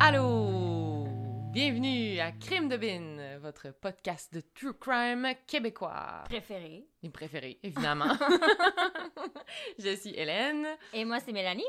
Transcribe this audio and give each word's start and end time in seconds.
Allô! 0.00 1.06
Bienvenue 1.50 2.20
à 2.20 2.30
Crime 2.32 2.68
de 2.68 2.76
Bin, 2.76 3.17
votre 3.48 3.70
podcast 3.70 4.30
de 4.34 4.42
true 4.54 4.74
crime 4.74 5.26
québécois. 5.46 6.22
préféré. 6.26 6.84
Mes 7.02 7.08
préférés, 7.08 7.58
évidemment. 7.62 8.04
Je 9.78 9.96
suis 9.96 10.14
Hélène. 10.14 10.66
Et 10.92 11.06
moi, 11.06 11.18
c'est 11.20 11.32
Mélanie. 11.32 11.64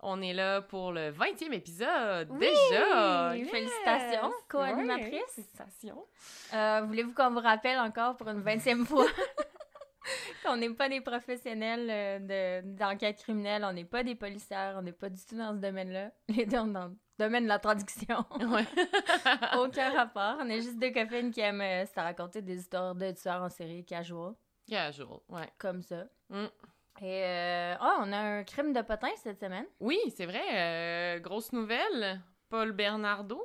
On 0.00 0.22
est 0.22 0.32
là 0.32 0.62
pour 0.62 0.90
le 0.90 1.10
20e 1.12 1.52
épisode. 1.52 2.28
Oui! 2.30 2.40
Déjà! 2.70 3.36
Yes! 3.36 3.50
Félicitations, 3.50 4.32
co-animatrice. 4.48 5.12
Ouais, 5.12 5.24
Félicitations. 5.34 6.06
Euh, 6.54 6.80
Voulez-vous 6.86 7.12
qu'on 7.12 7.30
vous 7.30 7.40
rappelle 7.40 7.78
encore 7.78 8.16
pour 8.16 8.28
une 8.28 8.42
20e 8.42 8.86
fois? 8.86 9.06
Qu'on 10.44 10.56
n'est 10.56 10.70
pas 10.74 10.88
des 10.88 11.00
professionnels 11.00 11.88
euh, 11.88 12.62
de- 12.62 12.76
d'enquête 12.76 13.18
criminelle, 13.18 13.64
on 13.64 13.72
n'est 13.72 13.84
pas 13.84 14.02
des 14.02 14.16
policières, 14.16 14.74
on 14.76 14.82
n'est 14.82 14.90
pas 14.90 15.08
du 15.08 15.24
tout 15.24 15.36
dans 15.36 15.52
ce 15.52 15.58
domaine-là. 15.58 16.10
Les 16.28 16.44
deux, 16.46 16.58
on 16.58 16.70
est 16.70 16.72
dans 16.72 16.92
domaine 17.18 17.44
de 17.44 17.48
la 17.48 17.58
traduction. 17.58 18.24
Ouais. 18.40 18.66
Aucun 19.58 19.90
rapport. 19.96 20.36
On 20.40 20.48
est 20.48 20.60
juste 20.60 20.78
deux 20.78 20.90
copines 20.92 21.30
qui 21.30 21.40
aiment 21.40 21.60
euh, 21.60 21.86
se 21.86 21.94
raconter 22.00 22.42
des 22.42 22.56
histoires 22.60 22.94
de 22.94 23.10
tueurs 23.12 23.42
en 23.42 23.48
série 23.48 23.84
casual, 23.84 24.34
Casual, 24.68 25.18
ouais. 25.28 25.48
comme 25.58 25.82
ça. 25.82 26.04
Mm. 26.30 26.44
Et 27.00 27.24
euh, 27.24 27.74
oh, 27.80 27.94
on 28.00 28.12
a 28.12 28.18
un 28.18 28.44
crime 28.44 28.72
de 28.72 28.82
potin 28.82 29.08
cette 29.22 29.40
semaine. 29.40 29.64
Oui, 29.80 29.98
c'est 30.14 30.26
vrai. 30.26 30.42
euh, 30.52 31.18
grosse 31.20 31.52
nouvelle. 31.52 32.20
Paul 32.48 32.72
Bernardo. 32.72 33.42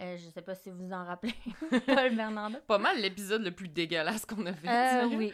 Euh, 0.00 0.16
je 0.16 0.28
sais 0.30 0.40
pas 0.40 0.54
si 0.54 0.70
vous 0.70 0.86
vous 0.86 0.92
en 0.92 1.04
rappelez. 1.04 1.34
Paul 1.86 2.14
Bernardo. 2.16 2.56
Pas 2.66 2.78
mal 2.78 2.98
l'épisode 3.00 3.42
le 3.42 3.50
plus 3.50 3.68
dégueulasse 3.68 4.24
qu'on 4.24 4.46
a 4.46 4.52
fait. 4.54 5.04
Oui. 5.16 5.32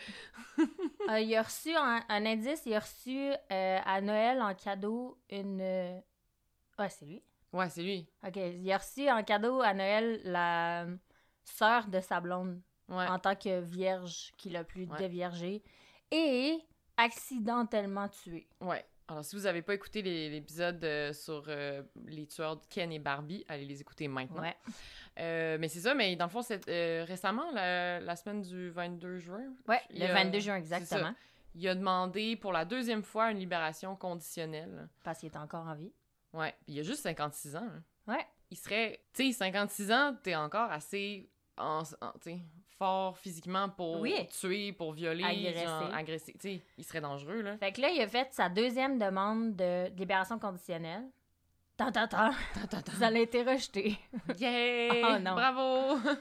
Il 1.09 1.37
a 1.37 1.43
reçu 1.43 1.73
un, 1.77 2.01
un 2.09 2.27
indice, 2.27 2.63
il 2.67 2.75
a 2.75 2.81
reçu 2.81 3.31
à 3.51 4.01
Noël 4.01 4.41
en 4.43 4.55
cadeau 4.55 5.19
une. 5.31 5.61
Ouais, 5.61 6.89
c'est 6.89 7.05
lui. 7.05 7.23
Ouais, 7.57 7.69
c'est 7.71 7.83
lui. 7.83 8.07
Ok, 8.27 8.37
il 8.37 8.71
a 8.73 8.79
reçu 8.79 9.09
en 9.11 9.23
cadeau 9.23 9.61
à 9.63 9.73
Noël 9.75 10.21
la 10.25 10.87
sœur 11.45 11.87
de 11.89 12.01
sa 12.01 12.21
blonde 12.21 12.61
Ouais. 12.89 13.07
en 13.09 13.19
tant 13.19 13.35
que 13.35 13.61
vierge 13.63 14.33
qu'il 14.37 14.57
a 14.57 14.63
pu 14.63 14.85
Ouais. 14.85 14.99
dévierger 14.99 15.63
et 16.13 16.57
accidentellement 16.97 18.09
tué. 18.09 18.47
Ouais. 18.61 18.85
Alors, 19.09 19.25
si 19.25 19.37
vous 19.37 19.43
n'avez 19.43 19.63
pas 19.63 19.75
écouté 19.75 20.03
l'épisode 20.03 20.83
euh, 20.85 21.13
sur 21.13 21.45
euh, 21.49 21.83
les 22.07 22.27
tueurs 22.27 22.57
de 22.57 22.63
Ken 22.69 22.91
et 22.93 22.99
Barbie, 22.99 23.45
allez 23.49 23.65
les 23.65 23.81
écouter 23.81 24.09
maintenant. 24.09 24.43
Ouais. 24.43 24.57
Euh, 25.19 25.59
mais 25.61 25.69
c'est 25.69 25.81
ça, 25.81 25.95
mais 25.95 26.15
dans 26.17 26.25
le 26.27 26.31
fond, 26.31 26.43
c'est 26.43 26.61
récemment, 27.05 27.51
la, 27.53 28.01
la 28.01 28.17
semaine 28.17 28.43
du 28.43 28.71
22 28.71 29.19
juin, 29.19 29.43
il 29.91 30.01
le 30.01 30.07
a- 30.07 30.13
22 30.15 30.41
juin 30.41 30.57
exactement. 30.57 31.15
il 31.55 31.67
a 31.69 31.75
demandé 31.77 32.35
pour 32.37 32.53
la 32.53 32.65
deuxième 32.65 33.03
fois 33.05 33.31
une 33.31 33.39
libération 33.39 33.95
conditionnelle. 33.97 34.89
Parce 35.05 35.21
qu'il 35.21 35.29
est 35.33 35.37
encore 35.37 35.67
en 35.67 35.75
vie. 35.75 35.93
Ouais. 36.37 36.55
Puis 36.65 36.75
il 36.75 36.81
a 36.81 36.83
juste 36.83 37.03
56 37.03 37.57
ans. 37.57 37.61
hein. 37.67 37.83
Ouais. 38.15 38.27
Il 38.51 38.57
serait, 38.57 39.01
tu 39.13 39.27
sais, 39.27 39.33
56 39.33 39.91
ans, 39.91 40.17
t'es 40.23 40.37
encore 40.37 40.71
assez 40.71 41.29
en, 41.59 41.83
en- 42.01 42.13
fort 42.79 43.17
physiquement 43.19 43.69
pour 43.71 44.01
Oui. 44.01 44.15
tuer, 44.39 44.73
pour 44.73 44.93
violer, 44.93 45.25
Agresser. 45.25 45.65
genre, 45.65 45.95
agresser. 45.95 46.33
Tu 46.35 46.39
sais, 46.41 46.63
il 46.77 46.85
serait 46.85 47.01
dangereux, 47.01 47.41
là. 47.41 47.57
Fait 47.59 47.73
que 47.73 47.81
là, 47.81 47.89
il 47.91 48.01
a 48.01 48.07
fait 48.07 48.29
sa 48.33 48.49
deuxième 48.49 48.99
demande 48.99 49.57
de 49.57 49.89
libération 49.97 50.39
conditionnelle. 50.39 51.05
Tant, 51.77 51.91
tant, 51.91 52.07
tant. 52.07 52.31
Ça 52.99 53.09
a 53.09 53.13
été 53.13 53.43
rejeté. 53.43 53.99
Yeah! 54.39 55.17
Oh, 55.17 55.19
non. 55.19 55.35
Bravo! 55.35 55.99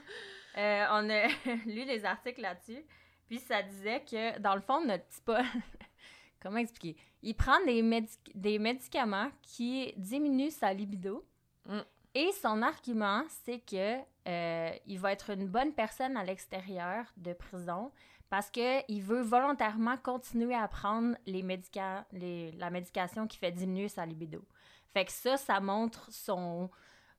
Euh, 0.57 0.85
on 0.91 1.09
a 1.09 1.27
lu 1.65 1.83
les 1.83 2.05
articles 2.05 2.39
là-dessus. 2.39 2.81
Puis 3.27 3.39
ça 3.39 3.61
disait 3.61 3.99
que, 4.09 4.39
dans 4.39 4.55
le 4.55 4.61
fond, 4.61 4.79
notre 4.85 5.03
petit 5.03 5.19
Paul. 5.25 5.43
Comment 6.45 6.59
expliquer? 6.59 6.95
Il 7.23 7.33
prend 7.33 7.59
des, 7.65 7.81
médic- 7.81 8.31
des 8.35 8.59
médicaments 8.59 9.31
qui 9.41 9.91
diminuent 9.97 10.51
sa 10.51 10.71
libido. 10.73 11.25
Mm. 11.67 11.79
Et 12.13 12.31
son 12.33 12.61
argument, 12.61 13.23
c'est 13.43 13.59
que 13.59 13.97
euh, 14.27 14.71
il 14.85 14.99
va 14.99 15.11
être 15.11 15.31
une 15.31 15.47
bonne 15.47 15.73
personne 15.73 16.15
à 16.17 16.23
l'extérieur 16.23 17.11
de 17.17 17.33
prison 17.33 17.91
parce 18.29 18.51
qu'il 18.51 19.01
veut 19.01 19.21
volontairement 19.21 19.97
continuer 19.97 20.53
à 20.53 20.67
prendre 20.67 21.15
les 21.25 21.41
médica- 21.41 22.05
les- 22.11 22.51
la 22.51 22.69
médication 22.69 23.25
qui 23.25 23.37
fait 23.39 23.51
diminuer 23.51 23.89
sa 23.89 24.05
libido. 24.05 24.43
Fait 24.93 25.05
que 25.05 25.11
ça, 25.11 25.37
ça 25.37 25.59
montre 25.59 26.07
son 26.11 26.69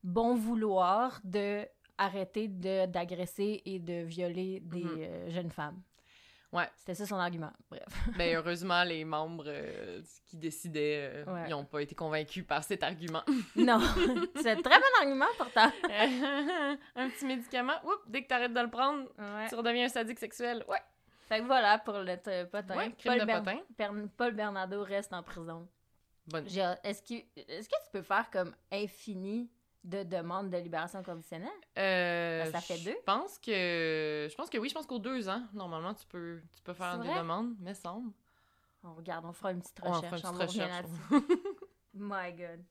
bon 0.05 0.37
vouloir 0.37 1.21
de 1.25 1.67
arrêter 1.99 2.47
d'agresser 2.47 3.61
et 3.65 3.81
de 3.81 4.03
violer 4.05 4.61
des 4.61 4.85
Mhm. 4.85 4.99
euh, 5.01 5.31
jeunes 5.31 5.51
femmes. 5.51 5.83
Ouais. 6.57 6.69
C'était 6.77 6.95
ça 6.95 7.07
son 7.07 7.17
argument. 7.17 7.53
Bref. 7.71 7.83
Ben, 8.17 8.37
heureusement, 8.37 8.83
les 8.85 9.05
membres 9.05 9.45
euh, 9.47 10.01
qui 10.27 10.37
décidaient, 10.37 11.11
euh, 11.13 11.25
Ouais. 11.33 11.45
ils 11.47 11.51
n'ont 11.51 11.65
pas 11.65 11.81
été 11.83 11.95
convaincus 11.95 12.45
par 12.47 12.65
cet 12.65 12.83
argument. 12.83 13.23
non, 13.57 13.79
c'est 14.43 14.51
un 14.53 14.63
très 14.63 14.79
bon 14.79 14.87
argument 15.01 15.27
pourtant. 15.39 15.71
un 16.97 17.09
petit 17.11 17.25
médicament, 17.27 17.75
oups, 17.85 18.03
dès 18.09 18.23
que 18.23 18.29
t'arrêtes 18.29 18.53
de 18.55 18.61
le 18.61 18.71
prendre, 18.71 19.05
Ouais. 19.19 19.49
tu 19.49 19.55
redeviens 19.55 19.85
un 19.87 19.89
sadique 19.89 20.19
sexuel. 20.19 20.65
Ouais. 20.69 20.81
Fait 21.29 21.41
que 21.41 21.45
voilà 21.45 21.79
pour 21.79 21.99
le 21.99 22.17
t- 22.17 22.45
potin. 22.45 22.77
Ouais, 22.77 22.93
crime 22.97 23.19
de 23.19 23.25
Ber- 23.25 23.43
potin. 23.43 24.07
Paul 24.17 24.33
Bernardo 24.33 24.83
reste 24.83 25.13
en 25.13 25.23
prison. 25.23 25.67
Bonne. 26.29 26.47
Est-ce 26.47 27.03
que, 27.03 27.15
est 27.15 27.69
que 27.69 27.85
tu 27.85 27.91
peux 27.93 28.03
faire 28.03 28.31
comme 28.31 28.55
infini 28.73 29.51
de 29.87 30.03
demandes 30.03 30.51
de 30.51 30.57
libération 30.59 31.03
conditionnelle? 31.03 31.49
Euh, 31.79 32.45
Ben, 32.45 32.53
ça 32.53 32.61
fait 32.61 32.79
deux? 32.85 32.91
Je 32.99 33.05
pense 33.05 33.39
que, 33.39 34.29
je 34.31 34.35
pense 34.35 34.51
que 34.51 34.59
oui, 34.59 34.69
je 34.69 34.75
pense 34.75 34.87
qu'aux 34.87 34.99
deux 34.99 35.29
ans, 35.29 35.43
normalement, 35.55 35.95
tu 35.95 36.05
peux, 36.07 36.41
tu 36.55 36.63
peux 36.63 36.75
faire 36.75 36.99
des 36.99 37.09
demandes, 37.09 37.55
mais 37.61 37.73
semble. 37.75 38.13
On 38.85 38.95
regarde, 38.95 39.25
on 39.25 39.33
fera 39.33 39.53
une 39.53 39.61
petite 39.61 39.81
On 39.83 39.93
recherche. 39.93 40.21
fera 40.21 40.31
une 40.33 40.37
on 40.37 40.39
petite 40.47 40.61
recherche. 40.61 40.83
là-dessus. 41.11 41.27
My 41.95 42.33
God. 42.35 42.65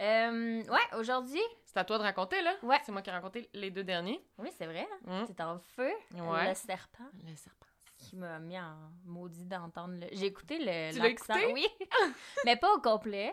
Euh, 0.00 0.62
ouais, 0.64 0.98
aujourd'hui, 0.98 1.40
C'est 1.66 1.76
à 1.78 1.84
toi 1.84 1.98
de 1.98 2.02
raconter, 2.02 2.40
là. 2.42 2.54
Ouais. 2.62 2.78
C'est 2.84 2.92
moi 2.92 3.00
qui 3.02 3.10
ai 3.10 3.12
raconté 3.12 3.48
les 3.52 3.70
deux 3.70 3.84
derniers. 3.84 4.24
oui, 4.38 4.50
c'est 4.58 4.66
vrai, 4.66 4.88
hein, 5.06 5.20
Hum. 5.20 5.24
c'est 5.26 5.40
en 5.40 5.58
feu, 5.58 5.90
Ouais. 6.14 6.48
le 6.48 6.54
serpent. 6.54 7.04
Le 7.28 7.36
serpent. 7.36 7.66
qui 7.96 8.16
m'a 8.16 8.38
mis 8.38 8.58
en 8.58 8.74
maudit 9.04 9.44
d'entendre. 9.46 9.94
Le... 10.00 10.06
J'ai 10.12 10.26
écouté 10.26 10.58
le. 10.58 10.92
Tu 10.92 10.98
l'as 10.98 11.08
écouté? 11.08 11.52
Oui. 11.54 11.66
mais 12.44 12.56
pas 12.56 12.72
au 12.74 12.80
complet. 12.80 13.32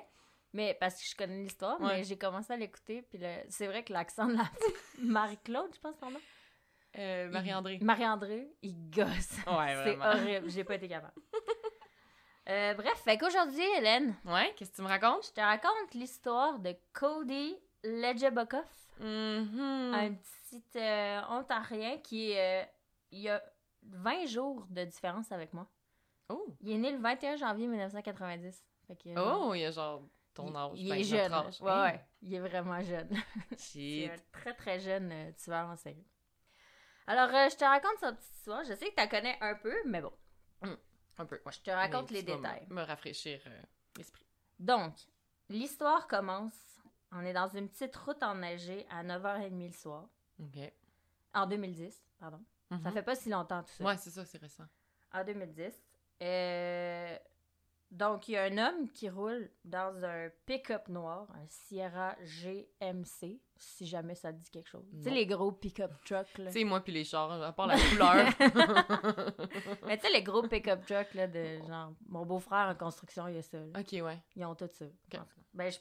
Mais 0.53 0.75
parce 0.79 1.01
que 1.01 1.07
je 1.07 1.15
connais 1.15 1.41
l'histoire, 1.43 1.79
Ouais. 1.79 1.97
mais 1.97 2.03
j'ai 2.03 2.17
commencé 2.17 2.51
à 2.51 2.57
l'écouter. 2.57 3.01
Puis 3.03 3.17
le... 3.19 3.27
c'est 3.49 3.67
vrai 3.67 3.83
que 3.83 3.93
l'accent 3.93 4.27
de 4.27 4.33
la 4.35 4.43
Marie-Claude, 4.99 5.71
je 5.73 5.79
pense 5.79 5.95
nom. 6.01 6.19
Euh, 6.97 7.29
Marie-André. 7.29 7.79
Marie-André, 7.81 8.51
il 8.61 8.89
gosse. 8.89 9.37
Ouais, 9.47 9.75
c'est 9.85 9.97
horrible. 9.97 10.49
J'ai 10.49 10.63
pas 10.65 10.75
été 10.75 10.89
capable. 10.89 11.13
Euh, 12.49 12.73
bref, 12.73 12.95
fait 13.03 13.17
qu'aujourd'hui, 13.17 13.63
Hélène, 13.77 14.15
Ouais, 14.25 14.53
qu'est-ce 14.57 14.71
que 14.71 14.75
tu 14.77 14.81
me 14.81 14.87
racontes? 14.87 15.27
je 15.27 15.31
te 15.31 15.41
raconte 15.41 15.93
l'histoire 15.93 16.59
de 16.59 16.75
Cody 16.93 17.55
Lejebakoff, 17.83 18.87
Mhm. 18.99 19.93
un 19.95 20.13
petit 20.13 20.63
euh, 20.75 21.21
Ontarien 21.29 21.97
qui 21.99 22.31
est. 22.31 22.63
euh, 22.63 22.65
il 23.11 23.19
y 23.19 23.29
a 23.29 23.41
20 23.83 24.25
jours 24.25 24.65
de 24.69 24.83
différence 24.83 25.31
avec 25.31 25.53
moi. 25.53 25.67
Oh! 26.29 26.45
Il 26.61 26.71
est 26.71 26.77
né 26.77 26.91
le 26.91 26.97
21 26.99 27.35
janvier 27.37 27.67
1990. 27.67 28.63
Fait 28.87 28.95
que, 28.95 29.09
Oh, 29.17 29.53
il 29.53 29.61
y 29.61 29.65
a 29.65 29.71
genre 29.71 30.01
ton 30.33 30.49
il, 30.49 30.55
âge. 30.55 30.71
il 30.75 30.89
ben, 30.89 30.95
est 30.99 31.03
jeune. 31.03 31.33
âge. 31.33 31.61
Ouais, 31.61 31.71
ouais. 31.81 32.05
Il 32.21 32.33
est 32.33 32.39
vraiment 32.39 32.81
jeune. 32.81 33.09
C'est 33.57 33.57
Shit. 33.57 34.11
un 34.11 34.15
très, 34.31 34.53
très 34.53 34.79
jeune 34.79 35.11
euh, 35.11 35.31
tueur 35.33 35.67
en 35.67 35.75
série. 35.75 36.05
Alors, 37.07 37.29
euh, 37.35 37.49
je 37.49 37.55
te 37.57 37.63
raconte 37.65 37.97
sa 37.99 38.11
petite 38.13 38.35
histoire. 38.35 38.63
Je 38.63 38.73
sais 38.73 38.85
que 38.85 38.89
tu 38.91 38.95
la 38.97 39.07
connais 39.07 39.37
un 39.41 39.55
peu, 39.55 39.75
mais 39.85 40.01
bon. 40.01 40.13
Un 41.17 41.25
peu, 41.25 41.41
ouais. 41.45 41.51
Je 41.51 41.59
te 41.61 41.69
raconte 41.71 42.09
Mais 42.11 42.17
les 42.17 42.25
tu 42.25 42.31
vas 42.31 42.37
me- 42.37 42.41
détails. 42.43 42.67
Me, 42.69 42.81
rafraîchir 42.83 43.41
euh, 43.47 43.61
l'esprit. 43.97 44.25
Donc, 44.59 44.95
l'histoire 45.49 46.07
commence. 46.07 46.57
On 47.11 47.21
est 47.25 47.33
dans 47.33 47.49
une 47.49 47.67
petite 47.69 47.95
route 47.97 48.23
enneigée 48.23 48.87
à 48.89 49.03
9h30 49.03 49.67
le 49.67 49.73
soir. 49.73 50.07
OK. 50.39 50.57
En 51.33 51.45
2010, 51.47 52.01
pardon. 52.19 52.39
Ça 52.69 52.77
Mhm. 52.77 52.91
fait 52.93 53.03
pas 53.03 53.15
si 53.15 53.29
longtemps 53.29 53.61
tout 53.63 53.71
ça. 53.73 53.83
Ouais, 53.83 53.97
c'est 53.97 54.09
ça, 54.11 54.23
c'est 54.25 54.37
récent. 54.37 54.63
En 55.13 55.23
2010. 55.25 55.73
Euh, 56.21 57.17
Donc, 57.91 58.29
il 58.29 58.31
y 58.31 58.37
a 58.37 58.43
un 58.43 58.57
homme 58.57 58.89
qui 58.89 59.09
roule 59.09 59.49
dans 59.65 60.05
un 60.05 60.29
pick-up 60.45 60.87
noir, 60.87 61.27
un 61.35 61.45
Sierra 61.49 62.15
GMC, 62.23 63.41
si 63.57 63.85
jamais 63.85 64.15
ça 64.15 64.31
te 64.31 64.37
dit 64.37 64.49
quelque 64.49 64.69
chose. 64.69 64.85
Tu 64.95 65.03
sais, 65.03 65.09
les 65.09 65.25
gros 65.25 65.51
pick-up 65.51 65.91
trucks, 66.05 66.37
là. 66.37 66.45
Tu 66.45 66.59
sais, 66.59 66.63
moi 66.63 66.79
puis 66.79 66.93
les 66.93 67.03
chars, 67.03 67.29
à 67.29 67.51
part 67.51 67.67
la 67.67 67.75
couleur. 67.77 68.27
Mais 69.85 69.97
tu 69.97 70.07
sais, 70.07 70.13
les 70.13 70.23
gros 70.23 70.47
pick-up 70.47 70.85
trucks, 70.85 71.13
là, 71.15 71.27
de 71.27 71.59
genre, 71.67 71.93
mon 72.07 72.25
beau-frère 72.25 72.69
en 72.69 72.75
construction, 72.75 73.27
il 73.27 73.35
y 73.35 73.39
a 73.39 73.41
ça. 73.41 73.57
là. 73.57 73.81
ok, 73.81 73.91
ouais. 73.91 74.23
Ils 74.37 74.45
ont 74.45 74.55
tout 74.55 74.69
ça. 74.71 74.85
Ok. 74.85 75.15
En 75.15 75.25
tout 75.25 75.35
cas. 75.35 75.41
Ben, 75.53 75.69
je 75.69 75.77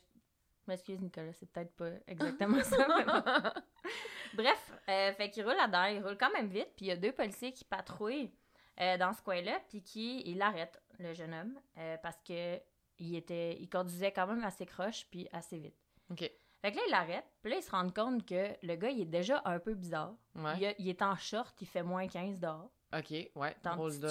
m'excuse, 0.67 1.01
Nicolas, 1.01 1.33
c'est 1.33 1.49
peut-être 1.49 1.77
pas 1.77 1.91
exactement 2.09 2.61
ça. 2.65 2.89
mais. 2.89 3.05
Bref, 4.35 4.73
euh, 4.89 5.13
fait 5.13 5.31
qu'il 5.31 5.45
roule 5.45 5.57
là-dedans, 5.57 5.85
il 5.85 6.03
roule 6.03 6.17
quand 6.19 6.31
même 6.33 6.49
vite, 6.49 6.69
puis 6.77 6.87
il 6.87 6.89
y 6.89 6.93
a 6.93 6.97
deux 6.97 7.13
policiers 7.13 7.53
qui 7.53 7.65
patrouillent 7.65 8.33
euh, 8.81 8.97
dans 8.97 9.13
ce 9.13 9.23
coin-là, 9.23 9.61
puis 9.69 9.83
qui 9.83 10.23
il 10.29 10.41
arrête 10.43 10.81
le 10.99 11.13
jeune 11.15 11.33
homme 11.35 11.59
euh, 11.79 11.97
parce 12.03 12.21
que 12.23 12.61
il 12.99 13.15
était, 13.17 13.57
il 13.61 13.69
conduisait 13.69 14.13
quand 14.13 14.27
même 14.27 14.45
assez 14.45 14.67
croche 14.67 15.07
puis 15.11 15.29
assez 15.33 15.59
vite. 15.59 15.77
ok. 16.11 16.31
Fait 16.63 16.73
que 16.73 16.77
là, 16.77 16.83
il 16.87 16.91
l'arrête, 16.91 17.25
puis 17.41 17.51
là, 17.51 17.57
il 17.57 17.63
se 17.63 17.71
rend 17.71 17.89
compte 17.89 18.27
que 18.27 18.55
le 18.63 18.75
gars, 18.77 18.91
il 18.91 19.01
est 19.01 19.05
déjà 19.07 19.41
un 19.47 19.59
peu 19.59 19.73
bizarre. 19.73 20.13
Ouais. 20.35 20.59
Il, 20.59 20.67
a- 20.67 20.75
il 20.79 20.89
est 20.91 21.01
en 21.01 21.17
short, 21.17 21.57
il 21.63 21.67
fait 21.67 21.83
moins 21.83 22.07
15 22.07 22.39
dehors. 22.39 22.69
Ok, 22.95 23.11
ouais. 23.35 23.57
De, 23.99 24.07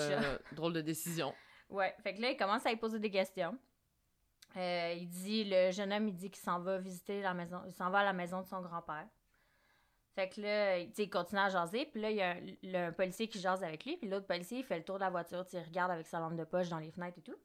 drôle 0.55 0.73
de 0.73 0.81
décision. 0.81 1.31
Ouais, 1.69 1.95
fait 2.01 2.15
que 2.15 2.21
là, 2.21 2.31
il 2.31 2.37
commence 2.37 2.65
à 2.65 2.69
lui 2.71 2.77
poser 2.77 2.97
des 2.97 3.11
questions. 3.11 3.55
Euh, 4.57 4.95
il 4.97 5.07
dit, 5.07 5.43
le 5.47 5.69
jeune 5.69 5.93
homme, 5.93 6.07
il 6.07 6.15
dit 6.15 6.31
qu'il 6.31 6.41
s'en 6.41 6.59
va 6.59 6.79
visiter 6.79 7.21
la 7.21 7.35
maison, 7.35 7.61
il 7.67 7.73
s'en 7.73 7.91
va 7.91 7.99
à 7.99 8.03
la 8.03 8.13
maison 8.13 8.41
de 8.41 8.47
son 8.47 8.61
grand-père. 8.61 9.05
Fait 10.15 10.29
que 10.29 10.41
là, 10.41 10.77
il, 10.79 10.89
tu 10.89 10.95
sais, 10.95 11.03
il 11.03 11.09
continue 11.09 11.39
à 11.39 11.49
jaser, 11.49 11.85
puis 11.85 12.01
là, 12.01 12.09
il 12.11 12.17
y 12.17 12.21
a 12.21 12.31
un, 12.31 12.41
le- 12.63 12.87
un 12.87 12.91
policier 12.91 13.27
qui 13.29 13.39
jase 13.39 13.63
avec 13.63 13.85
lui, 13.85 13.95
puis 13.97 14.09
l'autre 14.09 14.27
policier, 14.27 14.59
il 14.59 14.63
fait 14.65 14.77
le 14.79 14.83
tour 14.83 14.95
de 14.95 15.01
la 15.01 15.09
voiture, 15.09 15.45
il 15.53 15.59
regarde 15.59 15.91
avec 15.91 16.07
sa 16.07 16.19
lampe 16.19 16.35
de 16.35 16.43
poche 16.43 16.69
dans 16.69 16.79
les 16.79 16.91
fenêtres 16.91 17.19
et 17.19 17.21
tout. 17.21 17.37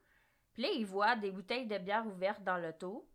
Puis 0.54 0.62
là, 0.62 0.70
il 0.70 0.86
voit 0.86 1.14
des 1.16 1.30
bouteilles 1.30 1.66
de 1.66 1.78
bière 1.78 2.06
ouvertes 2.06 2.42
dans 2.42 2.56
l'auto, 2.56 3.08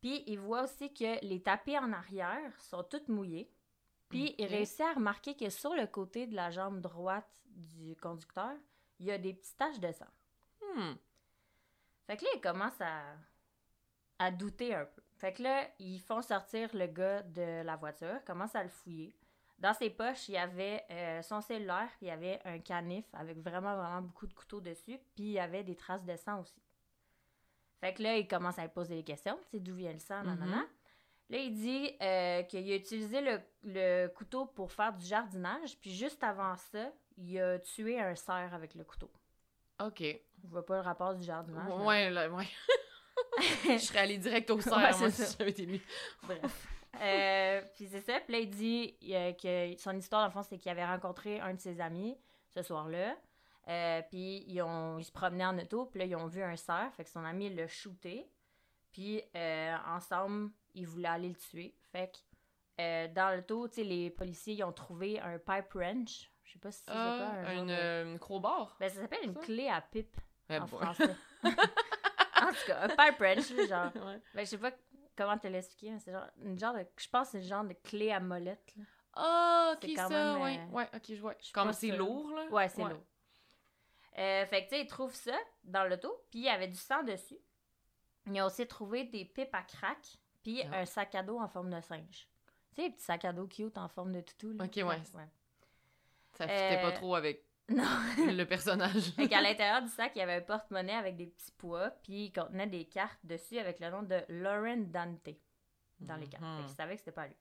puis 0.00 0.22
il 0.26 0.38
voit 0.38 0.64
aussi 0.64 0.92
que 0.92 1.24
les 1.24 1.42
tapis 1.42 1.76
en 1.78 1.92
arrière 1.92 2.52
sont 2.60 2.84
toutes 2.84 3.08
mouillés. 3.08 3.50
Puis 4.08 4.34
il 4.38 4.46
réussit 4.46 4.82
à 4.82 4.92
remarquer 4.92 5.34
que 5.36 5.50
sur 5.50 5.74
le 5.74 5.86
côté 5.86 6.26
de 6.28 6.36
la 6.36 6.50
jambe 6.50 6.80
droite 6.80 7.28
du 7.46 7.96
conducteur, 7.96 8.52
il 9.00 9.06
y 9.06 9.10
a 9.10 9.18
des 9.18 9.34
petites 9.34 9.56
taches 9.56 9.80
de 9.80 9.90
sang. 9.90 10.06
Hmm. 10.60 10.94
Fait 12.06 12.16
que 12.16 12.24
là, 12.24 12.30
il 12.36 12.40
commence 12.40 12.80
à, 12.80 13.02
à 14.20 14.30
douter 14.30 14.74
un 14.74 14.84
peu. 14.84 15.02
Fait 15.16 15.32
que 15.32 15.42
là, 15.42 15.66
ils 15.78 15.98
font 15.98 16.20
sortir 16.20 16.68
le 16.74 16.86
gars 16.86 17.22
de 17.22 17.62
la 17.62 17.76
voiture, 17.76 18.22
commencent 18.26 18.54
à 18.54 18.62
le 18.62 18.68
fouiller. 18.68 19.14
Dans 19.58 19.72
ses 19.72 19.88
poches, 19.88 20.28
il 20.28 20.32
y 20.32 20.38
avait 20.38 20.84
euh, 20.90 21.22
son 21.22 21.40
cellulaire, 21.40 21.88
puis 21.96 22.06
il 22.06 22.08
y 22.08 22.10
avait 22.10 22.40
un 22.44 22.58
canif 22.58 23.06
avec 23.14 23.38
vraiment, 23.38 23.74
vraiment 23.74 24.02
beaucoup 24.02 24.26
de 24.26 24.34
couteaux 24.34 24.60
dessus, 24.60 24.98
puis 25.14 25.24
il 25.24 25.32
y 25.32 25.38
avait 25.38 25.64
des 25.64 25.74
traces 25.74 26.04
de 26.04 26.14
sang 26.16 26.40
aussi. 26.40 26.60
Fait 27.80 27.94
que 27.94 28.02
là, 28.02 28.18
il 28.18 28.28
commence 28.28 28.58
à 28.58 28.62
lui 28.62 28.70
poser 28.70 28.96
des 28.96 29.02
questions, 29.02 29.38
tu 29.50 29.56
sais, 29.56 29.60
d'où 29.60 29.74
vient 29.74 29.92
le 29.92 29.98
sang, 29.98 30.22
nanana. 30.22 30.56
Mhm. 30.56 30.66
Là, 31.28 31.38
il 31.38 31.54
dit 31.54 31.96
euh, 32.02 32.42
qu'il 32.42 32.70
a 32.70 32.76
utilisé 32.76 33.20
le, 33.20 33.40
le 33.64 34.08
couteau 34.08 34.46
pour 34.46 34.70
faire 34.70 34.92
du 34.92 35.04
jardinage, 35.04 35.78
puis 35.80 35.94
juste 35.94 36.22
avant 36.22 36.56
ça, 36.56 36.92
il 37.16 37.40
a 37.40 37.58
tué 37.58 37.98
un 37.98 38.14
cerf 38.14 38.52
avec 38.52 38.74
le 38.74 38.84
couteau. 38.84 39.10
Ok. 39.80 40.00
Je 40.00 40.48
vois 40.48 40.64
pas 40.64 40.76
le 40.76 40.82
rapport 40.82 41.14
du 41.14 41.24
jardinage. 41.24 41.80
Ouais, 41.80 42.10
là, 42.10 42.28
ouais. 42.30 42.46
Je 43.64 43.78
serais 43.78 44.00
allée 44.00 44.18
direct 44.18 44.50
au 44.50 44.60
cerf, 44.60 45.00
Ouais, 45.00 45.10
si 45.10 45.22
j'avais 45.38 45.50
été 45.50 45.66
lui. 45.66 45.80
Bref. 46.22 46.40
Euh, 46.98 47.60
puis 47.74 47.86
c'est 47.88 48.00
ça. 48.00 48.18
Puis 48.20 48.32
là, 48.32 48.38
il 48.38 48.48
dit 48.48 48.96
euh, 49.12 49.32
que 49.34 49.78
son 49.78 49.94
histoire, 49.98 50.22
dans 50.22 50.28
le 50.28 50.32
fond, 50.32 50.42
c'est 50.42 50.56
qu'il 50.56 50.70
avait 50.72 50.86
rencontré 50.86 51.40
un 51.40 51.52
de 51.52 51.60
ses 51.60 51.78
amis 51.78 52.16
ce 52.48 52.62
soir-là. 52.62 53.14
Euh, 53.68 54.00
puis 54.08 54.44
ils, 54.48 54.62
ont, 54.62 54.96
ils 54.98 55.04
se 55.04 55.12
promenaient 55.12 55.44
en 55.44 55.58
auto. 55.58 55.84
Puis 55.84 55.98
là, 56.00 56.06
ils 56.06 56.16
ont 56.16 56.26
vu 56.26 56.42
un 56.42 56.56
cerf. 56.56 56.94
Fait 56.94 57.04
que 57.04 57.10
son 57.10 57.22
ami 57.22 57.54
l'a 57.54 57.68
shooté. 57.68 58.30
Puis 58.92 59.20
euh, 59.34 59.76
ensemble, 59.88 60.50
ils 60.74 60.86
voulaient 60.86 61.08
aller 61.08 61.28
le 61.28 61.34
tuer. 61.36 61.76
Fait 61.92 62.10
que 62.78 63.06
dans 63.08 63.36
l'auto, 63.36 63.68
tu 63.68 63.74
sais, 63.74 63.84
les 63.84 64.08
policiers, 64.08 64.54
ils 64.54 64.64
ont 64.64 64.72
trouvé 64.72 65.20
un 65.20 65.36
pipe 65.38 65.74
wrench. 65.74 66.30
Je 66.44 66.52
sais 66.54 66.58
pas 66.58 66.72
si 66.72 66.78
c'est 66.78 66.92
quoi. 66.92 66.96
Un 66.96 67.56
une, 67.58 67.66
de- 67.66 68.10
une 68.12 68.18
crowbar. 68.18 68.74
Ben, 68.80 68.88
ça 68.88 69.02
s'appelle 69.02 69.24
une 69.24 69.34
clé 69.34 69.68
à 69.68 69.82
pipe 69.82 70.16
Eh 70.48 70.56
en 70.58 70.64
boy. 70.64 70.80
français. 70.80 71.14
en 72.48 72.52
tout 72.52 72.66
cas, 72.66 72.86
là, 72.86 72.94
genre. 73.66 73.92
Ouais. 74.06 74.20
Ben, 74.34 74.40
je 74.44 74.50
sais 74.50 74.58
pas 74.58 74.72
comment 75.16 75.38
te 75.38 75.46
l'expliquer, 75.48 75.90
mais 75.92 75.98
c'est 75.98 76.12
genre, 76.12 76.26
une 76.42 76.58
genre 76.58 76.74
de, 76.74 76.86
je 76.98 77.08
pense 77.08 77.26
que 77.28 77.32
c'est 77.32 77.40
le 77.40 77.46
genre 77.48 77.64
de 77.64 77.74
clé 77.74 78.12
à 78.12 78.20
molette, 78.20 78.72
là. 78.76 78.84
Ah, 79.18 79.74
C'est 79.80 79.90
ok, 79.92 79.96
ça, 79.96 80.08
même, 80.10 80.42
ouais. 80.42 80.58
euh, 80.58 80.66
Ouais, 80.76 80.88
ok, 80.94 81.02
je 81.08 81.20
vois. 81.20 81.34
Comme 81.54 81.72
c'est 81.72 81.88
lourd, 81.88 82.30
là. 82.32 82.46
Ouais, 82.50 82.68
c'est 82.68 82.82
lourd. 82.82 83.00
Euh, 84.18 84.46
fait 84.46 84.64
que, 84.64 84.70
tu 84.70 84.76
sais, 84.76 84.82
ils 84.82 84.86
trouvent 84.86 85.14
ça 85.14 85.36
dans 85.64 85.84
l'auto, 85.84 86.08
puis 86.30 86.40
il 86.40 86.44
y 86.44 86.48
avait 86.48 86.68
du 86.68 86.76
sang 86.76 87.02
dessus. 87.02 87.38
Ils 88.26 88.40
ont 88.42 88.46
aussi 88.46 88.66
trouvé 88.66 89.04
des 89.04 89.24
pipes 89.24 89.54
à 89.54 89.62
crack, 89.62 90.18
puis 90.42 90.62
Ah. 90.72 90.80
un 90.80 90.84
sac 90.86 91.14
à 91.14 91.22
dos 91.22 91.38
en 91.38 91.48
forme 91.48 91.70
de 91.70 91.80
singe. 91.80 92.28
Tu 92.74 92.76
sais, 92.76 92.82
les 92.88 92.90
petits 92.90 93.04
sacs 93.04 93.24
à 93.24 93.32
dos 93.32 93.46
cute 93.46 93.78
en 93.78 93.88
forme 93.88 94.12
de 94.12 94.20
toutou, 94.20 94.52
là. 94.52 94.64
Ok, 94.64 94.72
ouais. 94.76 94.84
ouais. 94.84 95.28
Ça 96.32 96.46
fitait 96.48 96.78
Euh, 96.78 96.82
pas 96.82 96.92
trop 96.92 97.14
avec 97.14 97.45
Non. 97.68 97.82
le 98.18 98.44
personnage. 98.44 99.10
Fait 99.16 99.28
qu'à 99.28 99.40
l'intérieur 99.42 99.82
du 99.82 99.88
sac, 99.88 100.12
il 100.14 100.18
y 100.20 100.22
avait 100.22 100.34
un 100.36 100.40
porte-monnaie 100.40 100.94
avec 100.94 101.16
des 101.16 101.26
petits 101.26 101.52
pois, 101.58 101.90
puis 101.90 102.26
il 102.26 102.32
contenait 102.32 102.66
des 102.68 102.84
cartes 102.84 103.18
dessus 103.24 103.58
avec 103.58 103.80
le 103.80 103.90
nom 103.90 104.02
de 104.02 104.20
Lauren 104.28 104.76
Dante 104.86 105.30
dans 106.00 106.16
les 106.16 106.28
cartes. 106.28 106.44
Fait 106.44 106.48
Mhm. 106.60 106.66
qu'il 106.66 106.76
savait 106.76 106.94
que 106.94 107.00
c'était 107.00 107.12
pas 107.12 107.26
lui. 107.26 107.36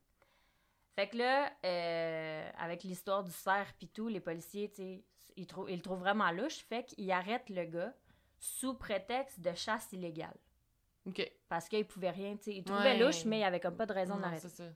Fait 0.95 1.09
que 1.09 1.17
là, 1.17 1.51
euh, 1.65 2.49
avec 2.57 2.83
l'histoire 2.83 3.23
du 3.23 3.31
cerf 3.31 3.73
puis 3.77 3.87
tout, 3.89 4.07
les 4.07 4.19
policiers, 4.21 4.69
tu 4.69 4.75
sais, 4.77 5.03
ils, 5.35 5.45
trou- 5.45 5.67
ils 5.67 5.75
le 5.75 5.81
trouvent 5.81 5.99
vraiment 5.99 6.31
louche. 6.31 6.59
Fait 6.69 6.85
qu'ils 6.85 7.11
arrêtent 7.11 7.49
le 7.49 7.65
gars 7.65 7.93
sous 8.39 8.73
prétexte 8.75 9.41
de 9.41 9.53
chasse 9.53 9.91
illégale. 9.91 10.35
Ok. 11.05 11.29
Parce 11.49 11.67
qu'ils 11.69 11.85
pouvaient 11.85 12.09
rien, 12.11 12.35
tu 12.37 12.43
sais. 12.45 12.55
Ils 12.55 12.63
trouvaient 12.63 12.93
Ouais. 12.93 12.99
louche, 12.99 13.25
mais 13.25 13.37
il 13.37 13.41
y 13.41 13.43
avait 13.43 13.59
comme 13.59 13.75
pas 13.77 13.85
de 13.85 13.93
raison 13.93 14.15
de 14.15 14.19
Non, 14.21 14.25
l'arrêter. 14.27 14.47
c'est 14.49 14.63
ça. 14.63 14.69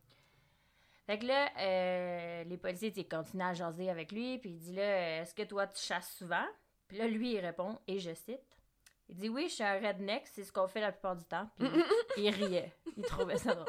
Fait 1.10 1.18
que 1.18 1.26
là, 1.26 1.50
euh, 1.58 2.44
les 2.44 2.58
policiers, 2.58 2.94
continuent 3.04 3.42
à 3.42 3.56
jaser 3.56 3.90
avec 3.90 4.12
lui, 4.12 4.38
puis 4.38 4.52
il 4.52 4.60
dit 4.60 4.74
là, 4.74 5.22
est-ce 5.22 5.34
que 5.34 5.42
toi, 5.42 5.66
tu 5.66 5.82
chasses 5.82 6.16
souvent? 6.16 6.46
Puis 6.88 7.00
là, 7.00 7.08
lui, 7.08 7.34
il 7.34 7.40
répond, 7.40 7.80
et 7.88 7.98
je 7.98 8.14
cite, 8.14 8.60
il 9.08 9.16
dit 9.16 9.28
oui, 9.28 9.48
je 9.50 9.56
suis 9.56 9.64
un 9.64 9.80
redneck, 9.80 10.28
c'est 10.28 10.44
ce 10.44 10.52
qu'on 10.52 10.68
fait 10.68 10.82
la 10.82 10.92
plupart 10.92 11.16
du 11.16 11.26
temps. 11.26 11.50
Puis 11.58 11.68
il 12.18 12.30
riait. 12.30 12.76
Il 12.96 13.02
trouvait 13.06 13.40
ça 13.40 13.56
drôle. 13.56 13.66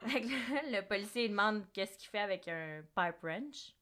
Fait 0.00 0.20
que 0.20 0.26
là, 0.26 0.80
le 0.80 0.86
policier 0.86 1.24
il 1.24 1.30
demande 1.30 1.64
qu'est-ce 1.72 1.96
qu'il 1.96 2.10
fait 2.10 2.18
avec 2.18 2.46
un 2.48 2.82
pipe 2.94 3.22
wrench. 3.22 3.74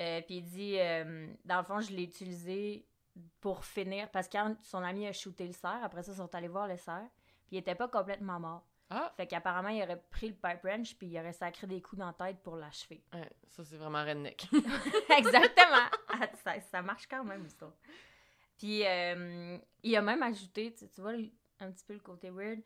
Euh, 0.00 0.20
puis 0.22 0.38
il 0.38 0.42
dit, 0.42 0.80
euh, 0.80 1.32
dans 1.44 1.58
le 1.58 1.64
fond, 1.64 1.78
je 1.78 1.92
l'ai 1.92 2.02
utilisé 2.02 2.88
pour 3.40 3.64
finir, 3.64 4.10
parce 4.10 4.26
que 4.26 4.32
quand 4.32 4.56
son 4.62 4.82
ami 4.82 5.06
a 5.06 5.12
shooté 5.12 5.46
le 5.46 5.52
cerf, 5.52 5.78
après 5.84 6.02
ça, 6.02 6.10
ils 6.10 6.16
sont 6.16 6.34
allés 6.34 6.48
voir 6.48 6.66
le 6.66 6.76
cerf, 6.76 7.06
puis 7.46 7.54
il 7.54 7.58
était 7.58 7.76
pas 7.76 7.86
complètement 7.86 8.40
mort. 8.40 8.66
Ah, 8.94 9.12
Fait 9.16 9.26
qu'apparemment, 9.26 9.70
il 9.70 9.82
aurait 9.82 10.02
pris 10.10 10.28
le 10.28 10.34
pipe 10.34 10.62
wrench 10.62 10.96
puis 10.96 11.06
il 11.06 11.18
aurait 11.18 11.32
sacré 11.32 11.66
des 11.66 11.80
coups 11.80 11.98
dans 12.00 12.06
la 12.06 12.12
tête 12.12 12.42
pour 12.42 12.56
l'achever. 12.56 13.02
ouais, 13.14 13.30
ça 13.48 13.64
c'est 13.64 13.76
vraiment 13.76 14.04
redneck. 14.04 14.46
Exactement! 15.16 15.88
Ah, 16.08 16.28
ça, 16.44 16.60
ça 16.60 16.82
marche 16.82 17.06
quand 17.08 17.24
même, 17.24 17.42
l'histoire. 17.42 17.72
Puis, 18.58 18.86
euh, 18.86 19.56
il 19.82 19.96
a 19.96 20.02
même 20.02 20.22
ajouté, 20.22 20.74
tu, 20.74 20.88
tu 20.88 21.00
vois, 21.00 21.12
un 21.60 21.70
petit 21.72 21.84
peu 21.84 21.94
le 21.94 22.00
côté 22.00 22.30
weird, 22.30 22.60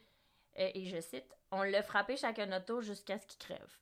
euh, 0.58 0.70
et 0.74 0.84
je 0.84 1.00
cite, 1.00 1.32
«On 1.52 1.62
l'a 1.62 1.82
frappé 1.82 2.16
chacun 2.16 2.50
auto 2.56 2.80
jusqu'à 2.80 3.18
ce 3.18 3.26
qu'il 3.26 3.38
crève. 3.38 3.78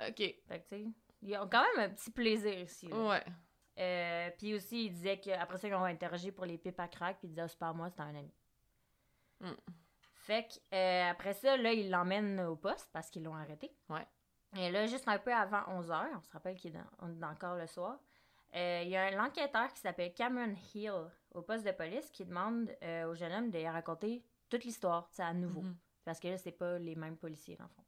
ok.» 0.00 0.16
Fait 0.48 0.60
que, 0.60 0.68
tu 0.68 0.84
sais, 0.84 0.86
ils 1.22 1.36
ont 1.36 1.48
quand 1.48 1.64
même 1.76 1.90
un 1.90 1.94
petit 1.94 2.10
plaisir 2.10 2.58
ici. 2.58 2.86
là. 2.88 2.96
Ouais. 3.08 3.24
Euh, 3.78 4.30
puis 4.38 4.54
aussi, 4.54 4.86
il 4.86 4.90
disait 4.92 5.18
qu'après 5.20 5.58
ça, 5.58 5.68
ils 5.68 5.74
ont 5.74 5.84
interrogé 5.84 6.32
pour 6.32 6.46
les 6.46 6.56
pipes 6.58 6.80
à 6.80 6.88
crack, 6.88 7.18
puis 7.18 7.26
il 7.28 7.30
disait, 7.30 7.42
Ah, 7.42 7.48
c'est 7.48 7.58
pas 7.58 7.68
à 7.68 7.72
moi, 7.72 7.90
c'est 7.90 8.00
à 8.00 8.04
un 8.04 8.14
ami. 8.14 8.32
Hmm. 9.40 9.52
Fait 10.26 10.48
que, 10.48 10.74
euh, 10.74 11.10
après 11.10 11.34
ça, 11.34 11.56
là, 11.56 11.72
ils 11.72 11.88
l'emmènent 11.88 12.40
au 12.40 12.56
poste 12.56 12.90
parce 12.92 13.10
qu'ils 13.10 13.22
l'ont 13.22 13.36
arrêté. 13.36 13.72
Ouais. 13.88 14.06
Et 14.56 14.70
là, 14.70 14.86
juste 14.86 15.06
un 15.06 15.18
peu 15.18 15.32
avant 15.32 15.60
11h, 15.80 16.08
on 16.16 16.20
se 16.20 16.30
rappelle 16.32 16.56
qu'il 16.56 16.74
est 16.74 17.24
encore 17.24 17.54
le 17.54 17.68
soir, 17.68 17.98
euh, 18.56 18.82
il 18.84 18.88
y 18.88 18.96
a 18.96 19.04
un 19.04 19.24
enquêteur 19.24 19.72
qui 19.72 19.80
s'appelle 19.80 20.14
Cameron 20.14 20.54
Hill 20.74 21.10
au 21.32 21.42
poste 21.42 21.64
de 21.64 21.72
police 21.72 22.10
qui 22.10 22.24
demande 22.24 22.70
euh, 22.82 23.10
au 23.10 23.14
jeune 23.14 23.32
homme 23.32 23.50
de 23.50 23.62
raconter 23.64 24.24
toute 24.48 24.64
l'histoire, 24.64 25.08
à 25.18 25.32
nouveau. 25.32 25.62
Mhm. 25.62 25.76
Parce 26.04 26.18
que 26.18 26.28
là, 26.28 26.38
c'est 26.38 26.52
pas 26.52 26.78
les 26.78 26.96
mêmes 26.96 27.16
policiers, 27.16 27.56
dans 27.56 27.64
le 27.64 27.70
fond. 27.70 27.84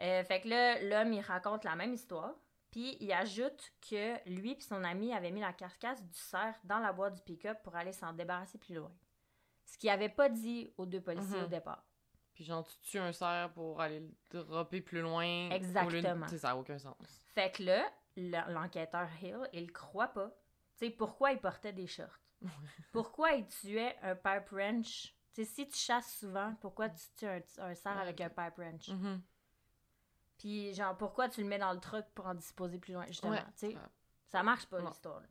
Euh, 0.00 0.24
fait 0.24 0.40
que 0.40 0.48
là, 0.48 0.82
l'homme, 0.82 1.12
il 1.12 1.20
raconte 1.20 1.64
la 1.64 1.76
même 1.76 1.92
histoire. 1.92 2.34
Puis 2.70 2.96
il 3.00 3.12
ajoute 3.12 3.72
que 3.88 4.28
lui 4.28 4.52
et 4.52 4.60
son 4.60 4.84
ami 4.84 5.12
avaient 5.14 5.30
mis 5.30 5.40
la 5.40 5.52
carcasse 5.52 6.04
du 6.04 6.18
cerf 6.18 6.54
dans 6.64 6.78
la 6.78 6.92
boîte 6.92 7.14
du 7.14 7.22
pick-up 7.22 7.58
pour 7.62 7.74
aller 7.74 7.92
s'en 7.92 8.12
débarrasser 8.12 8.58
plus 8.58 8.74
loin. 8.74 8.92
Ce 9.70 9.76
qu'il 9.76 9.90
avait 9.90 10.08
pas 10.08 10.28
dit 10.30 10.72
aux 10.78 10.86
deux 10.86 11.00
policiers 11.00 11.38
Mhm. 11.38 11.44
au 11.44 11.48
départ. 11.48 11.84
Puis 12.32 12.44
genre, 12.44 12.66
tu 12.66 12.78
tues 12.80 12.98
un 12.98 13.12
cerf 13.12 13.52
pour 13.52 13.80
aller 13.80 14.00
le 14.32 14.42
dropper 14.44 14.80
plus 14.80 15.00
loin. 15.02 15.50
Exactement. 15.50 16.24
Tu 16.26 16.32
sais, 16.32 16.38
ça 16.38 16.48
n'a 16.48 16.56
aucun 16.56 16.78
sens. 16.78 16.96
Fait 17.34 17.50
que 17.54 17.62
là, 17.64 17.84
le- 18.16 18.52
l'enquêteur 18.52 19.08
Hill, 19.22 19.48
il 19.52 19.70
croit 19.72 20.08
pas. 20.08 20.28
Tu 20.78 20.86
sais, 20.86 20.90
pourquoi 20.90 21.32
il 21.32 21.38
portait 21.40 21.72
des 21.72 21.86
shorts? 21.86 22.18
pourquoi 22.92 23.32
il 23.32 23.46
tuait 23.48 23.96
un 24.02 24.14
pipe 24.14 24.48
wrench? 24.52 25.14
Tu 25.34 25.44
sais, 25.44 25.50
si 25.50 25.68
tu 25.68 25.76
chasses 25.76 26.16
souvent, 26.18 26.54
pourquoi 26.60 26.88
tu 26.88 27.04
tues 27.16 27.26
un, 27.26 27.40
un 27.58 27.74
cerf 27.74 27.96
Ouais, 27.96 28.02
avec 28.02 28.20
un 28.20 28.28
pipe 28.30 28.56
wrench? 28.56 28.88
Mhm. 28.88 29.20
Puis, 30.38 30.72
genre, 30.74 30.96
pourquoi 30.96 31.28
tu 31.28 31.42
le 31.42 31.48
mets 31.48 31.58
dans 31.58 31.72
le 31.72 31.80
truck 31.80 32.06
pour 32.14 32.26
en 32.26 32.34
disposer 32.34 32.78
plus 32.78 32.94
loin, 32.94 33.04
justement, 33.08 33.32
Ouais. 33.32 33.44
tu 33.58 33.70
sais? 33.72 33.76
Ça 34.28 34.42
marche 34.42 34.66
pas, 34.66 34.80
l'histoire. 34.80 35.22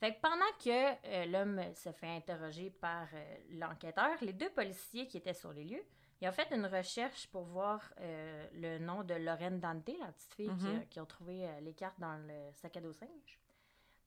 Fait 0.00 0.14
que 0.14 0.20
pendant 0.20 0.52
que 0.58 1.06
euh, 1.08 1.26
l'homme 1.26 1.62
se 1.74 1.92
fait 1.92 2.08
interroger 2.08 2.70
par 2.70 3.06
euh, 3.14 3.36
l'enquêteur, 3.50 4.10
les 4.22 4.32
deux 4.32 4.48
policiers 4.50 5.06
qui 5.06 5.18
étaient 5.18 5.34
sur 5.34 5.52
les 5.52 5.64
lieux, 5.64 5.84
ils 6.22 6.28
ont 6.28 6.32
fait 6.32 6.50
une 6.54 6.64
recherche 6.66 7.26
pour 7.28 7.44
voir 7.44 7.82
euh, 8.00 8.46
le 8.54 8.78
nom 8.78 9.04
de 9.04 9.14
Lorraine 9.14 9.60
Dante, 9.60 9.88
la 10.00 10.10
petite 10.12 10.34
fille 10.34 10.50
qui, 10.58 10.66
Mhm. 10.66 10.80
a- 10.80 10.84
qui 10.86 11.00
ont 11.00 11.06
trouvé 11.06 11.46
les 11.60 11.74
cartes 11.74 12.00
dans 12.00 12.16
le 12.16 12.50
sac 12.54 12.76
à 12.76 12.80
dos 12.80 12.92
singe. 12.94 13.38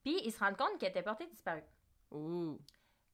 Puis 0.03 0.19
ils 0.25 0.31
se 0.31 0.39
rendent 0.39 0.57
compte 0.57 0.77
qu'elle 0.79 0.89
était 0.89 1.03
portée 1.03 1.27
disparue. 1.27 1.63
Ouh. 2.11 2.59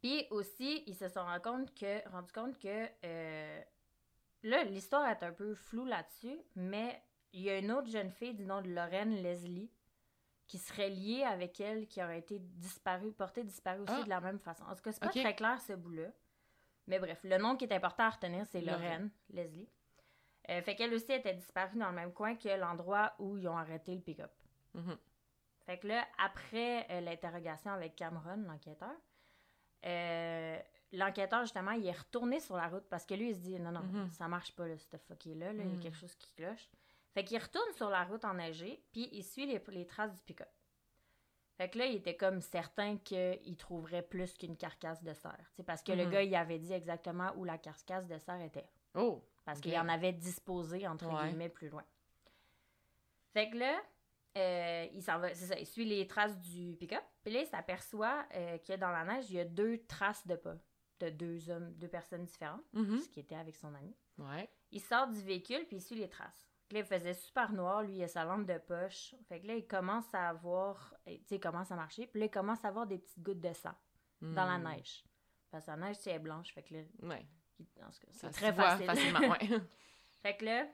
Puis 0.02 0.26
aussi, 0.32 0.84
ils 0.88 0.96
se 0.96 1.08
sont 1.10 1.22
rendu 1.24 1.42
compte 1.42 1.74
que, 1.76 2.10
rendu 2.10 2.32
compte 2.32 2.58
que 2.60 2.88
là, 4.44 4.64
l'histoire 4.64 5.08
est 5.10 5.24
un 5.24 5.34
peu 5.34 5.54
floue 5.54 5.86
là-dessus, 5.86 6.40
mais 6.56 7.02
il 7.34 7.42
y 7.42 7.50
a 7.50 7.58
une 7.58 7.72
autre 7.72 7.90
jeune 7.90 8.12
fille 8.12 8.34
du 8.34 8.46
nom 8.46 8.62
de 8.62 8.70
Lorraine 8.70 9.16
Leslie 9.22 9.70
qui 10.50 10.58
serait 10.58 10.90
liée 10.90 11.24
avec 11.24 11.62
elle, 11.62 11.86
qui 11.88 12.04
aurait 12.04 12.18
été 12.20 12.40
disparue, 12.40 13.12
portée 13.12 13.44
disparue 13.44 13.82
aussi 13.82 13.94
Ah. 13.96 14.04
de 14.04 14.10
la 14.10 14.20
même 14.20 14.40
façon. 14.40 14.64
En 14.64 14.76
tout 14.76 14.82
cas, 14.82 14.92
c'est 14.92 15.00
pas 15.00 15.10
très 15.10 15.36
clair 15.36 15.62
ce 15.62 15.74
bout-là. 15.74 16.08
Mais 16.88 16.98
bref, 16.98 17.20
le 17.24 17.38
nom 17.38 17.56
qui 17.56 17.66
est 17.66 17.72
important 17.72 18.06
à 18.06 18.10
retenir, 18.10 18.46
c'est 18.48 18.62
Lorraine. 18.62 19.12
Leslie. 19.30 19.70
Euh, 20.50 20.62
fait 20.64 20.76
qu'elle 20.76 20.92
aussi 20.96 21.12
était 21.12 21.36
disparue 21.36 21.78
dans 21.78 21.90
le 21.90 21.96
même 21.96 22.12
coin 22.12 22.36
que 22.36 22.50
l'endroit 22.50 23.14
où 23.20 23.38
ils 23.38 23.48
ont 23.48 23.56
arrêté 23.58 23.94
le 23.94 24.02
pick-up. 24.02 24.32
Mhm. 24.74 24.98
Fait 25.68 25.78
que 25.78 25.88
là, 25.88 26.04
après 26.18 26.88
euh, 26.90 27.02
l'interrogation 27.02 27.70
avec 27.72 27.96
Cameron, 27.96 28.38
l'enquêteur, 28.48 28.96
euh, 29.86 30.60
l'enquêteur, 30.94 31.42
justement, 31.42 31.72
il 31.72 31.86
est 31.86 31.92
retourné 31.98 32.40
sur 32.40 32.58
la 32.58 32.68
route 32.70 32.86
parce 32.90 33.06
que 33.06 33.14
lui, 33.14 33.30
il 33.30 33.36
se 33.36 33.40
dit 33.42 33.60
non, 33.60 33.72
non, 33.72 33.82
Mhm. 33.84 34.10
ça 34.10 34.28
marche 34.28 34.56
pas, 34.56 34.68
là, 34.68 34.76
ce 34.78 34.98
fucké-là, 34.98 35.54
là, 35.54 35.64
il 35.64 35.76
y 35.76 35.78
a 35.78 35.82
quelque 35.82 35.98
chose 35.98 36.16
qui 36.16 36.32
cloche. 36.34 36.68
Fait 37.14 37.24
qu'il 37.24 37.40
retourne 37.42 37.72
sur 37.74 37.90
la 37.90 38.04
route 38.04 38.24
enneigée, 38.26 38.84
puis 38.92 39.10
il 39.12 39.24
suit 39.24 39.46
les, 39.48 39.62
les 39.70 39.86
traces 39.86 40.14
du 40.16 40.22
pick-up. 40.24 40.50
Fait 41.58 41.70
que 41.70 41.78
là, 41.78 41.86
il 41.88 41.96
était 41.96 42.16
comme 42.16 42.40
certain 42.42 42.98
qu'il 42.98 43.58
trouverait 43.58 44.04
plus 44.04 44.38
qu'une 44.38 44.56
carcasse 44.56 45.04
de 45.04 45.14
cerf. 45.14 45.36
Tu 45.52 45.56
sais, 45.58 45.64
parce 45.64 45.82
que 45.84 45.92
le 45.92 46.06
Mhm. 46.06 46.12
gars, 46.12 46.24
il 46.24 46.36
avait 46.36 46.60
dit 46.60 46.72
exactement 46.72 47.34
où 47.36 47.44
la 47.44 47.58
carcasse 47.58 48.08
de 48.08 48.18
cerf 48.18 48.42
était. 48.42 48.70
Oh. 48.96 49.26
Parce 49.44 49.60
qu'il 49.60 49.78
en 49.78 49.90
avait 49.90 50.14
disposé, 50.14 50.88
entre 50.88 51.08
Ouais. 51.08 51.28
guillemets, 51.30 51.50
plus 51.50 51.70
loin. 51.70 51.84
Fait 53.34 53.50
que 53.50 53.58
là, 53.58 53.82
euh, 54.38 54.88
il 54.94 55.04
s'en 55.04 55.20
va, 55.20 55.34
c'est 55.34 55.48
ça, 55.48 55.60
il 55.60 55.66
suit 55.66 55.86
les 55.86 56.08
traces 56.08 56.40
du 56.40 56.76
pick-up. 56.80 57.04
Puis 57.24 57.34
là, 57.34 57.42
il 57.42 57.48
s'aperçoit 57.48 58.26
euh, 58.36 58.58
que 58.60 58.74
dans 58.78 58.92
la 58.92 59.04
neige, 59.04 59.30
il 59.30 59.36
y 59.36 59.40
a 59.40 59.46
deux 59.46 59.84
traces 59.86 60.26
de 60.28 60.36
pas 60.36 60.56
de 61.00 61.10
deux 61.10 61.50
hommes, 61.50 61.74
deux 61.76 61.88
personnes 61.88 62.26
différentes, 62.26 62.64
Mhm. 62.74 63.00
ce 63.00 63.08
qui 63.10 63.22
était 63.22 63.36
avec 63.36 63.56
son 63.56 63.74
ami. 63.74 63.96
Ouais. 64.18 64.50
Il 64.72 64.82
sort 64.82 65.08
du 65.08 65.22
véhicule, 65.22 65.66
puis 65.66 65.78
il 65.78 65.82
suit 65.82 65.96
les 65.96 66.10
traces. 66.10 66.49
Puis 66.70 66.78
là, 66.78 66.84
il 66.84 66.86
faisait 66.86 67.14
super 67.16 67.52
noir, 67.52 67.82
lui, 67.82 67.96
il 67.98 68.04
a 68.04 68.08
sa 68.08 68.24
lampe 68.24 68.46
de 68.46 68.58
poche. 68.60 69.14
Fait 69.28 69.42
que 69.42 69.48
là, 69.48 69.56
il 69.56 69.66
commence 69.68 70.14
à 70.14 70.32
voir, 70.34 70.94
tu 71.06 71.14
sais, 71.26 71.36
il 71.36 71.40
commence 71.40 71.72
à 71.72 71.76
marcher, 71.76 72.06
puis 72.08 72.20
là, 72.22 72.28
il 72.28 72.32
commence 72.32 72.64
à 72.64 72.70
voir 72.72 72.86
des 72.88 73.00
petites 73.00 73.20
gouttes 73.22 73.42
de 73.42 73.52
sang 73.54 73.74
dans 74.22 74.46
la 74.46 74.58
Hmm. 74.60 74.70
neige. 74.70 75.04
Parce 75.50 75.66
que 75.66 75.72
la 75.72 75.78
neige, 75.78 75.98
tu 75.98 76.04
sais, 76.04 76.10
elle 76.12 76.18
est 76.18 76.20
blanche, 76.20 76.54
fait 76.54 76.62
que 76.64 76.76
là, 76.76 76.82
Ouais. 77.02 77.26
c'est 78.12 78.30
très 78.32 78.54
facile. 78.54 78.86
facilement, 78.86 79.20
ouais. 79.20 79.40
Fait 80.22 80.38
que 80.38 80.46
là, 80.46 80.68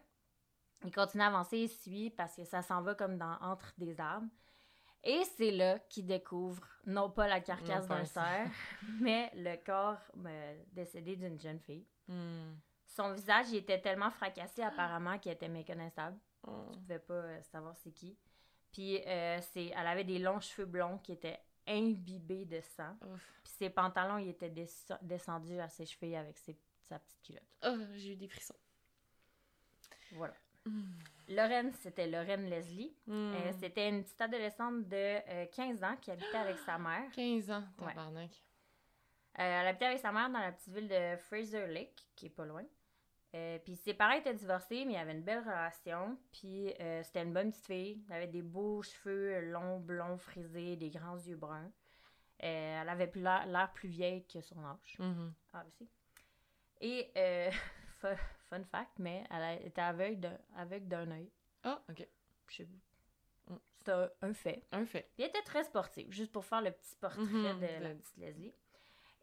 il 0.84 0.92
continue 0.94 1.24
à 1.24 1.28
avancer, 1.28 1.60
il 1.60 1.70
suit 1.70 2.10
parce 2.10 2.36
que 2.36 2.44
ça 2.44 2.62
s'en 2.62 2.82
va 2.82 2.94
comme 2.96 3.18
dans 3.18 3.38
entre 3.42 3.74
des 3.78 3.98
arbres. 4.00 4.28
Et 5.04 5.24
c'est 5.38 5.52
là 5.52 5.78
qu'il 5.80 6.08
découvre 6.08 6.68
non 6.88 7.10
pas 7.12 7.28
la 7.28 7.40
carcasse 7.40 7.88
d'un 7.88 7.98
un 7.98 8.06
cerf, 8.06 8.50
mais 9.00 9.32
le 9.36 9.56
corps 9.64 10.02
euh, 10.26 10.64
décédé 10.74 11.16
d'une 11.16 11.40
jeune 11.40 11.60
fille. 11.60 11.88
Hmm. 12.08 12.54
Son 12.96 13.12
visage 13.14 13.50
il 13.50 13.58
était 13.58 13.82
tellement 13.82 14.10
fracassé 14.12 14.62
apparemment 14.62 15.18
qu'il 15.20 15.32
était 15.32 15.50
méconnaissable. 15.50 16.18
Oh. 16.48 16.70
Tu 16.72 16.80
pouvais 16.80 17.00
pas 17.00 17.14
euh, 17.14 17.42
savoir 17.44 17.76
c'est 17.78 17.92
qui. 17.92 18.18
Puis 18.72 19.02
euh, 19.06 19.40
c'est, 19.42 19.66
elle 19.76 19.88
avait 19.88 20.04
des 20.04 20.20
longs 20.20 20.40
cheveux 20.40 20.66
blonds 20.68 20.98
qui 21.00 21.12
étaient 21.14 21.40
imbibés 21.68 22.46
de 22.46 22.62
sang. 22.62 22.96
Ouf. 23.12 23.40
Puis 23.44 23.54
ses 23.58 23.70
pantalons 23.70 24.18
ils 24.18 24.30
étaient 24.30 24.50
descendus 24.50 25.00
descendus 25.02 25.60
à 25.60 25.68
ses 25.70 25.86
chevilles 25.86 26.16
avec 26.16 26.38
ses- 26.38 26.58
sa 26.84 27.00
petite 27.00 27.22
culotte. 27.24 27.44
Oh, 27.66 27.76
j'ai 27.96 28.14
eu 28.14 28.16
des 28.16 28.28
frissons. 28.28 28.56
Voilà. 30.12 30.34
Hmm. 30.66 30.94
Lorraine, 31.30 31.74
c'était 31.74 32.08
Lorraine 32.08 32.46
Leslie. 32.50 32.96
Hmm. 33.08 33.34
Euh, 33.34 33.52
c'était 33.60 33.90
une 33.90 34.04
petite 34.04 34.22
adolescente 34.22 34.88
de 34.88 34.96
euh, 35.30 35.46
15 35.48 35.84
ans 35.84 35.98
qui 36.02 36.12
habitait 36.12 36.38
avec 36.38 36.58
sa 36.60 36.78
mère. 36.78 37.10
15 37.14 37.52
ans, 37.52 37.64
Ouais. 37.80 37.88
tabarnak. 37.88 38.32
Euh, 38.32 39.42
elle 39.42 39.68
habitait 39.68 39.86
avec 39.86 40.00
sa 40.00 40.12
mère 40.12 40.30
dans 40.30 40.40
la 40.40 40.52
petite 40.54 40.74
ville 40.74 40.88
de 40.88 41.18
Fraser 41.18 41.68
Lake, 41.68 42.08
qui 42.16 42.28
est 42.28 42.30
pas 42.30 42.46
loin. 42.46 42.64
Euh, 43.36 43.60
puis 43.60 43.76
ses 43.76 43.94
parents 43.94 44.14
étaient 44.16 44.34
divorcés, 44.34 44.86
mais 44.86 44.94
ils 44.94 44.98
avaient 44.98 45.12
une 45.12 45.22
belle 45.24 45.40
relation. 45.44 46.18
Puis 46.32 46.74
euh, 46.80 47.04
c'était 47.04 47.22
une 47.24 47.34
bonne 47.34 47.52
petite 47.52 47.66
fille. 47.68 48.02
Elle 48.10 48.16
avait 48.16 48.28
des 48.28 48.42
beaux 48.42 48.82
cheveux 48.82 49.42
longs, 49.52 49.80
blonds, 49.80 50.18
frisés, 50.18 50.76
des 50.78 50.90
grands 50.90 51.18
yeux 51.18 51.36
bruns. 51.36 51.72
Euh, 52.44 52.82
elle 52.82 52.90
avait 52.90 53.08
plus 53.08 53.22
l'air 53.22 53.72
plus 53.74 53.90
vieille 53.90 54.26
que 54.26 54.40
son 54.42 54.64
âge. 54.64 54.96
Mhm. 55.00 55.34
Ah, 55.54 55.64
aussi. 55.68 55.90
Et, 56.82 57.12
euh, 57.18 57.50
fu- 58.00 58.08
fun 58.50 58.64
fact, 58.64 59.00
mais 59.00 59.24
elle 59.30 59.66
était 59.66 59.82
aveugle 59.82 60.20
d'un 60.88 61.12
œil. 61.12 61.30
Ah, 61.64 61.82
ok. 61.90 62.08
Je 62.50 62.56
sais- 62.58 62.68
Mm. 63.48 63.56
C'est 63.78 63.92
un, 63.92 64.10
un 64.24 64.34
fait. 64.34 64.64
Un 64.72 64.86
fait. 64.88 65.12
Puis 65.14 65.24
elle 65.24 65.30
était 65.30 65.44
très 65.44 65.64
sportive, 65.64 66.12
juste 66.12 66.32
pour 66.32 66.44
faire 66.46 66.62
le 66.64 66.72
petit 66.72 66.96
portrait 66.96 67.22
Mhm, 67.22 67.60
de 67.60 67.84
la 67.84 67.94
petite 67.94 68.18
Leslie. 68.18 68.54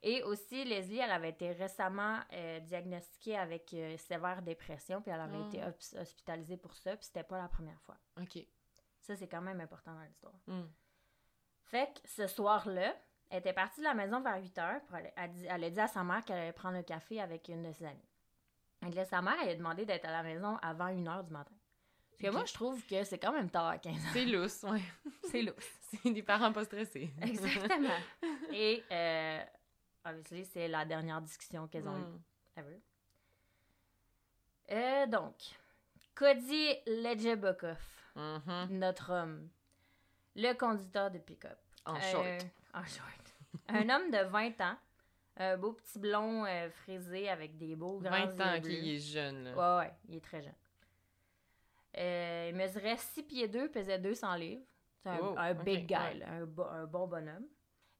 Et 0.04 0.22
aussi, 0.24 0.64
Leslie, 0.64 0.98
elle 0.98 1.12
avait 1.12 1.30
été 1.30 1.52
récemment 1.52 2.18
euh, 2.32 2.58
diagnostiquée 2.60 3.36
avec 3.38 3.72
euh, 3.74 3.96
sévère 3.98 4.42
dépression, 4.42 5.00
puis 5.00 5.12
elle 5.12 5.20
avait 5.20 5.38
Ah. 5.40 5.46
été 5.46 5.62
hos- 5.64 5.96
hospitalisée 6.00 6.56
pour 6.56 6.74
ça, 6.74 6.96
puis 6.96 7.06
c'était 7.06 7.22
pas 7.22 7.38
la 7.38 7.48
première 7.48 7.80
fois. 7.82 7.96
Ok. 8.20 8.38
Ça, 9.00 9.14
c'est 9.16 9.28
quand 9.28 9.40
même 9.42 9.60
important 9.60 9.94
dans 9.94 10.02
l'histoire. 10.02 10.34
Hmm. 10.48 10.66
Fait 11.64 11.86
que 11.94 12.08
ce 12.08 12.26
soir-là, 12.26 12.94
elle 13.30 13.38
était 13.38 13.52
partie 13.52 13.80
de 13.80 13.84
la 13.84 13.94
maison 13.94 14.20
vers 14.20 14.40
8 14.42 14.58
heures, 14.58 14.80
pour 14.82 14.96
aller- 14.96 15.12
elle, 15.16 15.64
a 15.64 15.70
dit 15.70 15.80
à 15.80 15.86
sa 15.88 16.02
mère 16.04 16.24
qu'elle 16.24 16.38
allait 16.38 16.52
prendre 16.52 16.76
un 16.76 16.82
café 16.82 17.20
avec 17.20 17.48
une 17.48 17.62
de 17.62 17.72
ses 17.72 17.84
amies. 17.84 18.08
Là, 18.94 19.04
sa 19.04 19.22
mère, 19.22 19.36
elle 19.42 19.50
a 19.50 19.54
demandé 19.54 19.86
d'être 19.86 20.04
à 20.04 20.10
la 20.10 20.22
maison 20.24 20.56
avant 20.60 20.86
1 20.86 21.06
heure 21.06 21.22
du 21.22 21.32
matin. 21.32 21.54
Parce 22.10 22.30
que 22.30 22.36
moi, 22.36 22.44
je 22.44 22.52
trouve 22.52 22.84
que 22.86 23.04
c'est 23.04 23.18
quand 23.18 23.32
même 23.32 23.48
tard 23.50 23.68
à 23.68 23.78
15 23.78 23.94
ans. 23.94 24.08
C'est 24.12 24.24
lousse, 24.26 24.62
ouais. 24.64 24.80
C'est 25.30 25.42
lousse. 25.42 25.78
C'est 26.02 26.10
des 26.12 26.22
parents 26.22 26.52
pas 26.52 26.64
stressés. 26.64 27.10
Exactement. 27.22 27.88
Et, 28.52 28.82
euh, 28.90 29.42
obviously, 30.04 30.44
c'est 30.44 30.68
la 30.68 30.84
dernière 30.84 31.20
discussion 31.20 31.66
qu'elles 31.68 31.88
ont 31.88 31.96
eue. 31.98 32.02
Hmm. 32.04 32.20
ever. 32.56 32.80
Euh, 34.70 35.06
donc, 35.06 35.34
Cody 36.14 36.74
Ledjebokov, 36.86 37.78
Mhm. 38.16 38.78
notre 38.78 39.10
homme, 39.12 39.48
le 40.36 40.52
conducteur 40.54 41.10
de 41.10 41.18
pick-up. 41.18 41.58
En 41.84 41.96
Euh, 41.96 42.00
short. 42.12 42.46
En 42.74 42.84
short. 42.84 43.34
un 43.68 43.88
homme 43.90 44.10
de 44.10 44.24
20 44.28 44.60
ans, 44.60 44.76
un 45.36 45.56
beau 45.56 45.72
petit 45.72 45.98
blond 45.98 46.44
euh, 46.46 46.70
frisé 46.70 47.28
avec 47.28 47.56
des 47.56 47.74
beaux 47.74 47.98
grands 47.98 48.26
20 48.26 48.40
ans, 48.40 48.60
il 48.64 48.94
est 48.94 48.98
jeune, 48.98 49.44
là. 49.44 49.78
Ouais, 49.80 49.86
ouais, 49.86 49.94
il 50.08 50.16
est 50.16 50.20
très 50.24 50.42
jeune. 50.42 50.54
Euh, 51.98 52.48
il 52.50 52.56
mesurait 52.56 52.96
6 52.96 53.22
pieds 53.22 53.48
2, 53.48 53.70
pesait 53.70 53.98
200 53.98 54.34
livres. 54.36 54.64
C'est 55.02 55.08
un, 55.10 55.36
un 55.36 55.54
big 55.54 55.86
guy, 55.86 55.94
ouais. 55.94 56.14
là, 56.14 56.28
un, 56.30 56.46
bo- 56.46 56.64
un 56.64 56.84
bon 56.86 57.06
bonhomme. 57.08 57.46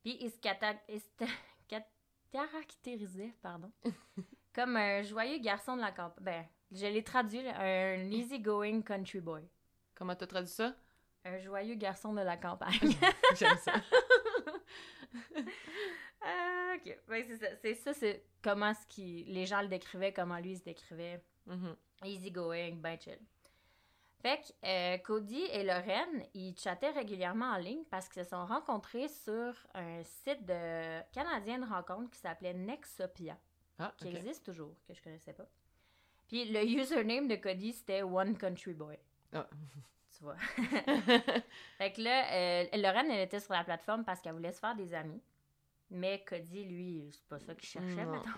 Puis 0.03 0.17
il 0.21 0.31
se 0.31 0.39
cata- 0.39 0.81
il 0.89 1.01
se 1.01 1.07
caractérisait 2.33 3.35
pardon, 3.43 3.71
comme 4.55 4.77
un 4.77 5.03
joyeux 5.03 5.39
garçon 5.39 5.77
de 5.77 5.83
la 5.83 5.93
campagne. 5.93 6.25
Ben, 6.25 6.45
je 6.73 6.87
l'ai 6.87 7.05
traduit, 7.05 7.43
là, 7.43 7.61
un 7.61 8.11
easy-going 8.11 8.83
country 8.83 9.21
boy. 9.21 9.43
Comment 9.95 10.17
t'as 10.17 10.27
traduit 10.27 10.51
ça? 10.51 10.75
Un 11.25 11.39
joyeux 11.39 11.75
garçon 11.75 12.13
de 12.15 12.23
la 12.23 12.37
campagne. 12.37 12.73
J'aime 13.37 13.59
ça. 13.59 13.75
ah, 16.23 16.75
ok. 16.77 16.99
Ben, 17.07 17.25
c'est 17.29 17.37
ça. 17.37 17.57
C'est 17.61 17.75
ça, 17.75 17.95
c'est 17.95 18.25
comment 18.43 18.73
ce 18.75 18.87
qui, 18.89 19.25
les 19.25 19.47
gens 19.47 19.61
le 19.61 19.69
décrivaient, 19.69 20.13
comment 20.13 20.39
lui 20.39 20.53
il 20.53 20.59
se 20.59 20.65
décrivait. 20.65 21.23
Mhm. 21.47 21.77
Easy 22.05 22.31
going, 22.31 22.77
ben 22.77 22.99
chill. 22.99 23.19
Fait 24.23 24.39
que 24.41 24.67
euh, 24.67 24.99
Cody 24.99 25.43
et 25.51 25.65
Lorraine, 25.65 26.25
ils 26.33 26.57
chattaient 26.57 26.91
régulièrement 26.91 27.47
en 27.51 27.57
ligne 27.57 27.83
parce 27.91 28.09
qu'ils 28.09 28.23
se 28.25 28.31
sont 28.31 28.47
rencontrés 28.47 29.09
sur 29.09 29.53
un 29.75 30.03
site 30.05 30.45
de 30.47 31.01
canadien 31.13 31.59
de 31.59 31.67
rencontre 31.67 32.09
qui 32.11 32.21
s'appelait 32.21 32.55
Nexopia, 32.55 33.37
Ah, 33.81 33.93
qui 33.97 34.07
existe 34.09 34.45
toujours, 34.47 34.77
que 34.87 34.95
je 34.95 35.03
connaissais 35.03 35.33
pas. 35.33 35.47
Puis 36.29 36.45
le 36.45 36.65
username 36.65 37.27
de 37.27 37.35
Cody, 37.35 37.73
c'était 37.73 38.03
One 38.03 38.37
Country 38.39 38.75
Boy. 38.75 38.97
Ah. 39.33 39.49
Tu 40.17 40.23
vois. 40.23 40.37
fait 41.79 41.93
que 41.93 42.01
là, 42.03 42.33
euh, 42.33 42.77
Lorraine, 42.77 43.11
elle 43.11 43.21
était 43.27 43.41
sur 43.41 43.53
la 43.55 43.65
plateforme 43.65 44.05
parce 44.05 44.21
qu'elle 44.21 44.35
voulait 44.35 44.53
se 44.53 44.61
faire 44.61 44.77
des 44.77 44.95
amis. 44.95 45.21
Mais 45.91 46.23
Cody, 46.25 46.65
lui, 46.65 47.11
c'est 47.13 47.27
pas 47.27 47.41
ça 47.41 47.55
qu'il 47.57 47.69
cherchait, 47.69 48.05
Non. 48.05 48.13
mettons. 48.13 48.31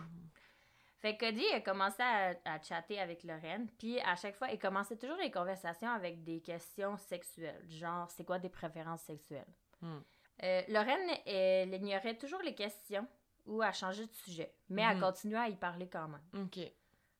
Fait 1.05 1.19
que 1.19 1.27
Cody 1.27 1.47
a 1.53 1.61
commencé 1.61 2.03
à, 2.03 2.35
à 2.47 2.63
chatter 2.63 2.99
avec 2.99 3.25
Lorraine, 3.25 3.69
puis 3.79 4.01
à 4.01 4.17
chaque 4.17 4.37
fois, 4.37 4.49
il 4.51 4.59
commençait 4.59 4.97
toujours 4.97 5.19
les 5.19 5.31
conversations 5.31 5.91
avec 5.91 6.25
des 6.25 6.41
questions 6.41 6.97
sexuelles, 6.97 7.63
genre 7.69 8.11
c'est 8.11 8.25
quoi 8.25 8.41
tes 8.41 8.49
préférences 8.49 9.03
sexuelles? 9.03 9.45
Hmm. 9.83 9.99
Euh, 10.45 10.63
Lorraine, 10.69 11.11
elle 11.27 11.75
ignorait 11.75 12.17
toujours 12.17 12.41
les 12.41 12.55
questions 12.55 13.07
ou 13.45 13.63
elle 13.63 13.75
changeait 13.75 14.07
de 14.07 14.15
sujet, 14.15 14.55
mais 14.71 14.81
elle 14.81 14.97
Mhm. 14.97 15.03
continuait 15.03 15.39
à 15.41 15.49
y 15.51 15.57
parler 15.57 15.89
quand 15.91 16.09
même. 16.09 16.23
Ok. 16.47 16.59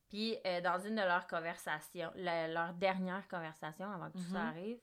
Puis 0.09 0.39
euh, 0.47 0.63
dans 0.63 0.79
une 0.79 0.95
de 0.95 1.03
leurs 1.03 1.27
conversations, 1.27 2.11
la- 2.15 2.49
leur 2.49 2.73
dernière 2.73 3.29
conversation 3.29 3.91
avant 3.93 4.07
que 4.11 4.17
tout 4.17 4.33
ça 4.33 4.45
Mhm. 4.45 4.49
arrive, 4.49 4.79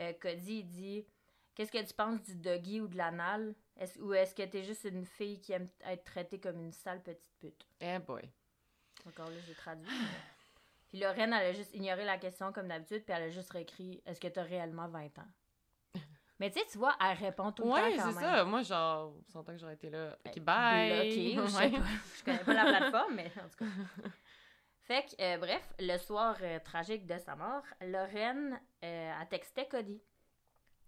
euh, 0.00 0.12
Cody 0.14 0.60
il 0.60 0.66
dit 0.66 1.06
Qu'est-ce 1.54 1.72
que 1.72 1.84
tu 1.86 1.92
penses 1.92 2.22
du 2.22 2.36
doggy 2.36 2.80
ou 2.80 2.86
de 2.88 2.96
l'anal 2.96 3.54
Est-ce- 3.78 3.98
ou 4.00 4.12
est-ce 4.12 4.34
que 4.34 4.42
t'es 4.42 4.62
juste 4.64 4.84
une 4.84 5.04
fille 5.06 5.40
qui 5.40 5.52
aime 5.52 5.68
être 5.84 6.04
traitée 6.04 6.40
comme 6.40 6.58
une 6.58 6.72
sale 6.72 7.02
petite 7.02 7.22
pute? 7.40 7.66
Eh 7.80 7.98
boy. 8.00 8.22
Encore 9.06 9.30
là, 9.30 9.36
j'ai 9.46 9.54
traduit. 9.54 9.86
mais- 9.88 10.06
Puis 10.88 10.98
Lorraine, 10.98 11.32
elle 11.32 11.46
a 11.46 11.52
juste 11.52 11.74
ignoré 11.74 12.04
la 12.04 12.18
question 12.18 12.52
comme 12.52 12.66
d'habitude, 12.68 13.04
puis 13.04 13.14
elle 13.14 13.24
a 13.24 13.30
juste 13.30 13.50
réécrit 13.52 14.02
Est-ce 14.06 14.20
que 14.20 14.28
t'as 14.28 14.42
réellement 14.42 14.88
20 14.88 15.16
ans? 15.18 15.28
Mais 16.40 16.50
tu 16.50 16.58
sais, 16.60 16.66
tu 16.70 16.78
vois, 16.78 16.96
elle 17.00 17.16
répond 17.18 17.52
tout 17.52 17.64
le 17.64 17.70
Ouais, 17.70 17.96
temps 17.96 18.02
quand 18.04 18.12
c'est 18.12 18.20
ça. 18.20 18.44
Moi, 18.44 18.62
genre, 18.62 19.14
on 19.34 19.42
que 19.44 19.56
j'aurais 19.56 19.74
été 19.74 19.90
là. 19.90 20.16
Ok, 20.26 20.38
Euh, 20.38 20.40
bye. 20.40 20.90
bloqué, 21.02 21.38
ou 21.40 21.46
je 21.46 21.50
sais 21.50 21.56
Ouais. 21.58 21.70
pas. 21.70 21.86
Je 22.16 22.24
connais 22.24 22.38
pas 22.44 22.54
la 22.54 22.64
plateforme, 22.90 23.14
mais 23.14 23.32
en 23.38 23.48
tout 23.48 23.64
cas. 23.64 24.10
Fait 24.80 25.04
que, 25.04 25.22
euh, 25.22 25.36
bref, 25.38 25.72
le 25.78 25.98
soir 25.98 26.36
euh, 26.40 26.58
tragique 26.60 27.06
de 27.06 27.18
sa 27.18 27.36
mort, 27.36 27.62
Lorraine 27.82 28.58
euh, 28.82 29.12
a 29.20 29.26
texté 29.26 29.66
Cody. 29.68 30.00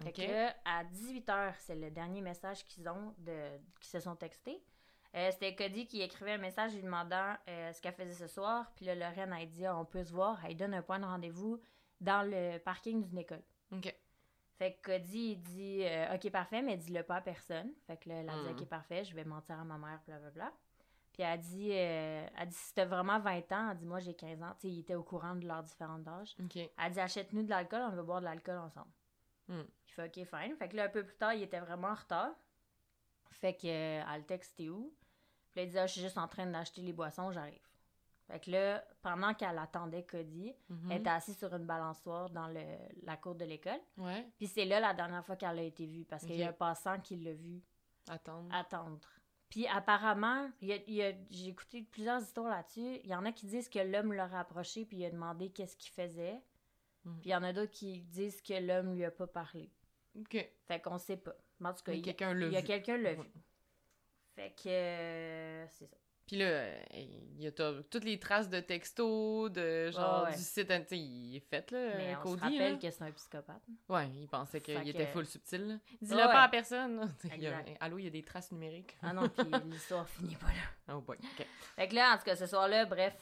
Fait 0.03 0.09
Ok. 0.11 0.15
que 0.27 0.33
là, 0.33 0.55
à 0.65 0.85
18h, 0.85 1.55
c'est 1.59 1.75
le 1.77 1.91
dernier 1.91 2.21
message 2.21 2.65
qu'ils 2.67 2.89
ont, 2.89 3.15
de, 3.19 3.59
qui 3.81 3.89
se 3.89 4.01
sont 4.01 4.17
textés. 4.17 4.63
Euh, 5.15 5.29
C'était 5.33 5.55
Cody 5.55 5.87
qui 5.87 6.01
écrivait 6.03 6.33
un 6.33 6.39
message 6.39 6.75
lui 6.75 6.83
demandant 6.83 7.35
euh, 7.49 7.73
ce 7.73 7.81
qu'elle 7.83 7.95
faisait 7.95 8.15
ce 8.15 8.27
soir. 8.27 8.71
Puis 8.77 8.85
là, 8.87 8.95
Lorraine 8.95 9.33
a 9.33 9.45
dit 9.45 9.67
on 9.69 9.85
peut 9.85 10.05
se 10.05 10.13
voir. 10.13 10.39
Elle 10.45 10.57
donne 10.57 10.73
un 10.75 10.83
point 10.83 10.99
de 11.01 11.05
rendez-vous 11.05 11.61
dans 12.01 12.23
le 12.29 12.59
parking 12.59 13.03
d'une 13.03 13.19
école. 13.19 13.43
Ok. 13.73 13.95
Fait 14.57 14.75
que 14.75 14.93
Cody, 14.99 15.33
il 15.33 15.37
dit 15.41 15.81
euh, 15.85 16.15
Ok, 16.15 16.31
parfait, 16.31 16.63
mais 16.63 16.77
dis-le 16.77 17.03
pas 17.03 17.17
à 17.17 17.21
personne. 17.21 17.73
Fait 17.87 17.97
que 17.97 18.09
là, 18.09 18.17
elle 18.17 18.31
a 18.31 18.35
dit 18.35 18.49
Hmm. 18.51 18.57
Ok, 18.59 18.65
parfait, 18.69 19.05
je 19.05 19.15
vais 19.15 19.25
mentir 19.25 19.59
à 19.59 19.65
ma 19.65 19.77
mère, 19.79 20.01
blablabla. 20.07 20.53
Puis 21.13 21.23
elle 21.25 21.33
a 21.33 21.37
dit, 21.37 21.71
elle 21.73 22.49
dit 22.49 22.55
Si 22.55 22.73
t'as 22.75 22.85
vraiment 22.85 23.19
20 23.19 23.51
ans, 23.53 23.71
elle 23.73 23.77
dit 23.79 23.87
Moi, 23.87 23.99
j'ai 23.99 24.15
15 24.15 24.43
ans. 24.43 24.53
Tu 24.61 24.69
sais, 24.69 24.69
ils 24.69 24.79
étaient 24.81 24.95
au 24.95 25.03
courant 25.03 25.35
de 25.35 25.47
leurs 25.47 25.63
différents 25.65 26.07
âges. 26.07 26.37
Ok. 26.43 26.57
Elle 26.57 26.71
a 26.79 26.89
dit 26.91 27.01
Achète-nous 27.01 27.43
de 27.43 27.51
l'alcool, 27.51 27.83
on 27.83 27.91
veut 27.97 28.03
boire 28.05 28.21
de 28.21 28.27
l'alcool 28.27 28.59
ensemble. 28.59 28.91
Hmm. 29.51 29.65
Il 29.89 29.93
fait 29.93 30.07
OK, 30.07 30.25
fine. 30.25 30.57
Fait 30.57 30.69
que 30.69 30.77
là, 30.77 30.85
un 30.85 30.89
peu 30.89 31.05
plus 31.05 31.17
tard, 31.17 31.35
il 31.35 31.43
était 31.43 31.61
vraiment 31.61 31.89
en 31.89 31.95
retard. 31.95 32.31
Fait 33.33 33.55
que, 33.55 33.67
euh, 33.67 34.03
elle 34.13 34.21
le 34.21 34.27
texte 34.27 34.57
T'es 34.57 34.69
où? 34.69 34.95
Puis 35.51 35.61
là, 35.61 35.67
il 35.67 35.71
dit 35.71 35.79
Ah, 35.79 35.87
Je 35.87 35.93
suis 35.93 36.01
juste 36.01 36.19
en 36.19 36.29
train 36.29 36.47
d'acheter 36.47 36.81
les 36.83 36.93
boissons, 36.93 37.31
j'arrive. 37.33 37.61
Fait 38.29 38.39
que 38.39 38.51
là, 38.53 38.85
pendant 39.03 39.35
qu'elle 39.35 39.59
attendait 39.59 40.05
Cody, 40.05 40.55
elle 40.89 40.99
était 40.99 41.11
assise 41.11 41.37
sur 41.37 41.53
une 41.53 41.67
balançoire 41.67 42.31
dans 42.31 42.47
le, 42.47 42.63
la 43.03 43.17
cour 43.17 43.35
de 43.35 43.45
l'école. 43.45 43.81
Ouais. 43.97 44.25
Puis 44.39 44.47
c'est 44.47 44.65
là 44.65 44.79
la 44.79 44.95
dernière 44.95 45.25
fois 45.27 45.35
qu'elle 45.35 45.59
a 45.59 45.63
été 45.63 45.85
vue, 45.85 46.05
parce 46.05 46.25
qu'il 46.25 46.37
y 46.37 46.45
a 46.45 46.51
un 46.51 46.53
passant 46.53 47.01
qui 47.01 47.17
l'a 47.17 47.33
vue 47.33 47.61
Attendre. 48.09 48.49
attendre. 48.55 49.01
Puis 49.49 49.67
apparemment, 49.67 50.49
j'ai 50.61 51.49
écouté 51.49 51.83
plusieurs 51.83 52.23
histoires 52.23 52.51
là-dessus. 52.51 53.01
Il 53.03 53.09
y 53.11 53.15
en 53.17 53.25
a 53.25 53.33
qui 53.33 53.47
disent 53.47 53.69
que 53.69 53.81
l'homme 53.81 54.13
l'a 54.13 54.29
rapproché 54.29 54.85
puis 54.85 54.99
il 54.99 55.05
a 55.07 55.11
demandé 55.11 55.51
qu'est-ce 55.51 55.77
qu'il 55.77 55.91
faisait. 55.91 56.41
Mhm. 57.05 57.21
Puis 57.21 57.31
il 57.31 57.33
y 57.33 57.35
en 57.35 57.43
a 57.43 57.53
d'autres 57.53 57.71
qui 57.73 58.03
disent 58.03 58.41
que 58.43 58.55
l'homme 58.55 58.95
lui 58.95 59.05
a 59.05 59.11
pas 59.11 59.27
parlé. 59.27 59.71
Ok. 60.19 60.37
Fait 60.67 60.81
qu'on 60.81 60.99
sait 60.99 61.17
pas. 61.17 61.35
Mais 61.61 61.69
en 61.69 61.75
tout 61.75 61.85
cas, 61.85 61.93
il 61.93 62.05
y 62.07 62.11
a, 62.11 62.13
quelqu'un 62.63 62.97
l'a 62.97 63.15
vu. 63.15 63.21
Ouais. 63.21 63.31
Fait 64.35 64.55
que 64.57 64.69
euh, 64.69 65.67
c'est 65.69 65.87
ça. 65.87 65.97
Puis 66.27 66.39
là, 66.39 66.65
il 66.95 67.41
y 67.43 67.47
a 67.49 67.51
toutes 67.51 68.05
les 68.05 68.21
traces 68.21 68.49
de 68.49 68.61
textos, 68.61 69.51
de 69.51 69.91
genre 69.91 70.23
Ouais, 70.23 70.31
ouais. 70.31 70.37
du 70.37 70.43
site, 70.43 70.69
tu 70.69 70.75
sais, 70.87 70.97
il 70.99 71.37
est 71.37 71.41
fait, 71.41 71.69
là, 71.73 71.95
Mais 71.97 72.15
on 72.15 72.23
Cody. 72.23 72.37
se 72.39 72.45
rappelle 72.45 72.73
là. 72.75 72.79
que 72.79 72.91
c'est 72.91 73.03
un 73.03 73.11
psychopathe. 73.11 73.63
Ouais, 73.89 74.09
il 74.11 74.29
pensait 74.29 74.61
qu'il 74.61 74.89
était 74.89 75.07
full 75.09 75.27
subtil. 75.27 75.81
Dis-le 76.01 76.17
Ouais, 76.19 76.23
pas 76.27 76.43
à 76.45 76.49
personne. 76.49 77.13
Il 77.37 77.47
a-. 77.49 77.65
Allô, 77.81 77.99
il 77.99 78.05
y 78.05 78.07
a 78.07 78.11
des 78.11 78.23
traces 78.23 78.53
numériques. 78.53 78.97
Ah 79.03 79.13
non, 79.13 79.29
puis 79.29 79.45
l'histoire 79.73 80.09
finit 80.09 80.37
pas 80.37 80.47
là. 80.47 80.95
Oh 80.95 81.01
boy, 81.01 81.19
ok. 81.21 81.47
Fait 81.75 81.89
que 81.89 81.97
là, 81.97 82.15
en 82.15 82.19
tout 82.19 82.25
cas, 82.25 82.37
ce 82.37 82.47
soir-là, 82.47 82.85
bref, 82.87 83.15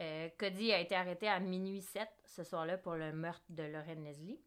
euh, 0.00 0.28
Cody 0.38 0.72
a 0.72 0.80
été 0.80 0.94
arrêté 0.94 1.28
à 1.28 1.40
minuit 1.40 1.80
7 1.82 2.08
ce 2.26 2.44
soir-là 2.44 2.78
pour 2.78 2.94
le 2.94 3.12
meurtre 3.12 3.44
de 3.48 3.62
Lorraine 3.64 4.04
Leslie. 4.04 4.40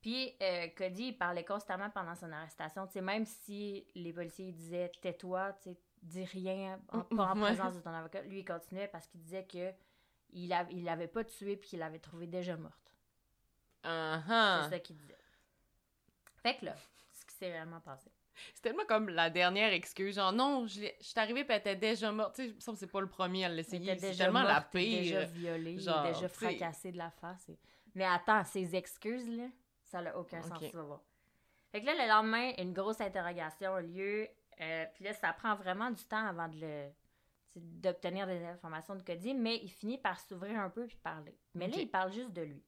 Puis 0.00 0.34
euh, 0.40 0.68
Cody, 0.76 1.08
il 1.08 1.18
parlait 1.18 1.44
constamment 1.44 1.90
pendant 1.90 2.14
son 2.14 2.30
arrestation. 2.32 2.86
Tu 2.86 2.94
sais, 2.94 3.00
même 3.00 3.26
si 3.26 3.86
les 3.94 4.12
policiers 4.12 4.52
disaient 4.52 4.90
tais-toi, 5.02 5.52
tu 5.62 5.70
sais, 5.70 5.76
dis 6.02 6.24
rien, 6.24 6.80
en, 6.92 7.00
pas 7.16 7.32
en 7.32 7.40
présence 7.40 7.74
de 7.74 7.80
ton 7.80 7.90
avocat, 7.90 8.22
lui, 8.22 8.40
il 8.40 8.44
continuait 8.44 8.88
parce 8.88 9.06
qu'il 9.06 9.20
disait 9.20 9.44
que 9.44 9.72
il, 10.32 10.52
av- 10.52 10.70
il 10.70 10.84
l'avait 10.84 11.08
pas 11.08 11.24
tué 11.24 11.56
puis 11.56 11.70
qu'il 11.70 11.78
l'avait 11.80 11.98
trouvée 11.98 12.26
déjà 12.26 12.56
morte. 12.56 12.94
Uh-huh. 13.84 14.64
C'est 14.64 14.70
ça 14.70 14.78
qu'il 14.78 14.96
disait. 14.96 15.16
Fait 16.42 16.56
que 16.56 16.66
là, 16.66 16.76
ce 17.12 17.24
qui 17.26 17.34
s'est 17.34 17.50
réellement 17.50 17.80
passé. 17.80 18.10
C'est 18.54 18.62
tellement 18.62 18.84
comme 18.86 19.08
la 19.08 19.28
dernière 19.30 19.72
excuse, 19.72 20.14
genre 20.16 20.32
non, 20.32 20.66
je 20.66 20.80
je 21.00 21.04
suis 21.06 21.18
arrivée 21.20 21.44
puis 21.44 21.52
elle 21.54 21.60
était 21.60 21.76
déjà 21.76 22.10
morte. 22.12 22.36
Tu 22.36 22.46
sais, 22.48 22.54
me 22.54 22.60
semble 22.60 22.78
c'est 22.78 22.86
pas 22.86 23.00
le 23.00 23.08
premier 23.08 23.44
à 23.44 23.48
l'essayer. 23.48 23.98
C'est 23.98 24.14
tellement 24.16 24.42
la 24.42 24.54
morte, 24.60 24.74
était 24.74 25.00
déjà 25.00 25.20
pire. 25.26 25.28
violé, 25.28 25.78
genre, 25.78 26.02
déjà 26.04 26.28
tu 26.28 26.34
sais. 26.38 26.46
fracassé 26.46 26.92
de 26.92 26.98
la 26.98 27.10
face. 27.10 27.48
et- 27.48 27.58
Mais 27.94 28.04
attends, 28.04 28.44
ces 28.44 28.74
excuses, 28.76 29.28
là, 29.28 29.48
ça 29.82 30.00
n'a 30.00 30.16
aucun 30.16 30.40
sens, 30.42 30.58
tu 30.70 30.76
vas 30.76 30.82
voir. 30.82 31.02
Fait 31.72 31.80
que 31.80 31.86
là, 31.86 31.94
le 31.94 32.08
lendemain, 32.08 32.52
une 32.58 32.72
grosse 32.72 33.00
interrogation 33.00 33.74
a 33.74 33.80
lieu. 33.82 34.28
euh, 34.60 34.86
Puis 34.94 35.04
là, 35.04 35.12
ça 35.14 35.32
prend 35.32 35.54
vraiment 35.54 35.90
du 35.90 36.04
temps 36.04 36.26
avant 36.26 36.48
de 36.48 36.60
le 36.60 36.88
d'obtenir 37.56 38.26
des 38.28 38.44
informations 38.44 38.94
de 38.94 39.02
Cody, 39.02 39.34
mais 39.34 39.56
il 39.62 39.68
finit 39.70 39.98
par 39.98 40.20
s'ouvrir 40.20 40.58
un 40.60 40.70
peu 40.70 40.86
puis 40.86 40.96
parler. 41.02 41.36
Mais 41.54 41.66
là, 41.66 41.76
il 41.82 41.90
parle 41.90 42.12
juste 42.12 42.32
de 42.32 42.42
lui. 42.42 42.62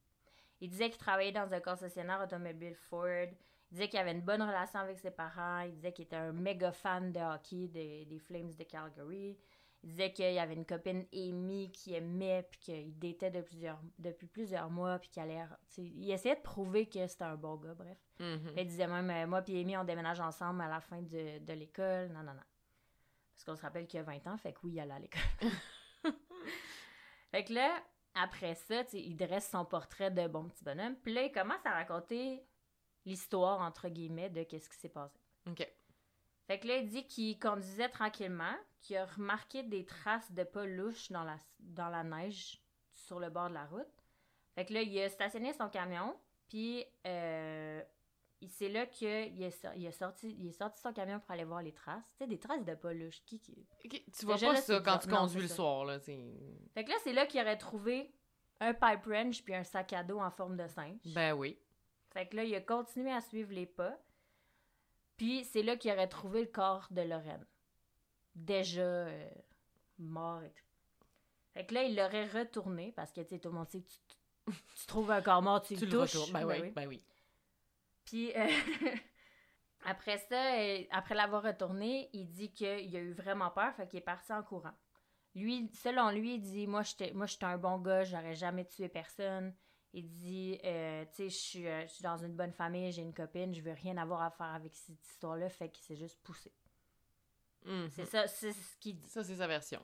Il 0.61 0.69
disait 0.69 0.91
qu'il 0.91 0.99
travaillait 0.99 1.33
dans 1.33 1.53
un 1.55 1.61
concessionnaire 1.61 2.21
automobile 2.21 2.75
Ford. 2.75 3.29
Il 3.73 3.77
disait 3.77 3.89
qu'il 3.89 3.99
avait 4.01 4.13
une 4.13 4.21
bonne 4.21 4.43
relation 4.43 4.81
avec 4.81 4.99
ses 4.99 5.11
parents. 5.11 5.61
Il 5.61 5.73
disait 5.73 5.95
qu'il 5.95 6.05
était 6.05 6.17
un 6.17 6.33
méga 6.33 6.73
fan 6.73 7.11
de 7.11 7.21
hockey 7.21 7.69
des, 7.69 8.05
des 8.05 8.19
Flames 8.19 8.53
de 8.53 8.65
Calgary. 8.65 9.39
Il 9.83 9.89
disait 9.89 10.13
qu'il 10.13 10.31
y 10.31 10.39
avait 10.39 10.53
une 10.53 10.67
copine 10.67 11.07
Amy 11.11 11.73
qui 11.73 11.95
aimait 11.95 12.47
puis 12.51 12.61
qu'il 12.61 12.99
de 13.01 13.41
plusieurs, 13.41 13.81
depuis 13.99 14.27
plusieurs 14.27 14.69
mois 14.69 14.99
puis 14.99 15.09
qu'il 15.09 15.23
allait... 15.23 15.43
Il 15.79 16.11
essayait 16.11 16.37
de 16.37 16.43
prouver 16.43 16.85
que 16.87 17.07
c'était 17.07 17.25
un 17.25 17.37
bon 17.37 17.57
gars, 17.57 17.73
bref. 17.73 17.97
Il 18.59 18.67
disait 18.67 18.87
même, 18.87 19.09
euh, 19.09 19.27
moi 19.27 19.41
puis 19.41 19.59
Amy, 19.59 19.75
on 19.79 19.85
déménage 19.85 20.21
ensemble 20.21 20.61
à 20.61 20.69
la 20.69 20.81
fin 20.81 21.01
de, 21.01 21.39
de 21.39 21.53
l'école. 21.55 22.09
Non, 22.09 22.23
non, 22.23 22.35
non. 22.35 22.45
Parce 23.33 23.45
qu'on 23.47 23.57
se 23.57 23.63
rappelle 23.63 23.87
qu'il 23.87 24.01
a 24.01 24.03
20 24.03 24.27
ans, 24.27 24.37
fait 24.37 24.53
que 24.53 24.59
oui, 24.65 24.73
il 24.75 24.81
allait 24.81 24.93
à 24.93 24.99
l'école. 24.99 25.23
fait 27.31 27.45
que 27.45 27.55
là, 27.55 27.83
après 28.15 28.55
ça, 28.55 28.83
il 28.93 29.17
dresse 29.17 29.49
son 29.51 29.65
portrait 29.65 30.11
de 30.11 30.29
bon 30.29 30.47
petit 30.51 30.63
bonhomme. 30.63 30.95
Puis 30.97 31.15
là, 31.15 31.23
il 31.23 31.33
commence 31.33 31.65
à 31.65 31.71
raconter 31.71 32.45
l'histoire, 33.05 33.61
entre 33.61 33.89
guillemets, 33.89 34.31
de 34.31 34.43
qu'est-ce 34.43 34.69
qui 34.69 34.77
s'est 34.79 34.89
passé. 34.89 35.19
Ok. 35.49 35.67
Fait 36.47 36.59
que 36.59 36.67
là, 36.69 36.77
il 36.79 36.87
dit 36.89 37.07
qu'il 37.07 37.39
conduisait 37.39 37.89
tranquillement, 37.89 38.55
qu'il 38.81 38.97
a 38.97 39.07
remarqué 39.07 39.63
des 39.63 39.85
traces 39.85 40.31
de 40.33 40.43
pas 40.45 40.67
louches 40.67 41.11
dans 41.13 41.25
la, 41.25 41.37
dans 41.61 41.89
la 41.89 42.03
neige 42.05 42.61
sur 42.93 43.19
le 43.21 43.31
bord 43.31 43.49
de 43.49 43.55
la 43.55 43.65
route. 43.67 43.87
Fait 44.55 44.65
que 44.67 44.75
là, 44.75 44.83
il 44.83 45.01
a 45.01 45.09
stationné 45.09 45.53
son 45.53 45.69
camion, 45.69 46.15
puis 46.49 46.85
euh, 47.07 47.83
c'est 48.49 48.69
là 48.69 48.87
qu'il 48.87 49.09
est, 49.43 49.51
so- 49.51 49.69
il 49.77 49.87
est 49.87 49.93
sorti, 49.93 50.35
il 50.39 50.49
est 50.49 50.53
sorti 50.53 50.81
son 50.81 50.93
camion 50.93 51.21
pour 51.21 51.31
aller 51.31 51.45
voir 51.45 51.63
les 51.63 51.73
traces. 51.73 52.05
Tu 52.13 52.19
sais, 52.19 52.27
des 52.27 52.39
traces 52.39 52.65
de 52.65 52.75
pas 52.75 52.93
louches. 52.93 53.23
Qui, 53.25 53.41
Tu 53.41 54.27
vois 54.27 54.35
Déjà, 54.35 54.49
pas 54.49 54.53
là, 54.55 54.61
ça 54.61 54.81
quand 54.81 54.99
tu 54.99 55.09
conduis 55.09 55.43
le 55.43 55.49
ça. 55.49 55.55
soir, 55.55 55.85
là, 55.85 56.01
Fait 56.01 56.85
que 56.85 56.89
là, 56.91 56.97
c'est 57.05 57.13
là 57.13 57.25
qu'il 57.27 57.41
aurait 57.41 57.57
trouvé 57.57 58.13
un 58.61 58.75
pipe 58.75 59.07
wrench 59.07 59.43
puis 59.43 59.55
un 59.55 59.65
sac 59.65 59.93
à 59.93 60.03
dos 60.03 60.21
en 60.21 60.31
forme 60.31 60.57
de 60.57 60.67
singe. 60.67 61.01
Ben 61.15 61.33
oui. 61.33 61.59
Fait 62.13 62.27
que 62.27 62.37
là, 62.37 62.45
il 62.45 62.55
a 62.55 62.61
continué 62.61 63.11
à 63.11 63.21
suivre 63.21 63.53
les 63.53 63.67
pas. 63.67 63.99
Puis 65.17 65.45
c'est 65.45 65.63
là 65.63 65.77
qu'il 65.77 65.91
aurait 65.93 66.09
trouvé 66.09 66.43
le 66.43 66.49
corps 66.49 66.87
de 66.91 67.03
Lorraine. 67.03 67.47
Déjà 68.35 68.83
euh, 68.83 69.31
mort 69.99 70.43
et 70.43 70.51
tout. 70.51 70.65
Fait 71.55 71.67
que 71.67 71.75
là, 71.75 71.85
il 71.85 71.97
l'aurait 71.97 72.27
retourné 72.27 72.93
parce 72.93 73.13
que, 73.13 73.21
tu 73.21 73.29
sais, 73.29 73.39
tout 73.39 73.49
le 73.51 73.55
monde 73.55 73.69
sait 73.69 73.83
que 73.83 73.89
tu, 73.89 74.53
tu 74.75 74.87
trouves 74.87 75.11
un 75.11 75.23
corps 75.23 75.43
mort, 75.43 75.63
tu, 75.63 75.75
Tu 75.77 75.87
le 75.87 75.93
le 75.93 75.99
touches. 76.07 76.33
Ben, 76.33 76.47
Ben 76.47 76.63
oui, 76.63 76.71
ben 76.71 76.89
oui. 76.89 77.03
Puis 78.05 78.33
euh, 78.37 78.47
après 79.85 80.19
ça, 80.19 80.55
euh, 80.57 80.83
après 80.91 81.15
l'avoir 81.15 81.43
retourné, 81.43 82.11
il 82.13 82.29
dit 82.29 82.53
qu'il 82.53 82.67
a 82.67 83.01
eu 83.01 83.13
vraiment 83.13 83.51
peur, 83.51 83.75
fait 83.75 83.87
qu'il 83.87 83.99
est 83.99 84.03
parti 84.03 84.33
en 84.33 84.43
courant. 84.43 84.75
Lui, 85.35 85.71
selon 85.73 86.11
lui, 86.11 86.35
il 86.35 86.41
dit 86.41 86.67
Moi, 86.67 86.83
j'étais 86.83 87.13
moi, 87.13 87.27
j'étais 87.27 87.47
un 87.47 87.59
bon 87.59 87.79
gars, 87.79 88.05
j'aurais 88.05 88.35
jamais 88.35 88.65
tué 88.67 88.89
personne. 88.89 89.55
Il 89.95 90.09
dit 90.11 90.59
euh, 90.65 91.05
Tu 91.07 91.15
sais, 91.15 91.29
je 91.29 91.37
suis, 91.37 91.67
euh, 91.67 91.83
je 91.83 91.93
suis 91.93 92.03
dans 92.03 92.17
une 92.17 92.35
bonne 92.35 92.53
famille, 92.53 92.91
j'ai 92.93 93.03
une 93.03 93.13
copine, 93.13 93.55
je 93.55 93.61
veux 93.61 93.73
rien 93.73 93.97
avoir 93.99 94.23
à 94.23 94.31
faire 94.31 94.55
avec 94.55 94.75
cette 94.75 95.05
histoire-là, 95.07 95.49
fait 95.51 95.69
qu'il 95.69 95.85
s'est 95.85 95.97
juste 95.97 96.19
poussé. 96.23 96.51
Mhm. 97.65 97.91
C'est 97.91 98.07
ça, 98.07 98.27
c'est 98.27 98.53
ce 98.53 98.77
qu'il 98.79 98.97
dit. 98.97 99.09
Ça, 99.09 99.23
c'est 99.23 99.37
sa 99.37 99.47
version. 99.47 99.83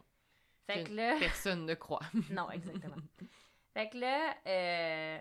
Fait 0.66 0.84
Que 0.84 0.88
que 0.88 0.94
là. 0.94 1.16
Personne 1.18 1.66
ne 1.66 1.74
croit. 1.74 2.00
Non, 2.30 2.50
exactement. 2.50 2.96
fait 3.74 3.90
que 3.90 3.98
là, 3.98 4.34
euh, 4.46 5.18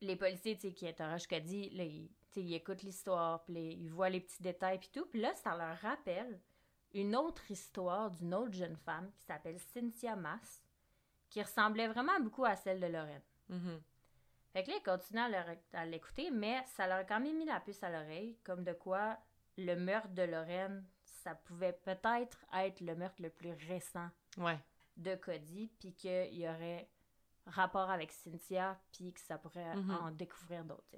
les 0.00 0.16
policiers, 0.16 0.56
tu 0.56 0.68
sais, 0.68 0.72
qui 0.72 0.88
interrogent 0.88 1.26
Cody, 1.26 1.70
là, 1.70 1.84
ils, 1.84 2.54
écoutent 2.54 2.82
l'histoire, 2.82 3.44
puis 3.44 3.74
ils 3.74 3.90
voient 3.90 4.08
les 4.08 4.20
petits 4.20 4.42
détails, 4.42 4.78
puis 4.78 4.90
tout. 4.92 5.06
Puis 5.06 5.20
là, 5.20 5.34
ça 5.34 5.56
leur 5.56 5.76
rappelle 5.78 6.40
une 6.94 7.14
autre 7.14 7.50
histoire 7.50 8.10
d'une 8.10 8.34
autre 8.34 8.54
jeune 8.54 8.76
femme 8.76 9.10
qui 9.12 9.22
s'appelle 9.24 9.58
Cynthia 9.58 10.16
Mass, 10.16 10.62
qui 11.28 11.42
ressemblait 11.42 11.88
vraiment 11.88 12.18
beaucoup 12.20 12.44
à 12.44 12.56
celle 12.56 12.80
de 12.80 12.86
Lorraine. 12.86 13.22
Mhm. 13.48 13.80
Fait 14.52 14.64
que 14.64 14.70
là, 14.70 14.76
ils 14.78 14.82
continuent 14.82 15.56
à 15.74 15.86
l'écouter, 15.86 16.30
mais 16.30 16.62
ça 16.66 16.86
leur 16.88 16.98
a 16.98 17.04
quand 17.04 17.20
même 17.20 17.38
mis 17.38 17.44
la 17.44 17.60
puce 17.60 17.82
à 17.82 17.90
l'oreille, 17.90 18.36
comme 18.44 18.64
de 18.64 18.72
quoi 18.72 19.16
le 19.56 19.74
meurtre 19.76 20.08
de 20.10 20.22
Lorraine, 20.22 20.84
ça 21.04 21.34
pouvait 21.34 21.72
peut-être 21.72 22.38
être 22.54 22.80
le 22.80 22.94
meurtre 22.96 23.22
le 23.22 23.30
plus 23.30 23.52
récent 23.68 24.08
Ouais. 24.38 24.58
de 24.96 25.14
Cody, 25.16 25.68
puis 25.78 25.94
qu'il 25.94 26.34
y 26.34 26.48
aurait 26.48 26.88
rapport 27.46 27.90
avec 27.90 28.10
Cynthia, 28.12 28.80
puis 28.92 29.12
que 29.12 29.20
ça 29.20 29.38
pourrait 29.38 29.72
en 29.72 30.10
découvrir 30.10 30.64
d'autres. 30.64 30.96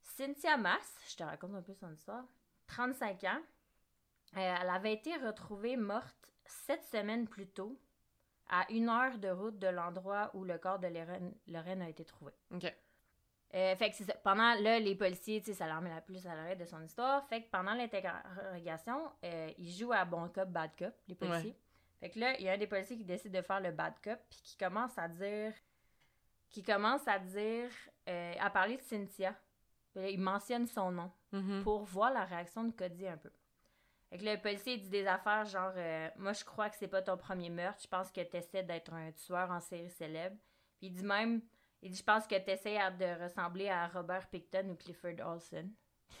Cynthia 0.00 0.56
Mass, 0.56 0.96
je 1.10 1.16
te 1.16 1.22
raconte 1.22 1.54
un 1.54 1.62
peu 1.62 1.74
son 1.74 1.92
histoire. 1.92 2.24
35 2.68 3.24
ans. 3.24 3.42
Euh, 4.36 4.54
elle 4.60 4.70
avait 4.70 4.92
été 4.94 5.14
retrouvée 5.16 5.76
morte 5.76 6.32
sept 6.46 6.82
semaines 6.84 7.28
plus 7.28 7.46
tôt, 7.48 7.78
à 8.48 8.64
une 8.70 8.88
heure 8.88 9.18
de 9.18 9.28
route 9.28 9.58
de 9.58 9.66
l'endroit 9.68 10.30
où 10.34 10.44
le 10.44 10.58
corps 10.58 10.78
de 10.78 10.86
Lorraine, 10.88 11.34
Lorraine 11.48 11.82
a 11.82 11.88
été 11.88 12.04
trouvé. 12.04 12.32
OK. 12.54 12.64
Euh, 13.54 13.76
fait 13.76 13.90
que 13.90 13.96
c'est 13.96 14.04
ça. 14.04 14.14
Pendant, 14.24 14.54
là, 14.60 14.78
les 14.80 14.94
policiers, 14.96 15.40
tu 15.40 15.46
sais, 15.46 15.54
ça 15.54 15.66
leur 15.66 15.80
met 15.80 15.88
la 15.90 16.00
plus 16.00 16.26
à 16.26 16.34
l'arrêt 16.34 16.56
de 16.56 16.64
son 16.64 16.82
histoire. 16.82 17.26
Fait 17.28 17.42
que 17.42 17.50
pendant 17.50 17.74
l'interrogation, 17.74 19.10
euh, 19.24 19.50
ils 19.58 19.70
jouent 19.72 19.92
à 19.92 20.04
bon 20.04 20.28
cop, 20.28 20.48
bad 20.48 20.70
cop, 20.78 20.92
les 21.08 21.14
policiers. 21.14 21.56
Fait 22.00 22.10
que 22.10 22.18
là, 22.18 22.36
il 22.38 22.44
y 22.44 22.48
a 22.48 22.52
un 22.52 22.58
des 22.58 22.66
policiers 22.66 22.96
qui 22.96 23.04
décide 23.04 23.32
de 23.32 23.40
faire 23.42 23.60
le 23.60 23.70
bad 23.70 23.94
cop, 24.02 24.18
puis 24.28 24.40
qui 24.42 24.56
commence 24.56 24.98
à 24.98 25.08
dire... 25.08 25.52
qui 26.50 26.62
commence 26.62 27.06
à 27.08 27.18
dire... 27.18 27.70
euh, 28.08 28.34
à 28.38 28.50
parler 28.50 28.76
de 28.76 28.82
Cynthia. 28.82 29.34
Là, 29.94 30.08
il 30.10 30.20
mentionne 30.20 30.66
son 30.66 30.90
nom 30.92 31.10
Mhm. 31.32 31.62
pour 31.62 31.84
voir 31.84 32.12
la 32.12 32.24
réaction 32.24 32.64
de 32.64 32.70
Cody 32.72 33.06
un 33.08 33.16
peu. 33.16 33.30
Fait 34.10 34.18
que 34.18 34.24
le 34.24 34.40
policier 34.40 34.76
dit 34.78 34.88
des 34.88 35.06
affaires 35.06 35.44
genre 35.44 35.72
euh, 35.76 36.08
Moi, 36.16 36.32
je 36.32 36.44
crois 36.44 36.70
que 36.70 36.76
c'est 36.76 36.88
pas 36.88 37.02
ton 37.02 37.16
premier 37.16 37.50
meurtre. 37.50 37.80
Je 37.82 37.88
pense 37.88 38.10
que 38.12 38.20
tu 38.22 38.36
essaies 38.36 38.62
d'être 38.62 38.92
un 38.92 39.10
tueur 39.12 39.50
en 39.50 39.60
série 39.60 39.90
célèbre. 39.90 40.36
Puis 40.78 40.88
il 40.88 40.92
dit 40.92 41.04
même 41.04 41.42
Il 41.82 41.90
dit 41.90 41.98
Je 41.98 42.04
pense 42.04 42.26
que 42.26 42.38
tu 42.38 42.50
essaies 42.50 42.78
de 42.92 43.22
ressembler 43.22 43.68
à 43.68 43.88
Robert 43.88 44.28
Picton 44.28 44.68
ou 44.70 44.76
Clifford 44.76 45.18
Olson. 45.24 45.70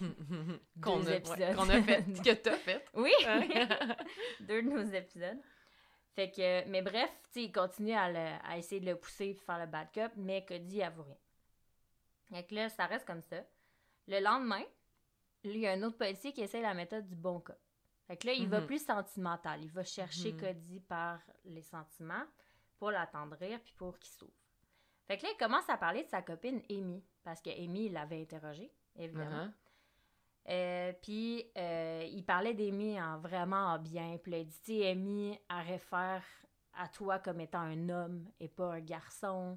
Qu'on 0.82 1.06
a, 1.06 1.10
ouais, 1.10 1.54
qu'on 1.54 1.68
a 1.68 1.80
fait, 1.80 2.02
que 2.24 2.34
t'as 2.34 2.56
fait. 2.56 2.84
Oui 2.94 3.12
Deux 4.40 4.62
de 4.62 4.68
nos 4.68 4.82
épisodes. 4.82 5.38
Fait 6.14 6.30
que, 6.30 6.66
mais 6.68 6.82
bref, 6.82 7.10
tu 7.32 7.40
il 7.42 7.52
continue 7.52 7.92
à, 7.92 8.10
le- 8.10 8.38
à 8.44 8.58
essayer 8.58 8.80
de 8.80 8.86
le 8.86 8.96
pousser 8.96 9.26
et 9.26 9.34
faire 9.34 9.58
le 9.60 9.66
bad 9.66 9.88
cop, 9.94 10.10
mais 10.16 10.44
Cody 10.44 10.82
avoue 10.82 11.02
rien. 11.04 11.16
Fait 12.30 12.44
que 12.44 12.54
là, 12.54 12.68
ça 12.68 12.86
reste 12.86 13.06
comme 13.06 13.22
ça. 13.22 13.36
Le 14.08 14.18
lendemain, 14.20 14.62
il 15.44 15.56
y 15.58 15.66
a 15.66 15.72
un 15.72 15.82
autre 15.82 15.98
policier 15.98 16.32
qui 16.32 16.40
essaie 16.42 16.60
la 16.62 16.74
méthode 16.74 17.06
du 17.06 17.14
bon 17.14 17.38
cop. 17.40 17.56
Fait 18.06 18.16
que 18.16 18.26
là, 18.26 18.32
il 18.34 18.48
va 18.48 18.60
Mhm. 18.60 18.66
plus 18.66 18.84
sentimental. 18.84 19.62
Il 19.64 19.70
va 19.70 19.82
chercher 19.84 20.32
Mhm. 20.32 20.40
Cody 20.40 20.80
par 20.80 21.20
les 21.44 21.62
sentiments 21.62 22.24
pour 22.78 22.90
l'attendrir 22.90 23.60
puis 23.60 23.72
pour 23.76 23.98
qu'il 23.98 24.12
s'ouvre. 24.12 24.32
Fait 25.06 25.16
que 25.18 25.22
là, 25.24 25.30
il 25.34 25.36
commence 25.38 25.68
à 25.68 25.76
parler 25.76 26.02
de 26.04 26.08
sa 26.08 26.22
copine 26.22 26.60
Amy, 26.70 27.02
parce 27.24 27.40
que 27.40 27.50
Amy 27.50 27.88
l'avait 27.88 28.20
interrogée, 28.22 28.70
évidemment. 28.96 29.44
Mhm. 29.46 29.52
Euh, 30.48 30.92
puis 31.02 31.44
euh, 31.56 32.04
il 32.08 32.24
parlait 32.24 32.54
d'Amy 32.54 33.00
en 33.00 33.18
vraiment 33.18 33.72
en 33.74 33.78
bien. 33.80 34.16
Puis 34.22 34.30
là, 34.32 34.38
il 34.38 34.46
dit, 34.46 34.84
Amy, 34.84 35.38
elle 35.50 35.66
réfère 35.66 36.22
à 36.78 36.88
toi 36.88 37.18
comme 37.18 37.40
étant 37.40 37.60
un 37.60 37.88
homme 37.88 38.28
et 38.40 38.48
pas 38.48 38.74
un 38.74 38.80
garçon. 38.80 39.56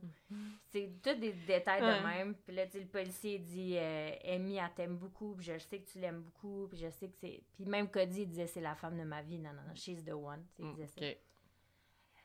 C'est 0.70 0.90
tous 1.04 1.16
des 1.16 1.34
détails 1.34 1.82
Ouais. 1.82 2.00
de 2.00 2.04
même. 2.06 2.36
Puis 2.36 2.56
là, 2.56 2.66
le 2.74 2.86
policier 2.86 3.40
dit, 3.40 3.76
euh, 3.78 4.12
Amy, 4.26 4.56
elle 4.58 4.74
t'aime 4.74 4.98
beaucoup, 4.98 5.36
puis 5.36 5.46
je 5.46 5.58
sais 5.58 5.80
que 5.80 5.90
tu 5.90 6.00
l'aimes 6.00 6.22
beaucoup, 6.22 6.68
puis 6.70 6.78
je 6.80 6.90
sais 6.90 7.10
que 7.10 7.16
c'est... 7.18 7.42
Puis 7.56 7.66
même 7.66 7.90
Cody, 7.90 8.22
il 8.22 8.28
disait, 8.30 8.48
c'est 8.48 8.62
la 8.62 8.76
femme 8.76 8.98
de 8.98 9.04
ma 9.04 9.22
vie. 9.22 9.38
Non, 9.38 9.52
non, 9.54 9.62
non, 9.68 9.76
she's 9.76 10.04
the 10.06 10.12
one. 10.14 10.46
Il 10.58 10.72
disait 10.74 10.88
ça. 10.88 11.02
OK. 11.10 11.18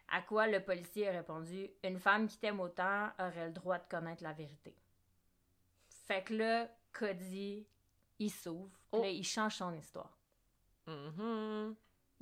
À 0.08 0.20
quoi 0.22 0.46
le 0.46 0.60
policier 0.62 1.08
a 1.08 1.12
répondu 1.12 1.68
Une 1.82 1.98
femme 1.98 2.28
qui 2.28 2.38
t'aime 2.38 2.60
autant 2.60 3.08
aurait 3.18 3.46
le 3.46 3.52
droit 3.52 3.78
de 3.78 3.84
connaître 3.88 4.22
la 4.22 4.32
vérité. 4.32 4.74
Fait 6.06 6.22
que 6.22 6.34
là, 6.34 6.68
Cody, 6.92 7.66
il 8.18 8.30
s'ouvre, 8.30 8.78
Oh. 8.92 9.00
là, 9.02 9.08
il 9.08 9.24
change 9.24 9.56
son 9.56 9.72
histoire. 9.74 10.16
Mhm. 10.86 11.74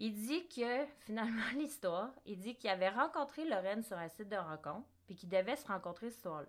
Il 0.05 0.15
dit 0.15 0.49
que, 0.49 0.85
finalement, 1.01 1.43
l'histoire, 1.55 2.11
il 2.27 2.39
dit 2.41 2.57
qu'il 2.57 2.69
avait 2.71 2.89
rencontré 2.89 3.45
Lorraine 3.45 3.83
sur 3.85 3.97
un 3.97 4.09
site 4.09 4.29
de 4.29 4.37
rencontre, 4.37 4.87
puis 5.07 5.15
qu'ils 5.15 5.29
devaient 5.29 5.55
se 5.57 5.67
rencontrer 5.69 6.11
ce 6.11 6.21
soir-là. 6.23 6.49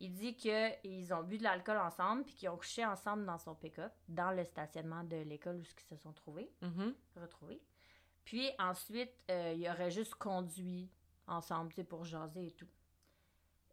Il 0.00 0.12
dit 0.12 0.36
qu'ils 0.36 1.12
ont 1.12 1.24
bu 1.24 1.38
de 1.38 1.42
l'alcool 1.42 1.78
ensemble, 1.78 2.22
puis 2.22 2.34
qu'ils 2.34 2.48
ont 2.48 2.56
couché 2.56 2.84
ensemble 2.86 3.24
dans 3.24 3.38
son 3.38 3.56
pick-up, 3.56 3.92
dans 4.06 4.30
le 4.30 4.44
stationnement 4.44 5.02
de 5.02 5.16
l'école 5.16 5.56
où 5.56 5.62
ils 5.62 5.66
se 5.96 5.96
sont 5.96 6.12
trouvés 6.12 6.48
Mhm. 6.62 6.94
retrouvés. 7.16 7.60
Puis 8.24 8.48
ensuite, 8.60 9.12
euh, 9.30 9.54
il 9.56 9.68
aurait 9.68 9.90
juste 9.90 10.14
conduit 10.14 10.88
ensemble, 11.26 11.70
tu 11.70 11.76
sais, 11.76 11.84
pour 11.84 12.04
jaser 12.04 12.46
et 12.46 12.52
tout. 12.52 12.68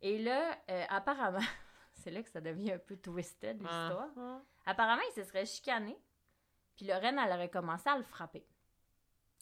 Et 0.01 0.17
là, 0.17 0.57
euh, 0.71 0.85
apparemment, 0.89 1.37
c'est 1.93 2.09
là 2.09 2.23
que 2.23 2.29
ça 2.29 2.41
devient 2.41 2.71
un 2.71 2.79
peu 2.79 2.97
twisted, 2.97 3.57
l'histoire. 3.59 4.09
Ah. 4.17 4.41
Apparemment, 4.65 5.03
il 5.11 5.13
se 5.13 5.23
serait 5.25 5.45
chicané, 5.45 5.95
puis 6.75 6.87
Lorraine, 6.87 7.19
elle 7.23 7.31
aurait 7.33 7.49
commencé 7.51 7.87
à 7.87 7.97
le 7.97 8.03
frapper. 8.03 8.43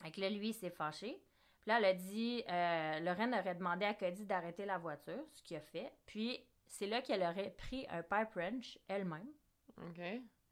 Fait 0.04 0.12
que 0.12 0.20
là, 0.20 0.30
lui, 0.30 0.50
il 0.50 0.54
s'est 0.54 0.70
fâché. 0.70 1.22
Puis 1.62 1.70
là, 1.70 1.78
elle 1.78 1.86
a 1.86 1.94
dit, 1.94 2.44
euh, 2.50 3.00
Lorraine 3.00 3.34
aurait 3.34 3.56
demandé 3.56 3.86
à 3.86 3.94
Cody 3.94 4.26
d'arrêter 4.26 4.66
la 4.66 4.78
voiture, 4.78 5.24
ce 5.32 5.42
qu'il 5.44 5.56
a 5.56 5.62
fait. 5.62 5.94
Puis 6.06 6.46
c'est 6.68 6.88
là 6.88 7.02
qu'elle 7.02 7.24
aurait 7.24 7.52
pris 7.52 7.88
un 7.90 8.04
pipe 8.04 8.36
wrench 8.36 8.78
elle-même. 8.90 9.30
OK. 9.78 10.02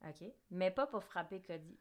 OK. 0.07 0.27
Mais 0.51 0.71
pas 0.71 0.87
pour 0.87 1.03
frapper 1.03 1.41
Cody. 1.41 1.77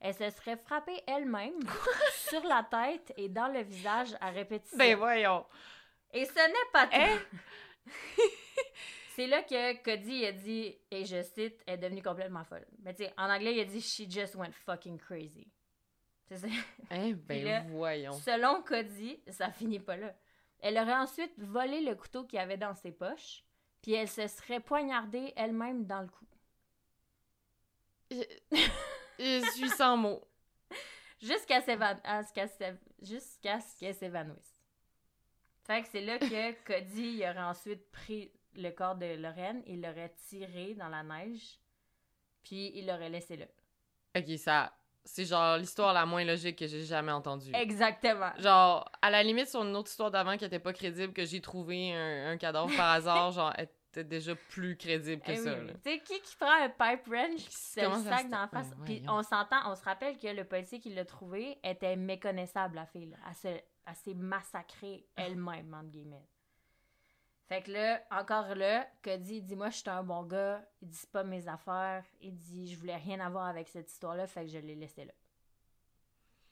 Elle 0.00 0.14
se 0.14 0.28
serait 0.30 0.56
frappée 0.56 1.02
elle-même 1.06 1.60
sur 2.28 2.42
la 2.44 2.64
tête 2.64 3.14
et 3.16 3.28
dans 3.28 3.46
le 3.46 3.62
visage 3.62 4.16
à 4.20 4.30
répétition. 4.30 4.76
Ben 4.76 4.96
voyons. 4.96 5.46
Et 6.12 6.24
ce 6.24 6.34
n'est 6.34 6.70
pas 6.72 6.86
tout. 6.88 6.96
Hein? 6.96 7.18
C'est 9.14 9.28
là 9.28 9.44
que 9.44 9.82
Cody 9.84 10.26
a 10.26 10.32
dit, 10.32 10.76
et 10.90 11.04
je 11.04 11.22
cite, 11.22 11.62
elle 11.66 11.74
est 11.74 11.78
devenue 11.78 12.02
complètement 12.02 12.42
folle. 12.42 12.66
Mais 12.82 12.92
tu 12.92 13.04
sais, 13.04 13.14
en 13.16 13.30
anglais, 13.30 13.54
il 13.54 13.60
a 13.60 13.64
dit 13.64 13.80
She 13.80 14.10
just 14.10 14.34
went 14.34 14.50
fucking 14.50 14.98
crazy. 14.98 15.46
C'est 16.28 16.38
ça. 16.38 16.46
Hein? 16.90 17.12
Ben 17.28 17.44
là, 17.44 17.60
voyons. 17.68 18.12
Selon 18.12 18.62
Cody, 18.62 19.20
ça 19.28 19.50
finit 19.50 19.80
pas 19.80 19.96
là. 19.96 20.14
Elle 20.60 20.78
aurait 20.78 20.94
ensuite 20.94 21.38
volé 21.38 21.82
le 21.82 21.94
couteau 21.94 22.24
qu'il 22.24 22.38
y 22.38 22.42
avait 22.42 22.56
dans 22.56 22.74
ses 22.74 22.92
poches, 22.92 23.44
puis 23.82 23.92
elle 23.92 24.08
se 24.08 24.26
serait 24.26 24.60
poignardée 24.60 25.32
elle-même 25.36 25.84
dans 25.84 26.00
le 26.00 26.08
cou. 26.08 26.24
Je 29.18 29.50
suis 29.54 29.68
sans 29.70 29.96
mots. 29.96 30.22
Ce 31.20 31.26
jusqu'à 31.26 31.60
ce 33.60 33.78
qu'elle 33.78 33.94
s'évanouisse. 33.94 34.54
Fait 35.66 35.82
que 35.82 35.88
c'est 35.88 36.02
là 36.02 36.18
que 36.18 36.52
Cody 36.66 37.18
il 37.18 37.22
aurait 37.22 37.42
ensuite 37.42 37.90
pris 37.90 38.30
le 38.54 38.70
corps 38.70 38.96
de 38.96 39.16
Lorraine, 39.16 39.62
il 39.66 39.80
l'aurait 39.80 40.14
tiré 40.28 40.74
dans 40.74 40.88
la 40.88 41.02
neige, 41.02 41.58
puis 42.42 42.72
il 42.74 42.86
l'aurait 42.86 43.08
laissé 43.08 43.36
là. 43.36 43.46
OK, 44.16 44.38
ça... 44.38 44.72
C'est 45.06 45.26
genre 45.26 45.58
l'histoire 45.58 45.92
la 45.92 46.06
moins 46.06 46.24
logique 46.24 46.58
que 46.58 46.66
j'ai 46.66 46.84
jamais 46.84 47.12
entendue. 47.12 47.50
Exactement. 47.54 48.30
Genre, 48.38 48.90
à 49.02 49.10
la 49.10 49.22
limite, 49.22 49.48
sur 49.48 49.62
une 49.62 49.76
autre 49.76 49.90
histoire 49.90 50.10
d'avant 50.10 50.36
qui 50.38 50.44
était 50.46 50.58
pas 50.58 50.72
crédible, 50.72 51.12
que 51.12 51.24
j'ai 51.26 51.40
trouvé 51.40 51.92
un, 51.92 52.30
un 52.30 52.36
cadavre 52.38 52.74
par 52.76 52.90
hasard, 52.92 53.30
genre, 53.32 53.52
elle 53.56 53.68
était 53.90 54.04
déjà 54.04 54.34
plus 54.34 54.76
crédible 54.76 55.20
que 55.22 55.32
Eh 55.32 55.36
ça. 55.36 55.54
Tu 55.54 55.90
sais, 55.90 55.98
qui 56.00 56.20
qui 56.20 56.36
prend 56.36 56.50
un 56.50 56.68
pipe 56.68 57.06
wrench 57.06 57.36
qui 57.46 57.54
se 57.54 57.80
le 57.80 58.02
sac 58.02 58.30
dans 58.30 58.40
la 58.40 58.48
face? 58.48 58.70
Puis 58.84 59.02
on 59.08 59.22
s'entend, 59.22 59.70
on 59.70 59.76
se 59.76 59.84
rappelle 59.84 60.18
que 60.18 60.28
le 60.28 60.44
policier 60.44 60.80
qui 60.80 60.88
l'a 60.94 61.04
trouvé 61.04 61.58
était 61.62 61.96
méconnaissable, 61.96 62.76
la 62.76 62.86
fille. 62.86 63.10
là. 63.10 63.16
Elle, 63.28 63.34
se- 63.34 63.60
elle 63.86 63.94
s'est 63.96 64.14
massacrée 64.14 65.06
elle-même, 65.16 65.74
entre 65.74 65.90
guillemets. 65.90 66.26
Fait 67.46 67.62
que 67.62 67.70
là, 67.72 68.02
encore 68.10 68.54
là, 68.54 68.88
Cody, 69.02 69.36
il 69.36 69.42
dit 69.42 69.54
Moi, 69.56 69.68
je 69.70 69.76
suis 69.76 69.90
un 69.90 70.02
bon 70.02 70.22
gars. 70.22 70.64
Il 70.80 70.88
dit 70.88 71.06
pas 71.12 71.24
mes 71.24 71.46
affaires. 71.46 72.04
Il 72.20 72.34
dit 72.34 72.72
Je 72.72 72.78
voulais 72.78 72.96
rien 72.96 73.20
avoir 73.20 73.46
avec 73.46 73.68
cette 73.68 73.90
histoire-là, 73.90 74.26
fait 74.26 74.42
que 74.46 74.50
je 74.50 74.58
l'ai 74.58 74.74
laissé 74.74 75.04
là. 75.04 75.12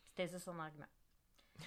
C'était 0.08 0.28
ça 0.28 0.38
son 0.38 0.58
argument. 0.58 0.86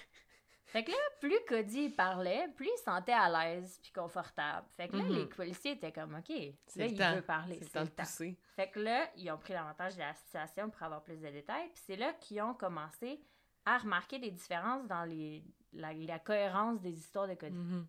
Fait 0.68 0.82
que 0.82 0.90
là, 0.90 0.96
plus 1.20 1.38
Cody 1.48 1.88
parlait, 1.90 2.48
plus 2.56 2.66
il 2.66 2.78
se 2.78 2.84
sentait 2.84 3.12
à 3.12 3.28
l'aise 3.30 3.78
puis 3.80 3.92
confortable. 3.92 4.66
Fait 4.76 4.88
que 4.88 4.96
là, 4.96 5.04
les 5.04 5.24
policiers 5.26 5.72
étaient 5.72 5.92
comme 5.92 6.16
OK, 6.16 6.32
C'est 6.66 6.78
là, 6.80 6.86
le 6.86 6.92
il 6.92 6.98
temps. 6.98 7.14
veut 7.14 7.22
parler. 7.22 7.54
C'est 7.54 7.64
le 7.66 7.70
temps 7.70 7.84
de 7.84 7.90
pousser. 7.90 8.36
Fait 8.56 8.68
que 8.68 8.80
là, 8.80 9.08
ils 9.16 9.30
ont 9.30 9.38
pris 9.38 9.52
l'avantage 9.52 9.94
de 9.94 10.00
la 10.00 10.12
situation 10.14 10.68
pour 10.68 10.82
avoir 10.82 11.02
plus 11.04 11.20
de 11.20 11.28
détails. 11.28 11.68
Puis 11.68 11.82
c'est 11.86 11.96
là 11.96 12.12
qu'ils 12.14 12.42
ont 12.42 12.52
commencé 12.52 13.20
à 13.64 13.78
remarquer 13.78 14.18
des 14.18 14.32
différences 14.32 14.86
dans 14.88 15.04
les, 15.04 15.44
la, 15.72 15.92
la 15.94 16.18
cohérence 16.18 16.80
des 16.80 16.98
histoires 16.98 17.28
de 17.28 17.34
Cody. 17.34 17.56
Mhm. 17.56 17.86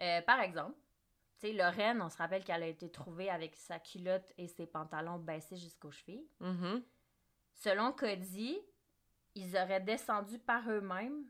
Euh, 0.00 0.22
par 0.22 0.40
exemple, 0.40 0.76
tu 1.38 1.48
sais, 1.48 1.52
Lorraine, 1.52 2.00
on 2.02 2.08
se 2.08 2.16
rappelle 2.16 2.44
qu'elle 2.44 2.62
a 2.62 2.66
été 2.66 2.90
trouvée 2.90 3.30
avec 3.30 3.56
sa 3.56 3.78
culotte 3.78 4.32
et 4.38 4.46
ses 4.48 4.66
pantalons 4.66 5.18
baissés 5.18 5.56
jusqu'aux 5.56 5.90
chevilles. 5.90 6.28
Mhm. 6.40 6.82
Selon 7.54 7.92
Cody, 7.92 8.58
ils 9.34 9.56
auraient 9.56 9.80
descendu 9.80 10.38
par 10.38 10.68
eux-mêmes 10.70 11.24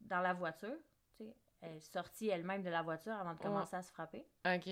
dans 0.00 0.20
la 0.20 0.34
voiture. 0.34 0.76
tu 1.16 1.24
sais, 1.24 1.36
Elle 1.60 1.76
est 1.76 1.92
sortie 1.92 2.28
elle-même 2.28 2.62
de 2.62 2.70
la 2.70 2.82
voiture 2.82 3.12
avant 3.12 3.34
de 3.34 3.38
commencer 3.38 3.76
à 3.76 3.82
se 3.82 3.90
frapper. 3.90 4.26
OK. 4.46 4.68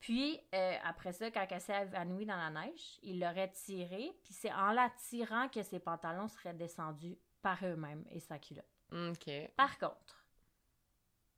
Puis, 0.00 0.40
euh, 0.54 0.76
après 0.84 1.12
ça, 1.12 1.30
quand 1.30 1.46
elle 1.50 1.60
s'est 1.60 1.82
évanouie 1.82 2.24
dans 2.24 2.36
la 2.36 2.50
neige, 2.50 2.98
il 3.02 3.20
l'aurait 3.20 3.50
tirée. 3.52 4.12
Puis 4.24 4.32
c'est 4.32 4.52
en 4.52 4.72
la 4.72 4.90
tirant 5.08 5.48
que 5.48 5.62
ses 5.62 5.78
pantalons 5.78 6.28
seraient 6.28 6.54
descendus 6.54 7.18
par 7.42 7.58
eux-mêmes 7.64 8.04
et 8.10 8.20
sa 8.20 8.38
culotte. 8.38 8.64
OK. 8.92 9.30
Par 9.56 9.78
contre, 9.78 10.19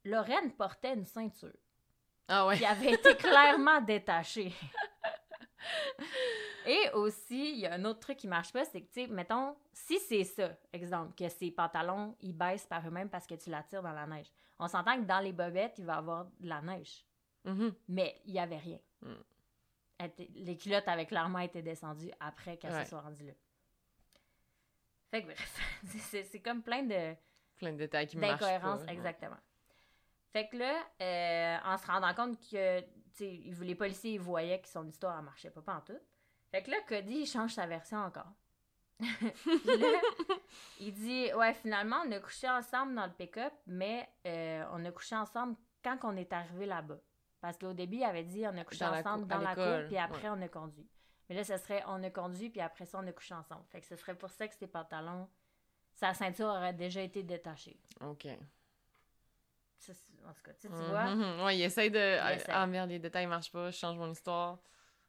Lorraine 0.04 0.52
portait 0.52 0.94
une 0.94 1.04
ceinture 1.06 1.52
Ah 2.28 2.46
ouais. 2.46 2.58
qui 2.58 2.64
avait 2.64 2.92
été 2.92 3.14
clairement 3.16 3.80
détachée. 3.80 4.52
Et 6.66 6.90
aussi, 6.94 7.52
il 7.54 7.58
y 7.60 7.66
a 7.66 7.74
un 7.74 7.84
autre 7.84 8.00
truc 8.00 8.18
qui 8.18 8.28
marche 8.28 8.52
pas, 8.52 8.64
c'est 8.64 8.80
que, 8.82 8.86
tu 8.92 9.00
sais, 9.02 9.06
mettons, 9.08 9.56
si 9.72 9.98
c'est 9.98 10.22
ça, 10.24 10.50
exemple, 10.72 11.12
que 11.16 11.28
ses 11.28 11.50
pantalons, 11.50 12.16
ils 12.20 12.32
baissent 12.36 12.66
par 12.66 12.86
eux-mêmes 12.86 13.08
parce 13.10 13.26
que 13.26 13.34
tu 13.34 13.50
la 13.50 13.62
tires 13.64 13.82
dans 13.82 13.92
la 13.92 14.06
neige, 14.06 14.30
on 14.60 14.68
s'entend 14.68 14.96
que 14.96 15.04
dans 15.06 15.18
les 15.18 15.32
bobettes, 15.32 15.74
il 15.78 15.84
va 15.86 15.94
y 15.94 15.98
avoir 15.98 16.26
de 16.38 16.48
la 16.48 16.60
neige. 16.62 17.04
Mhm. 17.44 17.74
Mais 17.88 18.20
il 18.24 18.32
y 18.34 18.38
avait 18.38 18.58
rien. 18.58 18.78
Mm. 19.02 19.14
les 20.36 20.56
culottes 20.56 20.86
avaient 20.88 21.06
clairement 21.06 21.38
été 21.40 21.62
descendues 21.62 22.10
après 22.20 22.56
qu'elle 22.56 22.72
Ouais. 22.72 22.82
se 22.84 22.90
soit 22.90 23.00
rendue 23.00 23.24
là. 23.26 23.32
Fait 25.12 25.22
que 25.22 25.26
bref, 25.26 25.60
c'est- 26.24 26.40
comme 26.42 26.62
plein 26.62 26.82
de 26.82 27.14
Plein 27.56 27.72
de 27.72 27.76
détails 27.78 28.06
qui 28.08 28.16
marchent 28.16 28.38
pas. 28.40 28.46
d'incohérences, 28.58 28.80
ouais. 28.82 28.86
Fait 30.33 30.49
que 30.49 30.57
là, 30.57 30.75
euh, 31.01 31.59
en 31.64 31.77
se 31.77 31.87
rendant 31.87 32.14
compte 32.14 32.38
que, 32.51 32.83
les 33.21 33.75
policiers 33.75 34.14
ils 34.14 34.21
voyaient 34.21 34.61
que 34.61 34.68
son 34.68 34.87
histoire 34.87 35.18
ne 35.18 35.27
marchait 35.27 35.51
pas 35.51 35.83
tout. 35.87 35.99
Fait 36.51 36.62
que 36.62 36.71
là, 36.71 36.79
Cody, 36.88 37.21
il 37.21 37.27
change 37.27 37.53
sa 37.55 37.66
version 37.66 37.99
encore. 37.99 38.33
Là, 39.01 40.01
il 40.79 40.92
dit, 40.92 41.33
ouais, 41.35 41.55
finalement, 41.55 42.03
on 42.07 42.12
a 42.12 42.21
couché 42.21 42.49
ensemble 42.49 42.95
dans 42.95 43.07
le 43.07 43.12
pick-up, 43.12 43.53
mais 43.66 44.09
euh, 44.27 44.64
on 44.73 44.85
a 44.85 44.92
couché 44.92 45.16
ensemble 45.16 45.57
quand 45.83 45.99
on 46.05 46.16
est 46.16 46.33
arrivé 46.33 46.66
là-bas. 46.66 46.99
Parce 47.40 47.59
qu'au 47.59 47.73
début, 47.73 47.97
il 47.97 48.05
avait 48.05 48.23
dit, 48.23 48.45
on 48.47 48.57
a 48.57 48.64
couché 48.64 48.85
Dans 48.85 48.95
ensemble 48.95 49.27
dans 49.27 49.38
la 49.38 49.55
cour, 49.55 49.88
puis 49.88 49.99
après, 49.99 50.29
on 50.29 50.40
a 50.40 50.49
conduit. 50.49 50.88
Mais 51.29 51.35
là, 51.35 51.42
ce 51.42 51.57
serait, 51.57 51.83
on 51.88 52.03
a 52.05 52.11
conduit, 52.11 52.51
puis 52.51 52.61
après 52.61 52.85
ça, 52.85 53.01
on 53.03 53.07
a 53.07 53.12
couché 53.12 53.35
ensemble. 53.35 53.64
Fait 53.71 53.81
que 53.81 53.87
ce 53.87 53.97
serait 53.97 54.14
pour 54.14 54.31
ça 54.31 54.47
que 54.47 54.55
ses 54.55 54.68
pantalons, 54.68 55.29
sa 55.95 56.14
ceinture 56.14 56.47
aurait 56.47 56.75
déjà 56.75 57.01
été 57.01 57.23
détachée. 57.23 57.81
OK. 58.03 58.29
Ça, 59.83 59.92
en 60.29 60.33
tout 60.33 60.42
cas, 60.45 60.53
tu 60.53 60.68
sais, 60.68 60.68
tu 60.68 60.90
vois. 60.90 61.14
Mhm. 61.14 61.45
Ouais, 61.45 61.59
il 61.59 61.62
essaye 61.62 61.90
de. 61.90 62.18
ah, 62.21 62.35
essaie. 62.35 62.53
Ah 62.53 62.66
merde, 62.66 62.90
les 62.90 63.01
détails 63.01 63.27
marchent 63.27 63.51
pas, 63.51 63.71
je 63.71 63.77
change 63.77 63.97
mon 63.97 64.12
histoire. 64.12 64.59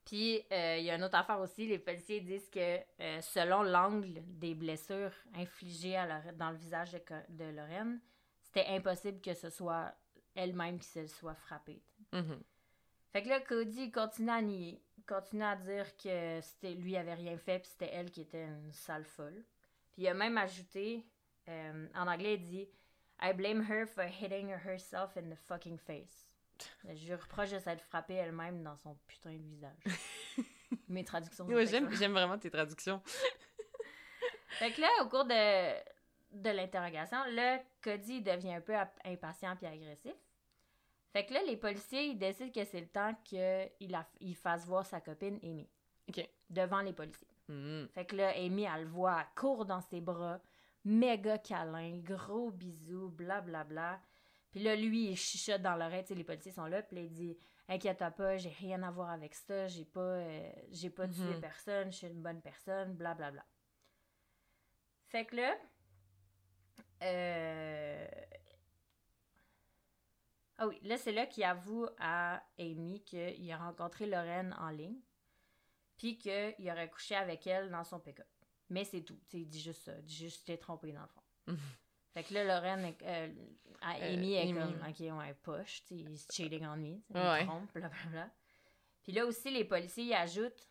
Puis, 0.04 0.42
euh, 0.52 0.78
il 0.80 0.84
y 0.84 0.90
a 0.90 0.96
une 0.96 1.04
autre 1.04 1.16
affaire 1.16 1.40
aussi. 1.40 1.68
Les 1.68 1.78
policiers 1.78 2.20
disent 2.22 2.50
que 2.50 2.80
euh, 3.00 3.22
selon 3.22 3.62
l'angle 3.62 4.22
des 4.26 4.56
blessures 4.56 5.14
infligées 5.36 5.96
à 5.96 6.32
dans 6.34 6.50
le 6.50 6.58
visage 6.58 6.92
de, 6.92 7.02
de 7.30 7.46
Lorraine, 7.56 8.02
c'était 8.42 8.66
impossible 8.68 9.22
que 9.22 9.34
ce 9.34 9.50
soit 9.50 9.94
elle-même 10.36 10.80
qui 10.80 10.88
se 10.88 11.06
soit 11.08 11.36
frappée. 11.36 11.82
Mhm. 12.12 12.42
Fait 13.12 13.22
que 13.22 13.30
là, 13.30 13.40
Cody 13.42 13.92
continue 13.92 14.32
à 14.32 14.42
nier. 14.42 14.82
Il 14.98 15.04
continue 15.06 15.44
à 15.44 15.56
dire 15.56 15.86
que 15.98 16.42
c'était 16.42 16.74
lui 16.74 16.98
avait 16.98 17.14
rien 17.14 17.38
fait, 17.38 17.60
puis 17.60 17.70
c'était 17.70 17.92
elle 17.94 18.10
qui 18.10 18.22
était 18.22 18.46
une 18.46 18.74
sale 18.74 19.06
folle. 19.06 19.46
Puis 19.92 20.02
il 20.02 20.08
a 20.08 20.16
même 20.16 20.38
ajouté, 20.38 21.06
euh, 21.48 21.88
en 21.94 22.08
anglais, 22.08 22.34
il 22.36 22.42
dit 22.42 22.70
I 23.22 23.34
blame 23.34 23.62
her 23.70 23.86
for 23.88 24.04
hitting 24.04 24.50
herself 24.50 25.16
in 25.18 25.30
the 25.30 25.36
fucking 25.38 25.78
face. 25.78 26.28
Je 26.94 27.14
reproche 27.14 27.52
de 27.52 27.60
s'être 27.60 27.82
frappée 27.84 28.14
elle-même 28.16 28.64
dans 28.64 28.78
son 28.78 28.96
putain 29.08 29.34
de 29.34 29.44
visage. 29.44 29.78
Mes 30.88 31.04
traductions 31.04 31.46
Ouais, 31.46 31.66
j'aime, 31.66 31.92
j'aime 31.94 32.12
vraiment 32.14 32.38
tes 32.38 32.50
traductions. 32.50 33.02
Fait 34.60 34.72
que 34.72 34.82
là, 34.82 34.88
au 35.02 35.10
cours 35.10 35.26
de, 35.26 35.74
de 36.32 36.50
l'interrogation, 36.52 37.18
là, 37.32 37.60
Cody 37.82 38.22
devient 38.22 38.54
un 38.56 38.62
peu 38.62 38.74
impatient 39.04 39.56
puis 39.56 39.66
agressif. 39.66 40.14
Fait 41.12 41.26
que 41.26 41.34
là, 41.34 41.42
les 41.44 41.58
policiers, 41.58 42.06
ils 42.06 42.18
décident 42.18 42.52
que 42.52 42.64
c'est 42.66 42.80
le 42.82 42.88
temps 42.88 43.14
qu'il 43.24 43.40
a- 43.96 44.06
il 44.20 44.36
fasse 44.36 44.66
voir 44.66 44.86
sa 44.86 45.02
copine 45.02 45.40
Amy. 45.44 45.68
OK. 46.10 46.28
Devant 46.50 46.82
les 46.82 46.94
policiers. 46.94 47.28
Mhm. 47.48 47.88
Fait 47.94 48.06
que 48.06 48.16
là, 48.16 48.30
Amy, 48.36 48.64
elle 48.64 48.84
le 48.84 48.88
voit, 48.90 49.20
elle 49.22 49.28
court 49.36 49.66
dans 49.66 49.82
ses 49.82 50.02
bras, 50.02 50.40
méga 50.86 51.38
câlin, 51.38 52.00
gros 52.00 52.52
bisous, 52.52 53.10
blablabla. 53.10 53.64
Bla, 53.64 53.64
bla. 53.98 54.02
Puis 54.52 54.62
là, 54.62 54.76
lui, 54.76 55.10
il 55.12 55.18
chuchote 55.18 55.62
dans 55.62 55.76
l'oreille, 55.76 56.04
tu 56.04 56.10
sais, 56.10 56.16
les 56.16 56.24
policiers 56.24 56.52
sont 56.52 56.66
là, 56.66 56.84
puis 56.84 56.96
là, 56.98 57.02
il 57.04 57.12
dit 57.12 57.38
Inquiète 57.70 58.04
pas, 58.18 58.38
j'ai 58.38 58.50
rien 58.50 58.84
à 58.84 58.92
voir 58.92 59.10
avec 59.10 59.34
ça, 59.36 59.68
j'ai 59.68 59.86
pas, 59.86 60.02
euh, 60.02 60.52
j'ai 60.72 60.90
pas 60.90 61.08
tué 61.08 61.36
Mhm. 61.36 61.42
personne, 61.42 61.92
je 61.92 61.98
suis 61.98 62.08
une 62.08 62.22
bonne 62.22 62.42
personne, 62.42 62.94
blablabla. 62.96 63.46
Fait 65.08 65.26
que 65.26 65.36
là, 65.38 65.56
euh... 67.04 68.08
Ah 70.58 70.68
oui, 70.68 70.80
là, 70.84 70.98
c'est 70.98 71.12
là 71.12 71.26
qu'il 71.28 71.44
avoue 71.44 71.88
à 72.00 72.44
Amy 72.60 73.04
qu'il 73.04 73.52
a 73.52 73.58
rencontré 73.58 74.06
Lorraine 74.08 74.56
en 74.60 74.70
ligne, 74.70 75.00
puis 75.98 76.18
qu'il 76.18 76.72
aurait 76.72 76.90
couché 76.90 77.16
avec 77.16 77.46
elle 77.48 77.70
dans 77.72 77.84
son 77.84 78.00
pick-up. 78.00 78.28
Mais 78.74 78.84
c'est 78.86 79.02
tout. 79.02 79.16
tu 79.30 79.38
sais, 79.38 79.38
il 79.42 79.48
dit 79.48 79.62
juste 79.62 79.84
ça. 79.84 79.96
Il 80.00 80.04
dit 80.06 80.16
juste 80.16 80.46
t'es 80.48 80.58
trompé 80.58 80.92
dans 80.92 81.02
le 81.02 81.08
fond. 81.08 81.22
Fait 82.14 82.24
que 82.24 82.34
là, 82.34 82.44
Lorraine, 82.44 82.86
est- 82.86 83.02
euh, 83.04 83.28
Euh, 83.86 84.14
Amy 84.14 84.34
est 84.34 84.42
Amy. 84.44 84.54
comme, 84.54 84.82
ok, 84.90 85.18
ouais, 85.20 85.34
push, 85.44 85.84
tu 85.86 85.98
sais, 86.16 86.26
cheating 86.32 86.66
on 86.66 86.78
me, 86.78 86.96
Ouais. 87.10 87.46
trompe, 87.46 87.72
blablabla. 87.74 88.30
Puis 89.04 89.12
là 89.12 89.26
aussi, 89.26 89.50
les 89.52 89.66
policiers 89.66 90.06
y 90.06 90.14
ajoutent, 90.14 90.70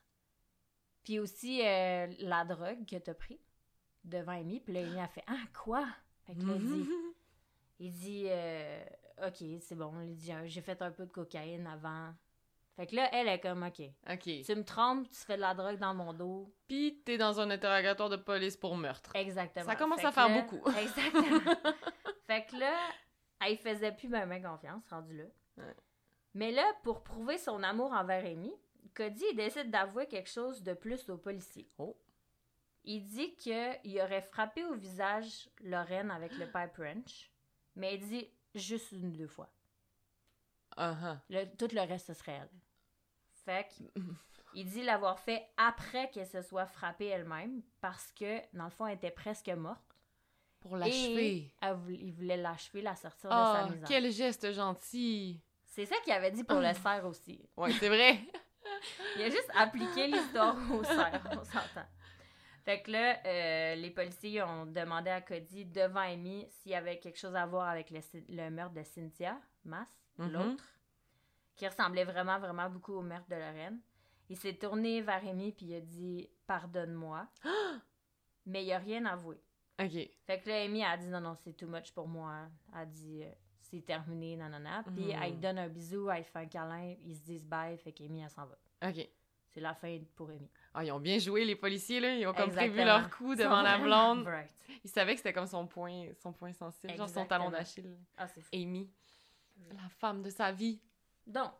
puis 1.04 1.18
aussi 1.18 1.60
euh, 1.62 2.06
la 2.20 2.44
drogue 2.44 2.86
que 2.86 2.96
t'as 2.96 3.12
pris 3.14 3.38
devant 4.04 4.32
Amy. 4.32 4.60
Puis 4.60 4.72
là, 4.72 4.80
Amy 4.80 4.98
a 5.00 5.08
fait, 5.08 5.24
ah, 5.26 5.36
quoi? 5.52 5.86
Fait 6.26 6.34
que 6.34 6.40
là, 6.40 6.54
il 6.56 6.62
dit, 6.62 6.90
il 7.80 7.92
dit, 7.92 8.26
ok, 9.26 9.60
c'est 9.60 9.74
bon, 9.74 10.00
il 10.00 10.14
dit, 10.16 10.32
j'ai 10.46 10.60
fait 10.62 10.80
un 10.80 10.90
peu 10.90 11.04
de 11.06 11.10
cocaïne 11.10 11.66
avant. 11.66 12.14
Fait 12.76 12.86
que 12.86 12.96
là, 12.96 13.08
elle 13.12 13.28
est 13.28 13.38
comme, 13.40 13.62
ok, 13.62 13.82
OK. 14.10 14.22
tu 14.22 14.54
me 14.54 14.64
trompes, 14.64 15.08
tu 15.10 15.18
fais 15.18 15.36
de 15.36 15.42
la 15.42 15.54
drogue 15.54 15.78
dans 15.78 15.94
mon 15.94 16.14
dos. 16.14 16.54
Puis 16.68 17.02
t'es 17.04 17.18
dans 17.18 17.38
un 17.38 17.50
interrogatoire 17.50 18.08
de 18.08 18.16
police 18.16 18.56
pour 18.56 18.76
meurtre. 18.76 19.14
Exactement. 19.14 19.66
Ça 19.66 19.76
commence 19.76 20.00
Fait 20.00 20.06
à 20.06 20.12
faire 20.12 20.28
là- 20.28 20.40
beaucoup. 20.40 20.70
Exactement. 20.78 21.54
fait 22.26 22.46
que 22.46 22.56
là, 22.56 22.74
elle 23.46 23.58
faisait 23.58 23.92
plus 23.92 24.08
même 24.08 24.42
confiance, 24.42 24.88
rendu 24.88 25.16
là. 25.18 25.24
Ouais. 25.58 25.76
Mais 26.34 26.50
là, 26.50 26.64
pour 26.82 27.02
prouver 27.02 27.36
son 27.36 27.62
amour 27.62 27.92
envers 27.92 28.24
Amy, 28.24 28.52
Cody 28.94 29.34
décide 29.34 29.70
d'avouer 29.70 30.06
quelque 30.06 30.30
chose 30.30 30.62
de 30.62 30.72
plus 30.72 31.08
aux 31.10 31.18
policiers. 31.18 31.68
Oh. 31.76 31.96
Il 32.84 33.04
dit 33.04 33.34
qu'il 33.36 34.00
aurait 34.00 34.22
frappé 34.22 34.64
au 34.64 34.74
visage 34.74 35.48
Lorraine 35.60 36.10
avec 36.10 36.32
le 36.38 36.46
pipe 36.46 36.76
wrench, 36.78 37.30
mais 37.76 37.94
il 37.94 38.00
dit 38.00 38.28
juste 38.54 38.92
une 38.92 39.08
ou 39.08 39.16
deux 39.16 39.28
fois. 39.28 39.50
Uh-huh. 40.76 41.18
Le- 41.30 41.56
tout 41.56 41.68
le 41.74 41.80
reste, 41.80 42.06
ce 42.08 42.14
serait 42.14 42.32
elle. 42.42 42.50
Fait 43.44 43.66
que, 43.68 44.00
il 44.54 44.66
dit 44.66 44.82
l'avoir 44.82 45.18
fait 45.18 45.46
après 45.56 46.10
qu'elle 46.10 46.26
se 46.26 46.42
soit 46.42 46.66
frappée 46.66 47.06
elle-même, 47.06 47.62
parce 47.80 48.12
que, 48.12 48.40
dans 48.56 48.64
le 48.64 48.70
fond, 48.70 48.86
elle 48.86 48.96
était 48.96 49.10
presque 49.10 49.48
morte. 49.48 49.82
Pour 50.60 50.76
l'achever. 50.76 51.36
Et 51.36 51.54
elle 51.60 51.74
voulait- 51.74 51.98
il 52.00 52.12
voulait 52.12 52.36
l'achever, 52.36 52.82
la 52.82 52.94
sortir 52.94 53.30
de 53.30 53.34
sa 53.34 53.64
Oh, 53.66 53.70
misère. 53.72 53.88
quel 53.88 54.12
geste 54.12 54.52
gentil. 54.52 55.42
C'est 55.66 55.86
ça 55.86 55.96
qu'il 56.04 56.12
avait 56.12 56.30
dit 56.30 56.44
pour 56.44 56.60
le 56.60 56.72
cerf 56.74 57.04
aussi. 57.06 57.44
Ouais, 57.56 57.72
c'est 57.72 57.88
vrai. 57.88 58.20
Il 59.16 59.22
a 59.22 59.30
juste 59.30 59.50
appliqué 59.54 60.06
l'histoire 60.06 60.56
au 60.72 60.84
cerf, 60.84 61.20
on 61.32 61.44
s'entend. 61.44 61.86
Fait 62.64 62.80
que 62.82 62.92
là, 62.92 63.18
euh, 63.26 63.74
les 63.74 63.90
policiers 63.90 64.40
ont 64.42 64.66
demandé 64.66 65.10
à 65.10 65.20
Cody, 65.20 65.64
devant 65.64 66.00
Amy, 66.00 66.46
s'il 66.50 66.70
y 66.72 66.74
avait 66.76 66.98
quelque 67.00 67.18
chose 67.18 67.34
à 67.34 67.44
voir 67.46 67.68
avec 67.68 67.90
le, 67.90 68.00
le 68.28 68.50
meurtre 68.50 68.74
de 68.74 68.84
Cynthia 68.84 69.36
Mass, 69.64 69.88
Mhm. 70.18 70.32
l'autre, 70.32 70.64
qui 71.56 71.66
ressemblait 71.66 72.04
vraiment, 72.04 72.38
vraiment 72.38 72.68
beaucoup 72.70 72.94
au 72.94 73.02
meurtre 73.02 73.28
de 73.28 73.36
Lorraine. 73.36 73.80
Il 74.28 74.36
s'est 74.36 74.54
tourné 74.54 75.02
vers 75.02 75.26
Amy 75.26 75.52
puis 75.52 75.66
il 75.66 75.74
a 75.74 75.80
dit 75.80 76.28
«Pardonne-moi», 76.46 77.26
mais 78.46 78.64
il 78.64 78.72
a 78.72 78.78
rien 78.78 79.04
avoué. 79.04 79.40
OK. 79.80 79.90
Fait 80.26 80.40
que 80.40 80.48
là, 80.48 80.62
Amy 80.62 80.84
a 80.84 80.96
dit 80.96 81.08
non, 81.08 81.20
non, 81.20 81.34
c'est 81.34 81.52
too 81.54 81.66
much 81.66 81.92
pour 81.92 82.06
moi. 82.08 82.48
Elle 82.74 82.80
a 82.80 82.86
dit 82.86 83.22
euh, 83.24 83.30
c'est 83.60 83.84
terminé, 83.84 84.36
nanana. 84.36 84.82
Puis 84.84 85.06
Mhm. 85.06 85.18
elle 85.22 85.30
lui 85.32 85.38
donne 85.38 85.58
un 85.58 85.68
bisou, 85.68 86.10
elle 86.10 86.18
lui 86.18 86.24
fait 86.24 86.38
un 86.38 86.46
câlin, 86.46 86.94
ils 87.04 87.16
se 87.16 87.22
disent 87.22 87.44
bye, 87.46 87.76
fait 87.78 87.92
qu'Amy, 87.92 88.20
elle 88.22 88.30
s'en 88.30 88.46
va. 88.46 88.56
OK. 88.88 89.08
C'est 89.48 89.60
la 89.60 89.74
fin 89.74 89.98
pour 90.14 90.30
Amy. 90.30 90.48
Ah, 90.72 90.82
ils 90.84 90.92
ont 90.92 91.00
bien 91.00 91.18
joué, 91.18 91.44
les 91.44 91.56
policiers, 91.56 92.00
là. 92.00 92.14
Ils 92.14 92.26
ont 92.26 92.32
comme 92.32 92.50
prévu 92.52 92.82
leur 92.82 93.10
coup 93.10 93.34
devant 93.34 93.60
la 93.60 93.76
blonde. 93.84 94.24
bright. 94.24 94.50
Ils 94.82 94.88
savaient 94.90 95.12
que 95.12 95.18
c'était 95.18 95.34
comme 95.34 95.46
son 95.46 95.66
point, 95.66 96.06
son 96.22 96.32
point 96.32 96.52
sensible, 96.54 96.94
genre 96.96 97.08
son 97.08 97.26
talon 97.26 97.50
d'Achille. 97.50 97.98
Ah. 98.16 98.26
Amy, 98.54 98.90
la 99.70 99.88
femme 99.88 100.22
de 100.22 100.30
sa 100.30 100.52
vie. 100.52 100.80
Donc, 101.26 101.52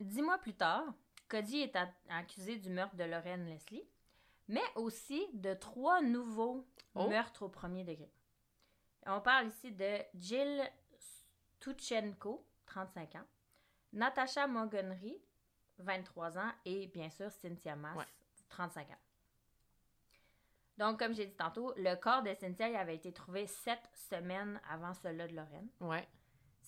dix 0.00 0.22
mois 0.22 0.38
plus 0.38 0.54
tard, 0.54 0.84
Cody 1.28 1.60
est 1.60 1.76
accusé 2.08 2.56
du 2.58 2.70
meurtre 2.70 2.96
de 2.96 3.04
Lorraine 3.04 3.46
Leslie, 3.46 3.84
mais 4.48 4.62
aussi 4.76 5.26
de 5.34 5.54
trois 5.54 6.00
nouveaux 6.02 6.66
Oh. 6.94 7.08
meurtres 7.08 7.42
au 7.44 7.48
premier 7.48 7.84
degré. 7.84 8.12
On 9.06 9.20
parle 9.22 9.46
ici 9.48 9.72
de 9.72 9.98
Jill 10.14 10.62
Tuchenko, 11.58 12.46
35 12.66 13.14
ans, 13.16 13.26
Natasha 13.94 14.46
Montgomery, 14.46 15.16
23 15.78 16.36
ans, 16.38 16.52
et 16.66 16.86
bien 16.88 17.08
sûr 17.08 17.30
Cynthia 17.30 17.76
Mass, 17.76 17.96
Ouais. 17.96 18.06
35 18.50 18.90
ans. 18.90 18.98
Donc, 20.78 20.98
comme 20.98 21.14
j'ai 21.14 21.26
dit 21.26 21.34
tantôt, 21.36 21.72
le 21.76 21.94
corps 21.96 22.22
de 22.22 22.34
Cynthia 22.34 22.78
avait 22.78 22.96
été 22.96 23.12
trouvé 23.12 23.46
sept 23.46 23.80
semaines 23.94 24.60
avant 24.68 24.94
celui 24.94 25.16
de 25.28 25.34
Lorraine. 25.36 25.68
Ouais. 25.80 26.06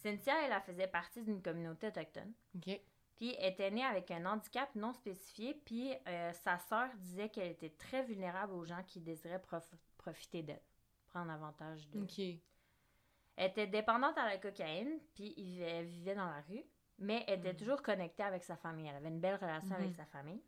Cynthia, 0.05 0.35
elle, 0.45 0.53
elle 0.53 0.61
faisait 0.63 0.87
partie 0.87 1.23
d'une 1.23 1.41
communauté 1.43 1.89
autochtone. 1.89 2.33
OK. 2.57 2.81
Puis 3.17 3.35
elle 3.39 3.53
était 3.53 3.71
née 3.71 3.85
avec 3.85 4.11
un 4.11 4.27
handicap 4.27 4.75
non 4.75 4.93
spécifié, 4.93 5.55
puis 5.65 5.95
euh, 6.09 6.33
sa 6.33 6.59
sœur 6.59 6.89
disait 6.97 7.29
qu'elle 7.29 7.53
était 7.53 7.71
très 7.71 8.03
vulnérable 8.03 8.53
aux 8.53 8.65
gens 8.65 8.83
qui 8.87 9.01
désiraient 9.01 9.41
prof- 9.41 9.75
profiter 9.97 10.43
d'elle, 10.43 10.61
prendre 11.07 11.31
avantage 11.31 11.89
d'elle. 11.89 12.03
OK. 12.03 12.19
Elle 13.37 13.51
était 13.51 13.67
dépendante 13.67 14.19
à 14.19 14.27
la 14.27 14.37
cocaïne, 14.39 14.99
puis 15.15 15.61
elle 15.61 15.87
vivait 15.87 16.15
dans 16.15 16.27
la 16.27 16.41
rue, 16.49 16.65
mais 16.99 17.25
elle 17.27 17.39
était 17.41 17.53
Mhm. 17.53 17.59
toujours 17.59 17.83
connectée 17.83 18.23
avec 18.25 18.43
sa 18.45 18.57
famille. 18.57 18.87
Elle 18.89 18.97
avait 18.97 19.09
une 19.09 19.21
belle 19.21 19.37
relation 19.37 19.75
avec 19.75 19.89
Mhm. 19.89 19.95
sa 19.95 20.07
famille. 20.07 20.43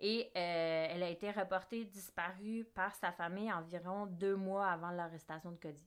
Et 0.00 0.30
euh, 0.36 0.86
elle 0.90 1.02
a 1.02 1.08
été 1.10 1.30
reportée 1.32 1.84
disparue 1.84 2.64
par 2.74 2.94
sa 2.94 3.10
famille 3.10 3.52
environ 3.52 4.06
deux 4.06 4.36
mois 4.36 4.68
avant 4.68 4.90
l'arrestation 4.92 5.50
de 5.50 5.56
Cody. 5.56 5.84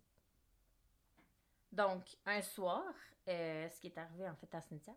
Donc, 1.71 2.03
un 2.25 2.41
soir, 2.41 2.83
euh, 3.27 3.69
ce 3.69 3.79
qui 3.79 3.87
est 3.87 3.97
arrivé 3.97 4.27
en 4.27 4.35
fait 4.35 4.53
à 4.53 4.61
Cynthia, 4.61 4.93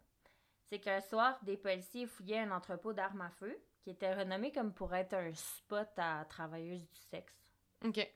c'est 0.69 0.79
qu'un 0.79 1.01
soir, 1.01 1.39
des 1.43 1.57
policiers 1.57 2.07
fouillaient 2.07 2.41
un 2.41 2.51
entrepôt 2.51 2.93
d'armes 2.93 3.21
à 3.21 3.31
feu 3.31 3.57
qui 3.83 3.91
était 3.91 4.15
renommé 4.15 4.51
comme 4.51 4.73
pour 4.73 4.95
être 4.95 5.15
un 5.15 5.33
spot 5.35 5.89
à 5.99 6.25
travailleuses 6.25 6.89
du 6.89 7.01
sexe. 7.11 7.35
OK. 7.85 8.11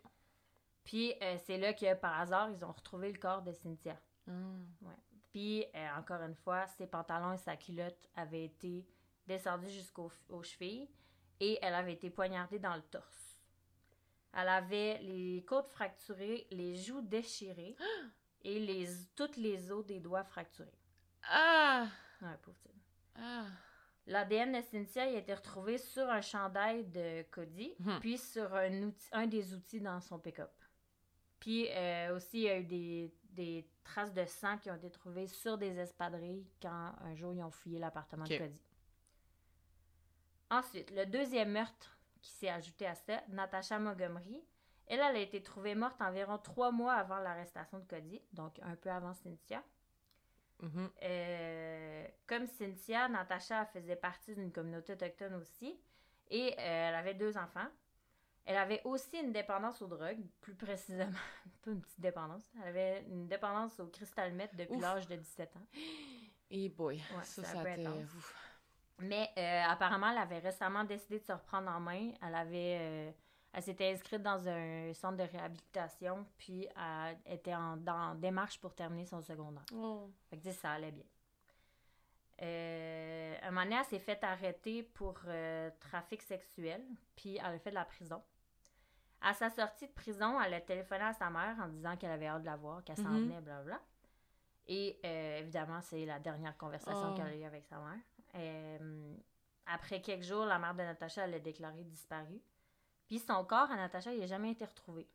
Puis 0.85 1.13
euh, 1.23 1.37
c'est 1.45 1.59
là 1.59 1.75
que 1.75 1.95
par 1.95 2.19
hasard, 2.19 2.51
ils 2.51 2.65
ont 2.65 2.73
retrouvé 2.73 3.13
le 3.13 3.19
corps 3.19 3.43
de 3.43 3.53
Cynthia. 3.53 4.01
Ah. 4.27 4.33
Puis 5.31 5.67
euh, 5.75 5.89
encore 5.99 6.23
une 6.23 6.35
fois, 6.35 6.67
ses 6.69 6.87
pantalons 6.87 7.35
et 7.35 7.39
sa 7.39 7.57
culotte 7.57 8.09
avaient 8.17 8.47
été 8.47 8.87
descendus 9.27 9.69
jusqu'aux 9.69 10.11
aux 10.31 10.43
chevilles 10.43 10.89
et 11.41 11.59
elle 11.61 11.75
avait 11.75 11.93
été 11.93 12.09
poignardée 12.09 12.59
dans 12.59 12.75
le 12.75 12.83
torse. 12.83 13.39
Elle 14.33 14.49
avait 14.49 14.99
les 15.03 15.45
côtes 15.47 15.69
fracturées, 15.69 16.47
les 16.51 16.77
joues 16.77 17.03
déchirées 17.03 17.77
et 18.43 18.59
les, 18.61 18.89
toutes 19.17 19.37
les 19.37 19.71
os 19.71 19.85
des 19.85 20.01
doigts 20.01 20.25
fracturés. 20.25 20.79
Ah! 21.25 21.87
Ouais, 22.23 22.37
pauvre. 22.43 22.57
Ah! 23.17 23.47
L'ADN 24.07 24.53
de 24.53 24.63
Cynthia 24.63 25.03
a 25.03 25.07
été 25.09 25.35
retrouvé 25.35 25.77
sur 25.77 26.09
un 26.09 26.23
chandail 26.23 26.85
de 26.87 27.23
Cody, 27.31 27.75
Hmm. 27.79 27.99
puis 28.01 28.17
sur 28.17 28.55
un, 28.55 28.71
outil- 28.85 29.09
un 29.13 29.27
des 29.27 29.53
outils 29.55 29.81
dans 29.81 30.01
son 30.01 30.19
pick-up. 30.19 30.51
Puis 31.41 31.69
euh, 31.71 32.17
aussi, 32.17 32.39
il 32.39 32.43
y 32.45 32.49
a 32.49 32.59
eu 32.59 32.65
des, 32.65 33.15
des 33.25 33.69
traces 33.85 34.13
de 34.15 34.25
sang 34.25 34.57
qui 34.59 34.71
ont 34.71 34.75
été 34.77 34.91
trouvées 34.91 35.27
sur 35.29 35.59
des 35.59 35.79
espadrilles 35.79 36.47
quand 36.63 36.95
un 37.01 37.15
jour 37.15 37.35
ils 37.35 37.43
ont 37.43 37.51
fouillé 37.51 37.79
l'appartement 37.79 38.25
de 38.25 38.29
Cody. 38.39 38.61
Ensuite, 40.51 40.91
le 40.93 41.05
deuxième 41.05 41.53
meurtre 41.53 41.97
qui 42.23 42.31
s'est 42.31 42.49
ajouté 42.49 42.87
à 42.87 42.95
ça, 42.95 43.23
Natasha 43.29 43.79
Montgomery. 43.79 44.43
Elle, 44.89 45.01
elle 45.01 45.17
a 45.17 45.21
été 45.21 45.43
trouvée 45.43 45.75
morte 45.75 46.01
environ 46.01 46.39
trois 46.39 46.73
mois 46.73 46.95
avant 46.95 47.19
l'arrestation 47.19 47.79
de 47.79 47.85
Cody, 47.85 48.21
donc 48.33 48.59
un 48.63 48.75
peu 48.75 48.91
avant 48.91 49.15
Cynthia. 49.15 49.63
Mhm. 50.61 50.91
Euh, 51.03 52.09
comme 52.27 52.47
Cynthia, 52.47 53.09
Natacha 53.09 53.67
faisait 53.67 53.97
partie 53.97 54.35
d'une 54.35 54.51
communauté 54.51 54.95
autochtone 54.95 55.35
aussi 55.35 55.79
et 56.31 56.53
euh, 56.53 56.89
elle 56.89 56.95
avait 56.95 57.15
deux 57.15 57.37
enfants. 57.37 57.69
Elle 58.45 58.57
avait 58.57 58.81
aussi 58.85 59.19
une 59.19 59.31
dépendance 59.31 59.83
aux 59.83 59.87
drogues, 59.87 60.25
plus 60.41 60.55
précisément, 60.55 61.13
pas 61.63 61.71
une 61.71 61.83
petite 61.83 62.01
dépendance. 62.01 62.51
Elle 62.57 62.69
avait 62.69 63.03
une 63.09 63.29
dépendance 63.29 63.79
au 63.79 63.87
crystal 63.89 64.33
meth 64.33 64.55
depuis 64.57 64.81
l'âge 64.81 65.07
de 65.07 65.17
17 65.17 65.57
ans. 65.57 65.67
Et 66.51 66.71
boy, 66.71 66.97
Ouais, 66.97 67.25
ça, 67.25 67.45
ça. 67.45 67.63
Ouf. 67.63 68.49
Mais 69.01 69.31
euh, 69.37 69.63
apparemment, 69.69 70.11
elle 70.11 70.19
avait 70.19 70.39
récemment 70.39 70.83
décidé 70.85 71.19
de 71.19 71.25
se 71.25 71.33
reprendre 71.33 71.71
en 71.71 71.79
main. 71.79 72.11
Elle 72.27 72.35
avait, 72.35 73.15
elle 73.53 73.63
s'était 73.63 73.93
inscrite 73.93 74.23
dans 74.23 74.47
un 74.49 74.93
centre 74.95 75.17
de 75.17 75.23
réhabilitation, 75.31 76.27
puis 76.37 76.69
elle 76.77 77.19
était 77.35 77.55
en, 77.55 77.77
dans 77.77 78.15
démarche 78.15 78.61
pour 78.61 78.75
terminer 78.75 79.07
son 79.07 79.21
secondaire. 79.23 79.65
Oh. 79.75 80.11
Fait 80.31 80.39
que 80.39 80.51
ça 80.53 80.73
allait 80.73 80.93
bien. 80.93 81.05
Euh, 82.41 83.37
un 83.43 83.51
moment 83.51 83.65
donné, 83.65 83.77
elle 83.77 83.85
s'est 83.87 83.99
fait 83.99 84.23
arrêter 84.23 84.83
pour 84.85 85.19
euh, 85.27 85.71
trafic 85.81 86.23
sexuel, 86.23 86.85
puis 87.17 87.37
elle 87.39 87.55
a 87.55 87.59
fait 87.59 87.71
de 87.71 87.75
la 87.75 87.85
prison. 87.85 88.23
À 89.21 89.35
sa 89.35 89.51
sortie 89.51 89.89
de 89.89 89.93
prison, 89.93 90.41
elle 90.41 90.55
a 90.55 90.61
téléphoné 90.61 91.03
à 91.03 91.13
sa 91.15 91.29
mère 91.31 91.57
en 91.61 91.67
disant 91.67 91.97
qu'elle 91.97 92.13
avait 92.13 92.29
hâte 92.29 92.43
de 92.43 92.47
la 92.47 92.55
voir, 92.57 92.85
qu'elle 92.85 92.97
s'en 92.97 93.03
Mhm. 93.09 93.25
venait, 93.29 93.41
blablabla. 93.41 93.81
Et 94.69 95.01
euh, 95.05 95.39
évidemment, 95.39 95.81
c'est 95.81 96.05
la 96.07 96.21
dernière 96.21 96.57
conversation 96.57 97.11
Oh. 97.13 97.15
qu'elle 97.17 97.27
a 97.27 97.35
eue 97.35 97.43
avec 97.45 97.65
sa 97.67 97.79
mère. 97.81 98.81
Après 99.67 100.01
quelques 100.01 100.23
jours, 100.23 100.45
la 100.47 100.59
mère 100.59 100.75
de 100.75 100.83
Natacha 100.83 101.25
elle 101.25 101.33
l'a 101.33 101.39
déclaré 101.41 101.83
disparue. 101.85 102.41
Puis 103.09 103.19
son 103.19 103.45
corps 103.45 103.71
à 103.71 103.77
Natacha, 103.77 104.13
il 104.13 104.21
n'a 104.21 104.27
jamais 104.27 104.53
été 104.53 104.65
retrouvé. 104.65 105.09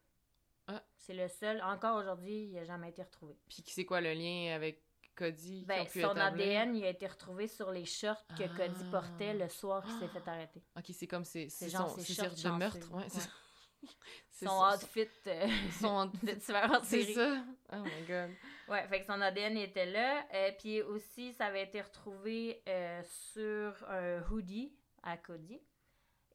Ah. 0.67 0.82
C'est 0.97 1.13
le 1.13 1.27
seul, 1.27 1.62
encore 1.62 1.97
aujourd'hui, 1.97 2.45
il 2.45 2.53
n'a 2.53 2.63
jamais 2.65 2.89
été 2.89 3.03
retrouvé. 3.03 3.38
Puis 3.47 3.63
c'est 3.67 3.86
quoi 3.86 4.01
le 4.01 4.13
lien 4.13 4.53
avec 4.56 4.82
Cody 5.15 5.63
Ben, 5.67 5.86
son 5.86 5.99
établir? 6.12 6.23
ADN 6.62 6.75
il 6.75 6.84
a 6.86 6.89
été 6.89 7.06
retrouvé 7.06 7.47
sur 7.47 7.71
les 7.71 7.86
shorts 7.86 8.25
que 8.38 8.43
Ah. 8.43 8.58
Cody 8.58 8.84
portait 8.89 9.34
le 9.36 9.47
soir 9.47 9.84
qu'il 9.86 9.99
s'est 9.99 10.08
fait 10.08 10.27
arrêter. 10.27 10.63
Ok, 10.77 10.86
c'est 10.91 11.06
comme 11.08 11.23
c'est 11.25 11.47
genre 11.69 11.89
son 11.91 11.99
ses 12.01 12.13
shorts 12.13 12.34
de 12.36 12.49
meurtre, 12.58 12.91
ouais. 12.93 13.06
Son 14.32 14.47
outfit 14.73 15.08
euh, 15.27 15.47
son- 15.82 16.06
de 16.23 16.32
tueur 16.39 16.82
C'est 16.86 17.13
ça. 17.13 17.43
Oh 17.73 17.77
my 17.84 18.06
god. 18.08 18.32
Ouais, 18.69 18.88
fait 18.88 19.01
que 19.01 19.06
son 19.06 19.19
ADN 19.21 19.58
était 19.58 19.86
là. 19.86 20.25
Euh, 20.34 20.51
puis 20.58 20.82
aussi, 20.82 21.34
ça 21.34 21.47
avait 21.47 21.63
été 21.63 21.82
retrouvé 21.82 22.63
euh, 22.67 23.01
sur 23.03 23.73
un 23.89 24.21
hoodie 24.32 24.73
à 25.03 25.17
Cody. 25.17 25.62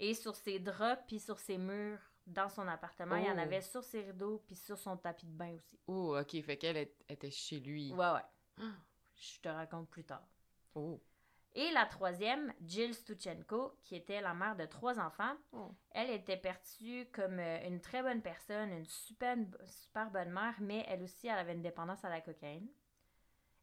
Et 0.01 0.15
sur 0.15 0.37
ses 0.37 0.59
draps, 0.59 1.03
puis 1.07 1.19
sur 1.19 1.39
ses 1.39 1.59
murs 1.59 1.99
dans 2.27 2.49
son 2.49 2.67
appartement. 2.69 3.17
Il 3.17 3.25
y 3.27 3.31
en 3.31 3.37
Oh. 3.37 3.41
avait 3.41 3.61
sur 3.63 3.83
ses 3.83 4.03
rideaux, 4.03 4.43
puis 4.47 4.55
sur 4.57 4.79
son 4.79 4.97
tapis 4.97 5.27
de 5.27 5.33
bain 5.33 5.55
aussi. 5.57 5.79
Oh, 5.87 6.17
ok, 6.19 6.43
fait 6.43 6.57
qu'elle 6.57 6.89
était 7.09 7.31
chez 7.31 7.59
lui. 7.61 7.93
Ouais, 7.93 8.11
ouais. 8.13 8.25
Je 9.17 9.41
te 9.41 9.49
raconte 9.49 9.89
plus 9.89 10.05
tard. 10.05 10.27
Oh. 10.75 11.01
Et 11.55 11.71
la 11.73 11.87
troisième, 11.87 12.53
Jill 12.61 12.95
Stuchenko, 12.95 13.79
qui 13.83 13.97
était 13.97 14.21
la 14.21 14.35
mère 14.35 14.55
de 14.55 14.67
trois 14.67 15.01
enfants, 15.01 15.35
Oh. 15.53 15.75
elle 15.91 16.11
était 16.11 16.37
perçue 16.37 17.09
comme 17.13 17.39
euh, 17.41 17.67
une 17.67 17.81
très 17.81 18.03
bonne 18.03 18.21
personne, 18.23 18.71
une 18.71 18.85
super, 18.85 19.37
super 19.67 20.11
bonne 20.11 20.31
mère, 20.31 20.55
mais 20.61 20.85
elle 20.87 21.03
aussi, 21.03 21.27
elle 21.27 21.39
avait 21.39 21.55
une 21.55 21.63
dépendance 21.63 22.05
à 22.05 22.11
la 22.11 22.21
cocaïne. 22.21 22.69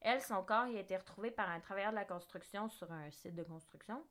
Elle, 0.02 0.22
son 0.22 0.44
corps, 0.44 0.68
il 0.68 0.76
a 0.78 0.82
été 0.82 0.98
retrouvé 0.98 1.32
par 1.32 1.50
un 1.50 1.60
travailleur 1.60 1.92
de 1.92 1.96
la 1.96 2.06
construction 2.06 2.68
sur 2.70 2.92
un 2.92 3.10
site 3.12 3.36
de 3.36 3.44
construction. 3.44 4.04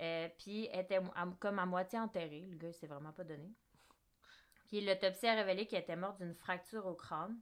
Euh, 0.00 0.28
puis, 0.38 0.64
était 0.72 0.96
à- 1.14 1.28
comme 1.38 1.58
à 1.58 1.66
moitié 1.66 1.98
enterrée. 1.98 2.46
Le 2.50 2.56
gars, 2.56 2.68
il 2.68 2.74
s'est 2.74 2.86
vraiment 2.86 3.12
pas 3.12 3.24
donné. 3.24 3.52
Puis, 4.66 4.80
l'autopsie 4.84 5.26
a 5.26 5.34
révélé 5.34 5.66
qu'elle 5.66 5.82
était 5.82 5.96
morte 5.96 6.18
d'une 6.18 6.34
fracture 6.34 6.86
au 6.86 6.94
crâne. 6.94 7.38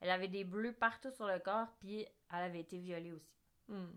Elle 0.00 0.10
avait 0.10 0.28
des 0.28 0.42
bleus 0.44 0.72
partout 0.72 1.12
sur 1.12 1.26
le 1.28 1.38
corps, 1.38 1.68
puis 1.78 2.04
elle 2.32 2.42
avait 2.42 2.60
été 2.60 2.78
violée 2.78 3.12
aussi. 3.12 3.38
Hmm. 3.68 3.92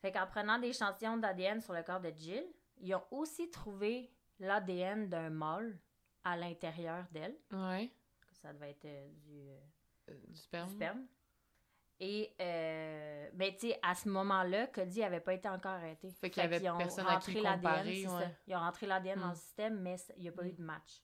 Fait 0.00 0.10
qu'en 0.12 0.26
prenant 0.26 0.58
des 0.58 0.68
échantillons 0.68 1.18
d'ADN 1.18 1.60
sur 1.60 1.74
le 1.74 1.82
corps 1.82 2.00
de 2.00 2.10
Jill, 2.16 2.46
ils 2.78 2.94
ont 2.94 3.04
aussi 3.10 3.50
trouvé 3.50 4.10
l'ADN 4.38 5.10
d'un 5.10 5.28
mâle 5.28 5.78
à 6.24 6.38
l'intérieur 6.38 7.04
d'elle. 7.12 7.36
Ouais. 7.52 7.92
Ça 8.40 8.54
devait 8.54 8.70
être 8.70 8.86
euh, 8.86 9.08
du, 9.26 9.50
euh, 9.50 9.58
Euh, 10.08 10.14
du 10.28 10.32
du 10.32 10.70
sperme. 10.70 11.06
Et, 12.02 12.32
euh, 12.40 13.28
ben, 13.34 13.52
tu 13.52 13.68
sais, 13.68 13.78
à 13.82 13.94
ce 13.94 14.08
moment-là, 14.08 14.68
Cody 14.68 15.02
avait 15.02 15.20
pas 15.20 15.34
été 15.34 15.48
encore 15.50 15.72
arrêté. 15.72 16.10
Fait 16.12 16.30
qu'il 16.30 16.42
y 16.42 16.46
avait 16.46 16.58
personne 16.60 17.06
à 17.06 17.14
rentré 17.14 17.34
qui 17.34 17.40
l'ADN, 17.42 17.56
comparer, 17.60 18.02
c'est 18.02 18.08
ouais. 18.08 18.22
ça. 18.22 18.30
Ils 18.46 18.56
ont 18.56 18.60
rentré 18.60 18.86
l'ADN 18.86 19.20
dans 19.20 19.26
Mm. 19.26 19.30
le 19.30 19.36
système, 19.36 19.80
mais 19.80 19.96
il 20.16 20.22
n'y 20.22 20.28
a 20.28 20.32
pas 20.32 20.42
Mm. 20.42 20.48
eu 20.48 20.52
de 20.52 20.62
match. 20.62 21.02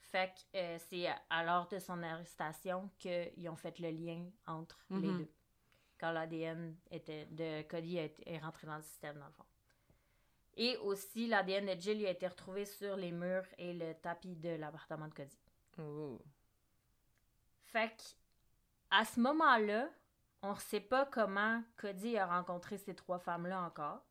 Fait 0.00 0.32
que 0.32 0.56
euh, 0.58 0.78
c'est 0.88 1.06
à 1.28 1.44
l'heure 1.44 1.66
de 1.66 1.78
son 1.80 2.00
arrestation 2.04 2.88
qu'ils 2.98 3.48
ont 3.48 3.56
fait 3.56 3.78
le 3.80 3.90
lien 3.90 4.24
entre 4.46 4.78
les 4.90 4.96
Mhm. 5.08 5.18
deux. 5.18 5.30
Quand 5.98 6.12
l'ADN 6.12 6.76
était 6.90 7.26
de 7.26 7.62
Cody 7.62 7.98
est 7.98 8.38
rentré 8.38 8.66
dans 8.68 8.76
le 8.76 8.82
système, 8.82 9.18
dans 9.18 9.26
le 9.26 9.32
fond. 9.32 9.44
Et 10.56 10.76
aussi, 10.78 11.26
l'ADN 11.26 11.66
de 11.74 11.80
Jill 11.80 12.00
il 12.00 12.06
a 12.06 12.10
été 12.10 12.26
retrouvé 12.28 12.64
sur 12.64 12.96
les 12.96 13.10
murs 13.12 13.46
et 13.58 13.72
le 13.74 13.92
tapis 13.94 14.36
de 14.36 14.50
l'appartement 14.50 15.08
de 15.08 15.14
Cody. 15.14 15.36
Fait 17.64 17.88
que, 17.90 18.02
à 18.90 19.04
ce 19.04 19.20
moment-là, 19.20 19.88
on 20.42 20.54
ne 20.54 20.58
sait 20.58 20.80
pas 20.80 21.04
comment 21.06 21.62
Cody 21.76 22.16
a 22.16 22.26
rencontré 22.26 22.78
ces 22.78 22.94
trois 22.94 23.18
femmes-là 23.18 23.62
encore, 23.62 24.02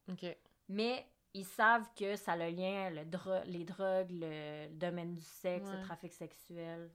mais 0.69 1.05
ils 1.33 1.45
savent 1.45 1.87
que 1.95 2.15
ça 2.15 2.33
a 2.33 2.35
le 2.35 2.49
lien, 2.49 2.89
le 2.89 3.05
dro- 3.05 3.43
les 3.45 3.63
drogues, 3.63 4.11
le, 4.11 4.67
le 4.67 4.73
domaine 4.75 5.13
du 5.13 5.21
sexe, 5.21 5.69
le 5.69 5.81
trafic 5.81 6.11
sexuel. 6.13 6.89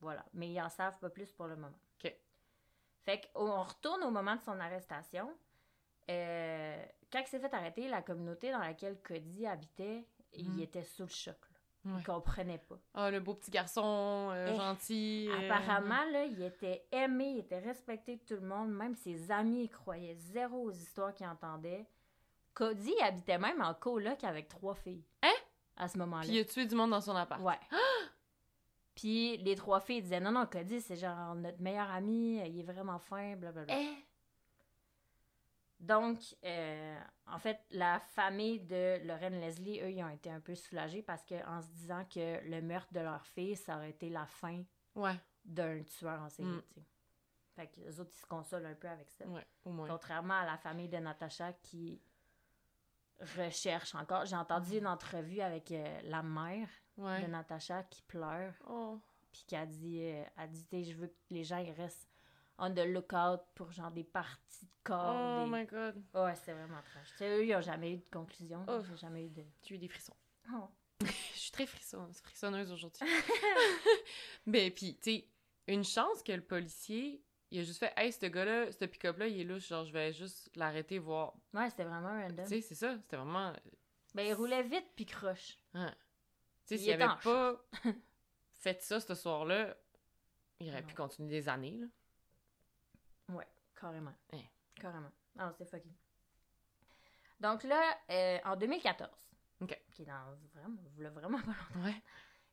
Voilà. 0.00 0.24
Mais 0.34 0.50
ils 0.50 0.60
en 0.60 0.68
savent 0.68 0.98
pas 0.98 1.10
plus 1.10 1.30
pour 1.32 1.46
le 1.46 1.56
moment. 1.56 1.78
Ok. 2.02 2.14
Fait 3.04 3.20
qu'on 3.34 3.62
retourne 3.62 4.02
au 4.04 4.10
moment 4.10 4.36
de 4.36 4.40
son 4.40 4.58
arrestation. 4.60 5.32
Euh, 6.10 6.84
quand 7.12 7.20
il 7.20 7.26
s'est 7.26 7.38
fait 7.40 7.54
arrêter, 7.54 7.88
la 7.88 8.02
communauté 8.02 8.50
dans 8.50 8.58
laquelle 8.58 9.00
Cody 9.02 9.46
habitait, 9.46 10.04
il 10.34 10.50
Mhm. 10.50 10.60
était 10.60 10.84
sous 10.84 11.02
le 11.04 11.08
choc. 11.08 11.36
Ouais. 11.84 11.92
Il 11.98 12.04
comprenait 12.04 12.58
pas. 12.58 12.78
Ah, 12.94 13.10
le 13.10 13.18
beau 13.18 13.34
petit 13.34 13.50
garçon 13.50 14.28
euh, 14.32 14.50
Eh, 14.52 14.56
gentil. 14.56 15.28
euh, 15.30 15.50
Apparemment, 15.50 16.04
là, 16.12 16.24
il 16.26 16.40
était 16.42 16.86
aimé, 16.92 17.30
il 17.30 17.38
était 17.40 17.58
respecté 17.58 18.16
de 18.16 18.22
tout 18.22 18.40
le 18.40 18.46
monde. 18.46 18.70
Même 18.70 18.94
ses 18.94 19.30
amis, 19.32 19.64
ils 19.64 19.68
croyaient 19.68 20.14
zéro 20.14 20.58
aux 20.62 20.70
histoires 20.70 21.12
qu'ils 21.12 21.26
entendaient. 21.26 21.84
Cody 22.54 22.92
il 22.98 23.02
habitait 23.02 23.38
même 23.38 23.60
en 23.62 23.74
coloc 23.74 24.22
avec 24.24 24.48
trois 24.48 24.74
filles. 24.74 25.02
Hein? 25.22 25.32
À 25.76 25.88
ce 25.88 25.98
moment-là. 25.98 26.22
Puis 26.22 26.32
il 26.36 26.40
a 26.40 26.44
tué 26.44 26.66
du 26.66 26.74
monde 26.76 26.90
dans 26.90 27.00
son 27.00 27.16
appart. 27.16 27.40
Ouais. 27.42 27.58
Puis 28.94 29.38
les 29.38 29.56
trois 29.56 29.80
filles 29.80 30.02
disaient 30.02 30.20
non, 30.20 30.32
non, 30.32 30.46
Cody, 30.46 30.80
c'est 30.80 30.96
genre 30.96 31.34
notre 31.34 31.60
meilleur 31.60 31.90
ami, 31.90 32.36
il 32.46 32.60
est 32.60 32.62
vraiment 32.62 32.98
fin, 32.98 33.36
blablabla. 33.36 33.74
Eh! 33.76 33.88
Donc, 35.82 36.20
euh, 36.44 37.00
en 37.26 37.38
fait, 37.38 37.58
la 37.70 37.98
famille 37.98 38.60
de 38.60 39.04
Lorraine 39.04 39.40
Leslie, 39.40 39.80
eux, 39.80 39.90
ils 39.90 40.02
ont 40.04 40.08
été 40.08 40.30
un 40.30 40.40
peu 40.40 40.54
soulagés 40.54 41.02
parce 41.02 41.24
que 41.24 41.34
en 41.46 41.60
se 41.60 41.68
disant 41.70 42.04
que 42.04 42.40
le 42.48 42.62
meurtre 42.62 42.92
de 42.94 43.00
leur 43.00 43.26
fille, 43.26 43.56
ça 43.56 43.76
aurait 43.76 43.90
été 43.90 44.08
la 44.08 44.24
fin 44.26 44.62
Ouais, 44.94 45.16
d'un 45.44 45.82
tueur 45.82 46.20
en 46.22 46.28
série, 46.28 46.46
Mm. 46.48 46.62
Fait 47.56 47.66
que 47.66 47.80
les 47.80 48.00
autres, 48.00 48.12
ils 48.14 48.20
se 48.20 48.26
consolent 48.26 48.64
un 48.66 48.74
peu 48.74 48.88
avec 48.88 49.10
ça. 49.10 49.26
ouais, 49.26 49.44
au 49.64 49.70
moins. 49.72 49.86
Contrairement 49.88 50.34
à 50.40 50.46
la 50.46 50.56
famille 50.56 50.88
de 50.88 50.96
Natacha 50.98 51.52
qui 51.52 52.00
recherche 53.36 53.94
encore. 53.94 54.24
J'ai 54.24 54.36
entendu 54.36 54.78
une 54.78 54.86
entrevue 54.86 55.40
avec 55.40 55.70
euh, 55.72 56.00
la 56.04 56.22
mère 56.22 56.68
Ouais. 56.98 57.22
de 57.22 57.26
Natacha 57.26 57.82
qui 57.84 58.02
pleure 58.02 58.54
Oh. 58.68 58.98
puis 59.32 59.44
qui 59.46 59.56
a 59.56 59.64
dit, 59.66 60.00
euh, 60.02 60.22
a 60.36 60.46
dit 60.46 60.66
je 60.84 60.94
veux 60.96 61.06
que 61.08 61.14
les 61.30 61.42
gens 61.44 61.56
ils 61.58 61.70
restent 61.72 62.08
on 62.58 62.72
the 62.74 62.80
lookout 62.86 63.40
pour 63.54 63.70
genre 63.72 63.90
des 63.90 64.04
parties 64.04 64.66
de 64.66 64.72
corps. 64.84 65.14
Oh 65.14 65.44
des- 65.44 65.50
my 65.50 65.64
god. 65.66 66.02
Ouais, 66.14 66.34
c'était 66.36 66.52
vraiment 66.54 66.80
trash. 66.82 67.08
Tu 67.12 67.16
sais, 67.18 67.28
eux, 67.38 67.44
ils 67.46 67.54
ont 67.54 67.60
jamais 67.60 67.92
eu 67.92 67.96
de 67.98 68.08
conclusion. 68.12 68.64
Oh. 68.68 68.80
J'ai 68.88 68.96
jamais 68.96 69.24
eu 69.26 69.28
de. 69.30 69.42
Tu 69.62 69.74
as 69.74 69.76
eu 69.76 69.78
des 69.78 69.88
frissons. 69.88 70.16
Oh. 70.52 70.68
Je 71.04 71.38
suis 71.38 71.50
très 71.52 71.66
frisson, 71.66 72.08
frissonneuse 72.22 72.70
aujourd'hui. 72.70 73.06
Mais 74.46 74.70
puis, 74.76 74.96
tu 74.96 75.02
sais, 75.16 75.28
une 75.66 75.84
chance 75.84 76.22
que 76.22 76.32
le 76.32 76.42
policier, 76.42 77.22
il 77.50 77.60
a 77.60 77.62
juste 77.64 77.80
fait 77.80 77.92
Hey, 77.96 78.12
ce 78.12 78.26
gars-là, 78.26 78.70
ce 78.72 78.84
pick-up-là, 78.84 79.26
il 79.26 79.40
est 79.40 79.44
louche, 79.44 79.68
genre, 79.68 79.84
je 79.84 79.92
vais 79.92 80.12
juste 80.12 80.50
l'arrêter, 80.54 80.98
voir. 80.98 81.34
Ouais, 81.54 81.68
c'était 81.70 81.84
vraiment 81.84 82.16
Tu 82.20 82.22
random. 82.28 82.46
sais, 82.46 82.60
c'est 82.60 82.74
ça, 82.74 82.96
c'était 82.98 83.16
vraiment. 83.16 83.52
Ben, 84.14 84.26
il 84.26 84.34
roulait 84.34 84.62
vite 84.62 84.86
puis 84.94 85.06
croche. 85.06 85.58
hein. 85.74 85.92
Tu 86.66 86.76
sais, 86.76 86.76
Il 86.76 86.78
s'il 86.84 86.92
avait 86.92 87.12
pas 87.24 87.60
fait 88.52 88.80
ça 88.82 89.00
ce 89.00 89.14
soir-là, 89.14 89.76
il 90.60 90.68
aurait 90.70 90.82
pu 90.82 90.94
continuer 90.94 91.28
des 91.30 91.48
années, 91.48 91.78
là. 91.80 91.86
Carrément. 93.82 94.14
Carrément. 94.80 95.10
Non, 95.36 95.52
c'est 95.58 95.68
fucking. 95.68 95.92
Donc 97.40 97.64
là, 97.64 97.82
euh, 98.10 98.38
en 98.44 98.54
2014, 98.54 99.10
Ok. 99.60 99.76
qui 99.92 100.02
est 100.02 100.06
dans 100.06 100.36
vraiment, 100.54 100.76
vraiment 101.10 101.38
pas 101.40 101.46
longtemps, 101.46 101.84
Ouais. 101.84 102.02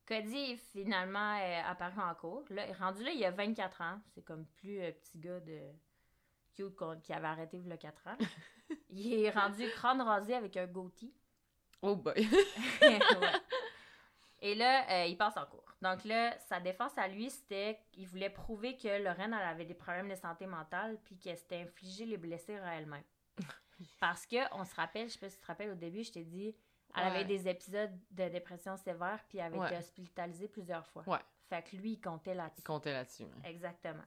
Cody 0.08 0.54
est 0.54 0.58
finalement 0.58 1.38
euh, 1.40 1.62
apparu 1.66 2.02
en 2.02 2.16
cours. 2.16 2.44
Là, 2.50 2.66
rendu 2.80 3.04
là, 3.04 3.12
il 3.12 3.24
a 3.24 3.30
24 3.30 3.82
ans. 3.82 4.02
C'est 4.16 4.24
comme 4.24 4.48
plus 4.48 4.82
euh, 4.82 4.92
petit 4.92 5.20
gars 5.20 5.40
de 5.40 5.60
cute 6.56 6.76
qui 7.04 7.14
avait 7.14 7.28
arrêté 7.28 7.58
il 7.58 7.68
y 7.68 7.72
a 7.72 7.78
4 7.78 8.08
ans. 8.08 8.18
il 8.90 9.14
est 9.24 9.30
rendu 9.30 9.70
crâne 9.70 10.02
rasé 10.02 10.34
avec 10.34 10.58
un 10.58 10.66
goatee. 10.66 11.14
Oh 11.84 11.96
boy. 11.96 12.28
Ouais. 12.82 13.00
Et 14.42 14.56
là, 14.56 14.90
euh, 14.90 15.06
il 15.06 15.16
passe 15.18 15.38
en 15.38 15.46
cours. 15.46 15.69
Donc 15.82 16.04
là, 16.04 16.38
sa 16.40 16.60
défense 16.60 16.98
à 16.98 17.08
lui, 17.08 17.30
c'était 17.30 17.80
qu'il 17.92 18.08
voulait 18.08 18.30
prouver 18.30 18.76
que 18.78 19.02
Lorraine, 19.02 19.34
elle 19.34 19.48
avait 19.48 19.66
des 19.66 19.74
problèmes 19.74 20.10
de 20.10 20.16
santé 20.16 20.46
mentale 20.46 20.98
puis 21.06 21.18
qu'elle 21.18 21.38
s'était 21.38 21.62
infligé 21.62 22.06
les 22.06 22.18
blessures 22.18 22.62
à 22.64 22.76
elle-même. 22.76 23.04
Parce 24.00 24.26
que, 24.26 24.36
on 24.56 24.66
se 24.66 24.76
rappelle, 24.76 25.08
je 25.08 25.14
sais 25.14 25.20
pas 25.20 25.30
si 25.30 25.38
tu 25.38 25.42
te 25.42 25.48
rappelles, 25.48 25.72
au 25.72 25.76
début, 25.76 26.04
je 26.04 26.12
t'ai 26.12 26.24
dit, 26.26 26.54
elle 26.96 27.04
Ouais. 27.04 27.10
avait 27.12 27.26
des 27.26 27.48
épisodes 27.48 27.98
de 28.12 28.28
dépression 28.28 28.76
sévère 28.76 29.24
puis 29.30 29.38
elle 29.38 29.46
avait 29.46 29.58
Ouais. 29.60 29.68
été 29.68 29.78
hospitalisée 29.78 30.48
plusieurs 30.50 30.86
fois. 30.88 31.04
Ouais. 31.08 31.20
Fait 31.48 31.64
que 31.64 31.76
lui, 31.78 31.92
il 31.94 32.02
comptait 32.02 32.34
là-dessus. 32.36 32.60
Il 32.62 32.64
comptait 32.64 32.92
là-dessus. 32.94 33.24
hein. 33.24 33.42
Exactement. 33.46 34.04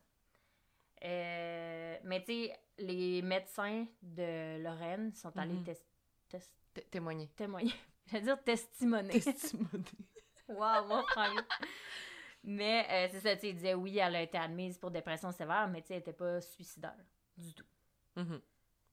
Euh, 1.04 1.96
mais 2.04 2.20
tu 2.22 2.32
sais, 2.32 2.56
les 2.78 3.22
médecins 3.22 3.86
de 4.02 4.62
Lorraine 4.62 5.12
sont 5.14 5.36
allés 5.36 5.60
tes- 5.64 5.74
tes- 6.28 6.38
Té- 6.74 6.82
Témoigner. 6.90 7.28
témoigner. 7.36 7.72
J'allais 8.06 8.22
dire 8.24 8.42
testimoner. 8.42 9.20
Testimonier. 9.20 9.84
Wow, 10.52 10.86
mon 10.86 11.02
frère. 11.04 11.32
Mais 12.44 12.86
euh, 12.90 13.08
c'est 13.12 13.20
ça, 13.20 13.34
tu 13.36 13.42
sais, 13.42 13.48
il 13.50 13.54
disait 13.54 13.74
oui, 13.74 13.98
elle 13.98 14.16
a 14.16 14.22
été 14.22 14.36
admise 14.38 14.76
pour 14.78 14.90
dépression 14.90 15.30
sévère, 15.30 15.68
mais 15.68 15.80
tu 15.82 15.88
sais, 15.88 15.94
elle 15.94 16.00
était 16.00 16.12
pas 16.12 16.40
suicidaire 16.40 16.96
du 17.36 17.54
tout. 17.54 17.64
Mhm. 18.16 18.40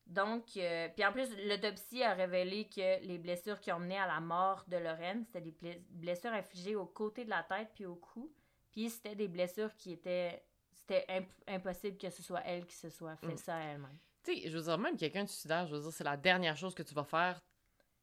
Donc, 0.06 0.46
euh, 0.58 0.88
puis 0.96 1.06
en 1.06 1.12
plus, 1.12 1.30
l'autopsie 1.48 2.04
a 2.04 2.14
révélé 2.14 2.66
que 2.68 3.04
les 3.06 3.18
blessures 3.20 3.60
qui 3.60 3.72
ont 3.72 3.80
mené 3.80 3.98
à 3.98 4.08
la 4.08 4.20
mort 4.20 4.64
de 4.68 4.78
Lorraine, 4.78 5.24
c'était 5.26 5.42
des 5.42 5.52
ble- 5.52 5.82
blessures 5.90 6.32
infligées 6.34 6.76
au 6.76 6.86
côté 6.86 7.26
de 7.26 7.30
la 7.30 7.44
tête 7.44 7.70
puis 7.76 7.86
au 7.86 7.96
cou. 7.96 8.32
Puis 8.72 8.90
c'était 8.90 9.16
des 9.16 9.28
blessures 9.28 9.76
qui 9.76 9.94
étaient. 9.94 10.44
C'était 10.72 11.06
imp- 11.10 11.30
impossible 11.48 11.98
que 11.98 12.10
ce 12.10 12.24
soit 12.24 12.42
elle 12.46 12.66
qui 12.66 12.76
se 12.76 12.90
soit 12.90 13.16
fait 13.18 13.34
Mm. 13.34 13.38
ça 13.38 13.56
à 13.58 13.60
elle-même. 13.62 13.98
Tu 14.24 14.34
sais, 14.42 14.50
je 14.50 14.58
veux 14.58 14.64
dire, 14.64 14.78
même 14.78 14.98
quelqu'un 14.98 15.24
de 15.24 15.30
suicidaire, 15.30 15.66
je 15.68 15.76
veux 15.76 15.82
dire, 15.82 15.92
c'est 15.92 16.04
la 16.04 16.18
dernière 16.18 16.58
chose 16.58 16.74
que 16.74 16.84
tu 16.84 16.94
vas 16.96 17.04
faire, 17.04 17.40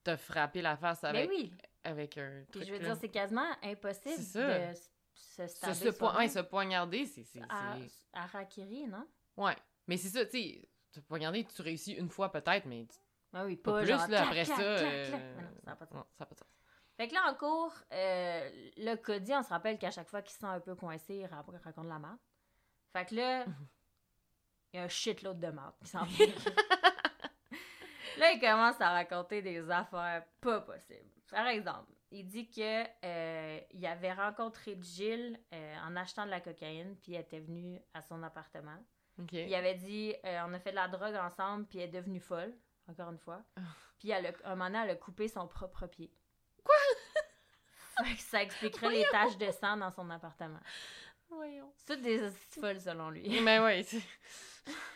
te 0.05 0.15
frapper 0.17 0.63
la 0.63 0.77
face 0.77 1.03
avec, 1.03 1.29
Mais 1.29 1.35
oui, 1.37 1.53
avec 1.87 2.18
un 2.18 2.43
puis 2.51 2.61
truc. 2.61 2.64
je 2.68 2.72
veux 2.72 2.78
là. 2.80 2.84
dire, 2.87 2.97
c'est 3.01 3.09
quasiment 3.09 3.49
impossible 3.62 4.18
de 4.18 4.22
se 4.74 4.74
se, 5.14 5.47
stabber 5.47 5.74
se, 5.74 5.89
po- 5.91 6.12
ouais, 6.12 6.28
se 6.28 6.41
poignarder, 6.41 7.07
c'est. 7.07 7.24
À, 7.49 7.76
à 8.12 8.26
Rakiri, 8.26 8.87
non? 8.87 9.07
Ouais. 9.37 9.57
Mais 9.87 9.97
c'est 9.97 10.09
ça, 10.09 10.24
tu 10.26 10.32
sais, 10.32 10.68
te 10.93 11.01
poignarder, 11.01 11.45
tu 11.45 11.62
réussis 11.62 11.93
une 11.93 12.09
fois 12.11 12.30
peut-être, 12.32 12.66
mais 12.66 12.87
Ah 13.32 13.45
oui, 13.45 13.57
pas, 13.57 13.72
pas, 13.72 13.78
plus, 13.80 13.89
genre, 13.89 14.01
là, 14.01 14.07
clac, 14.07 14.26
après 14.26 14.45
clac, 14.45 14.57
ça. 14.59 14.62
euh, 14.62 15.09
clac. 15.09 15.22
Non, 15.22 15.49
ça 15.64 15.70
n'a 15.70 15.76
pas 15.76 15.84
de 15.87 15.91
sens. 15.91 15.97
non, 15.99 16.07
ça 16.18 16.24
a 16.24 16.26
pas 16.26 16.34
de 16.34 16.39
sens. 16.41 16.49
Fait 16.97 17.09
que 17.09 17.14
là, 17.14 17.20
en 17.30 17.34
cours, 17.34 17.74
euh, 17.93 18.51
le 18.78 18.95
Cody, 18.97 19.32
on 19.34 19.43
se 19.43 19.49
rappelle 19.51 19.78
qu'à 19.78 19.91
chaque 19.91 20.09
fois 20.09 20.22
qu'il 20.22 20.32
se 20.32 20.39
sent 20.41 20.47
un 20.47 20.61
peu 20.61 20.74
coincé, 20.74 21.14
il 21.16 21.26
ra- 21.26 21.45
raconte 21.64 21.87
la 21.89 21.99
merde. 21.99 22.18
Fait 22.93 23.05
que 23.07 23.14
là, 23.14 23.45
il 24.72 24.76
y 24.76 24.80
a 24.80 24.84
un 24.84 24.89
shitload 24.89 25.39
de 25.39 25.49
merde 25.49 25.74
qui 25.82 25.89
s'en 25.91 26.05
vient. 26.05 26.26
là, 28.17 28.33
il 28.33 28.41
commence 28.41 28.81
à 28.81 28.91
raconter 28.91 29.43
des 29.43 29.71
affaires 29.71 30.25
pas 30.41 30.61
possibles. 30.61 31.11
Par 31.31 31.47
exemple, 31.47 31.93
il 32.11 32.27
dit 32.27 32.49
que 32.49 32.85
euh, 33.05 33.61
il 33.73 33.87
avait 33.87 34.12
rencontré 34.12 34.79
Jill 34.81 35.39
euh, 35.53 35.77
en 35.87 35.97
achetant 35.97 36.25
de 36.25 36.31
la 36.31 36.41
cocaïne, 36.41 36.97
puis 37.03 37.14
elle 37.14 37.23
était 37.23 37.41
venue 37.41 37.81
à 37.95 38.03
son 38.03 38.23
appartement. 38.23 38.79
Il 39.33 39.55
avait 39.55 39.75
dit 39.75 40.14
euh, 40.25 40.41
on 40.47 40.53
a 40.53 40.59
fait 40.59 40.71
de 40.71 40.77
la 40.77 40.89
drogue 40.89 41.17
ensemble, 41.17 41.67
puis 41.67 41.79
elle 41.79 41.89
est 41.89 42.01
devenue 42.01 42.21
folle, 42.21 42.55
encore 42.89 43.11
une 43.11 43.19
fois. 43.19 43.43
Ah. 43.57 43.61
Puis 43.99 44.11
elle 44.11 44.27
a, 44.27 44.33
un 44.45 44.51
moment 44.51 44.67
donné, 44.67 44.79
elle 44.85 44.91
a 44.91 44.97
coupé 44.97 45.27
son 45.29 45.49
propre 45.49 45.87
pied. 45.87 46.12
Quoi? 46.62 46.75
Fait 48.05 48.14
que 48.14 48.21
ça 48.21 48.43
expliquerait 48.43 48.91
les 48.91 49.07
taches 49.11 49.39
de 49.39 49.51
sang 49.51 49.79
dans 49.79 49.91
son 49.91 50.09
appartement. 50.11 50.61
Voyons. 51.31 51.73
C'est 51.87 52.01
des 52.01 52.31
folles 52.61 52.81
selon 52.81 53.11
lui. 53.11 53.41
Mais 53.41 53.59
ouais, 53.59 53.85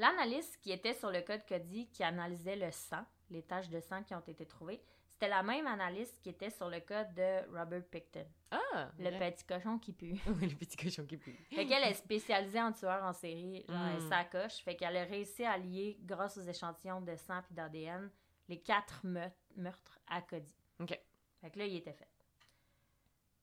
L'analyste 0.00 0.58
qui 0.62 0.72
était 0.72 0.94
sur 0.94 1.10
le 1.10 1.20
code 1.20 1.44
Cody 1.46 1.86
qui 1.92 2.02
analysait 2.02 2.56
le 2.56 2.70
sang, 2.72 3.04
les 3.28 3.42
taches 3.42 3.68
de 3.68 3.80
sang 3.80 4.02
qui 4.02 4.14
ont 4.14 4.24
été 4.26 4.46
trouvées, 4.46 4.80
c'était 5.06 5.28
la 5.28 5.42
même 5.42 5.66
analyste 5.66 6.18
qui 6.22 6.30
était 6.30 6.48
sur 6.48 6.70
le 6.70 6.80
code 6.80 7.12
de 7.14 7.46
Robert 7.54 7.84
Picton, 7.84 8.24
Ah! 8.50 8.90
le 8.98 9.10
vrai. 9.10 9.32
petit 9.32 9.44
cochon 9.44 9.78
qui 9.78 9.92
pue. 9.92 10.18
Oui, 10.40 10.48
le 10.48 10.56
petit 10.56 10.74
cochon 10.78 11.04
qui 11.04 11.18
pue. 11.18 11.36
Fait 11.50 11.66
qu'elle 11.66 11.82
est 11.84 11.92
spécialisée 11.92 12.62
en 12.62 12.72
tueurs 12.72 13.04
en 13.04 13.12
série, 13.12 13.62
genre 13.68 13.76
Mm. 13.76 13.90
elle 13.96 14.08
sacoche. 14.08 14.62
Fait 14.64 14.74
qu'elle 14.74 14.96
a 14.96 15.04
réussi 15.04 15.44
à 15.44 15.58
lier, 15.58 15.98
grâce 16.00 16.38
aux 16.38 16.42
échantillons 16.48 17.02
de 17.02 17.14
sang 17.16 17.42
et 17.50 17.54
d'ADN, 17.54 18.10
les 18.48 18.58
quatre 18.62 19.04
meurtres, 19.04 19.36
meurtres 19.56 19.98
à 20.08 20.22
Cody. 20.22 20.56
OK. 20.80 20.98
Fait 21.42 21.50
que 21.50 21.58
là, 21.58 21.66
il 21.66 21.76
était 21.76 21.92
fait. 21.92 22.08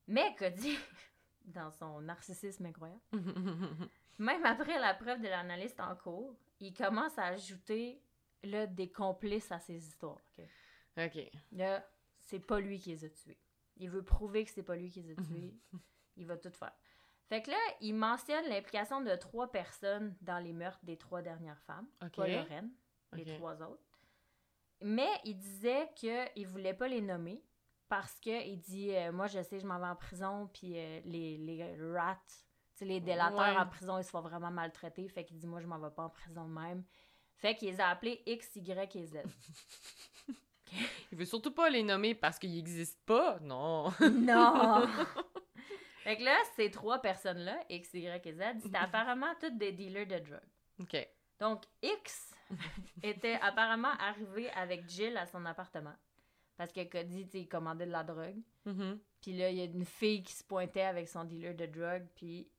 Mais 0.08 0.36
Cody, 0.40 0.76
dans 1.48 1.72
son 1.72 2.02
narcissisme 2.02 2.66
incroyable, 2.66 3.02
même 4.20 4.46
après 4.46 4.80
la 4.80 4.94
preuve 4.94 5.22
de 5.22 5.28
l'analyste 5.28 5.80
en 5.80 5.96
cours, 5.96 6.36
il 6.60 6.74
commence 6.74 7.18
à 7.18 7.26
ajouter 7.26 8.02
là, 8.44 8.68
des 8.68 8.90
complices 8.92 9.52
à 9.52 9.60
ses 9.60 9.86
histoires. 9.88 10.22
ok? 10.38 10.46
OK. 11.06 11.32
Là, 11.52 11.88
c'est 12.20 12.40
pas 12.40 12.60
lui 12.60 12.80
qui 12.80 12.90
les 12.90 13.06
a 13.06 13.10
tués. 13.10 13.40
Il 13.78 13.90
veut 13.90 14.04
prouver 14.04 14.44
que 14.46 14.52
c'est 14.52 14.64
pas 14.64 14.76
lui 14.76 14.90
qui 14.90 15.02
les 15.04 15.12
a 15.12 15.16
tués. 15.16 15.54
il 16.18 16.26
va 16.26 16.38
tout 16.38 16.50
faire. 16.52 16.74
Fait 17.30 17.42
que 17.42 17.52
là, 17.52 17.58
il 17.82 17.94
mentionne 17.94 18.46
l'implication 18.48 19.02
de 19.02 19.14
trois 19.16 19.52
personnes 19.52 20.16
dans 20.22 20.40
les 20.40 20.54
meurtres 20.54 20.84
des 20.84 20.98
trois 20.98 21.22
dernières 21.22 21.62
femmes. 21.62 21.88
OK. 22.04 22.16
Pas 22.16 22.28
Lorraine, 22.28 22.72
les 23.14 23.24
Ok. 23.30 23.38
trois 23.38 23.62
autres. 23.62 23.84
Mais 24.82 25.10
il 25.26 25.38
disait 25.38 25.90
qu'il 25.96 26.48
voulait 26.48 26.74
pas 26.74 26.88
les 26.88 27.02
nommer 27.02 27.44
parce 27.90 28.20
que 28.20 28.46
il 28.48 28.60
dit 28.60 28.96
euh, 28.96 29.12
Moi, 29.12 29.28
je 29.28 29.42
sais, 29.42 29.60
je 29.60 29.66
m'en 29.68 29.80
vais 29.80 29.88
en 29.88 29.96
prison, 29.96 30.50
puis 30.54 30.74
euh, 30.78 31.00
les, 31.06 31.38
les 31.38 31.76
rats, 31.94 32.18
les 32.82 33.00
délateurs 33.00 33.40
Ouais. 33.40 33.58
en 33.58 33.66
prison, 33.68 33.98
ils 33.98 34.04
se 34.04 34.10
font 34.10 34.22
vraiment 34.22 34.52
maltraiter. 34.52 35.08
Fait 35.10 35.24
qu'il 35.26 35.38
dit 35.38 35.48
Moi, 35.48 35.60
je 35.62 35.68
m'en 35.68 35.80
vais 35.80 35.90
pas 35.92 36.04
en 36.04 36.10
prison 36.10 36.46
même. 36.46 36.84
Fait 37.36 37.56
qu'il 37.56 37.70
les 37.70 37.80
a 37.80 37.90
appelés 37.90 38.22
X, 38.26 38.56
Y 38.56 38.96
et 38.96 39.06
Z. 39.06 39.18
Il 41.12 41.18
veut 41.18 41.26
surtout 41.26 41.52
pas 41.52 41.70
les 41.70 41.82
nommer 41.84 42.14
parce 42.14 42.38
qu'ils 42.38 42.58
existent 42.58 43.00
pas. 43.06 43.40
Non. 43.42 43.90
Non! 44.12 44.86
fait 46.04 46.18
que 46.18 46.24
là, 46.24 46.36
ces 46.56 46.70
trois 46.72 47.00
personnes-là, 47.00 47.58
X, 47.70 47.94
Y 47.94 48.26
et 48.28 48.34
Z, 48.34 48.42
c'était 48.64 48.78
apparemment 48.78 49.34
toutes 49.40 49.58
des 49.58 49.72
dealers 49.72 50.08
de 50.08 50.20
drogue. 50.20 50.42
OK. 50.82 51.08
Donc, 51.40 51.64
X 51.82 52.34
était 53.04 53.40
apparemment 53.42 53.94
arrivé 54.00 54.50
avec 54.52 54.90
Jill 54.90 55.16
à 55.18 55.26
son 55.26 55.46
appartement. 55.46 55.94
Parce 56.58 56.72
que 56.72 56.84
Cody, 56.84 57.30
il 57.34 57.48
commandait 57.48 57.86
de 57.86 57.92
la 57.92 58.04
drogue. 58.04 58.42
Mhm. 58.66 59.00
Puis 59.22 59.38
là, 59.38 59.50
il 59.50 59.58
y 59.58 59.62
a 59.62 59.66
une 59.66 59.86
fille 59.86 60.24
qui 60.24 60.34
se 60.34 60.44
pointait 60.44 60.82
avec 60.82 61.08
son 61.08 61.24
dealer 61.24 61.56
de 61.56 61.68
drogue. 61.68 62.08
Puis 62.16 62.50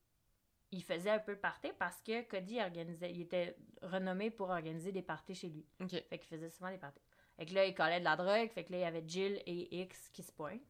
il 0.71 0.83
faisait 0.83 1.09
un 1.09 1.19
peu 1.19 1.35
de 1.35 1.39
party 1.39 1.69
parce 1.77 2.01
que 2.01 2.21
Cody 2.23 2.61
organisait, 2.61 3.11
il 3.11 3.21
était 3.21 3.57
renommé 3.81 4.31
pour 4.31 4.49
organiser 4.49 4.91
des 4.91 5.01
parties 5.01 5.35
chez 5.35 5.49
lui. 5.49 5.65
OK. 5.81 5.89
Fait 5.89 6.17
qu'il 6.17 6.27
faisait 6.27 6.49
souvent 6.49 6.69
des 6.69 6.77
parties. 6.77 7.03
Fait 7.37 7.45
que 7.45 7.53
là, 7.53 7.65
il 7.65 7.73
collait 7.73 7.99
de 7.99 8.05
la 8.05 8.15
drogue. 8.15 8.49
Fait 8.49 8.63
que 8.63 8.71
là, 8.71 8.77
il 8.79 8.81
y 8.81 8.85
avait 8.85 9.03
Jill 9.05 9.41
et 9.45 9.81
X 9.81 10.09
qui 10.09 10.23
se 10.23 10.31
pointent. 10.31 10.61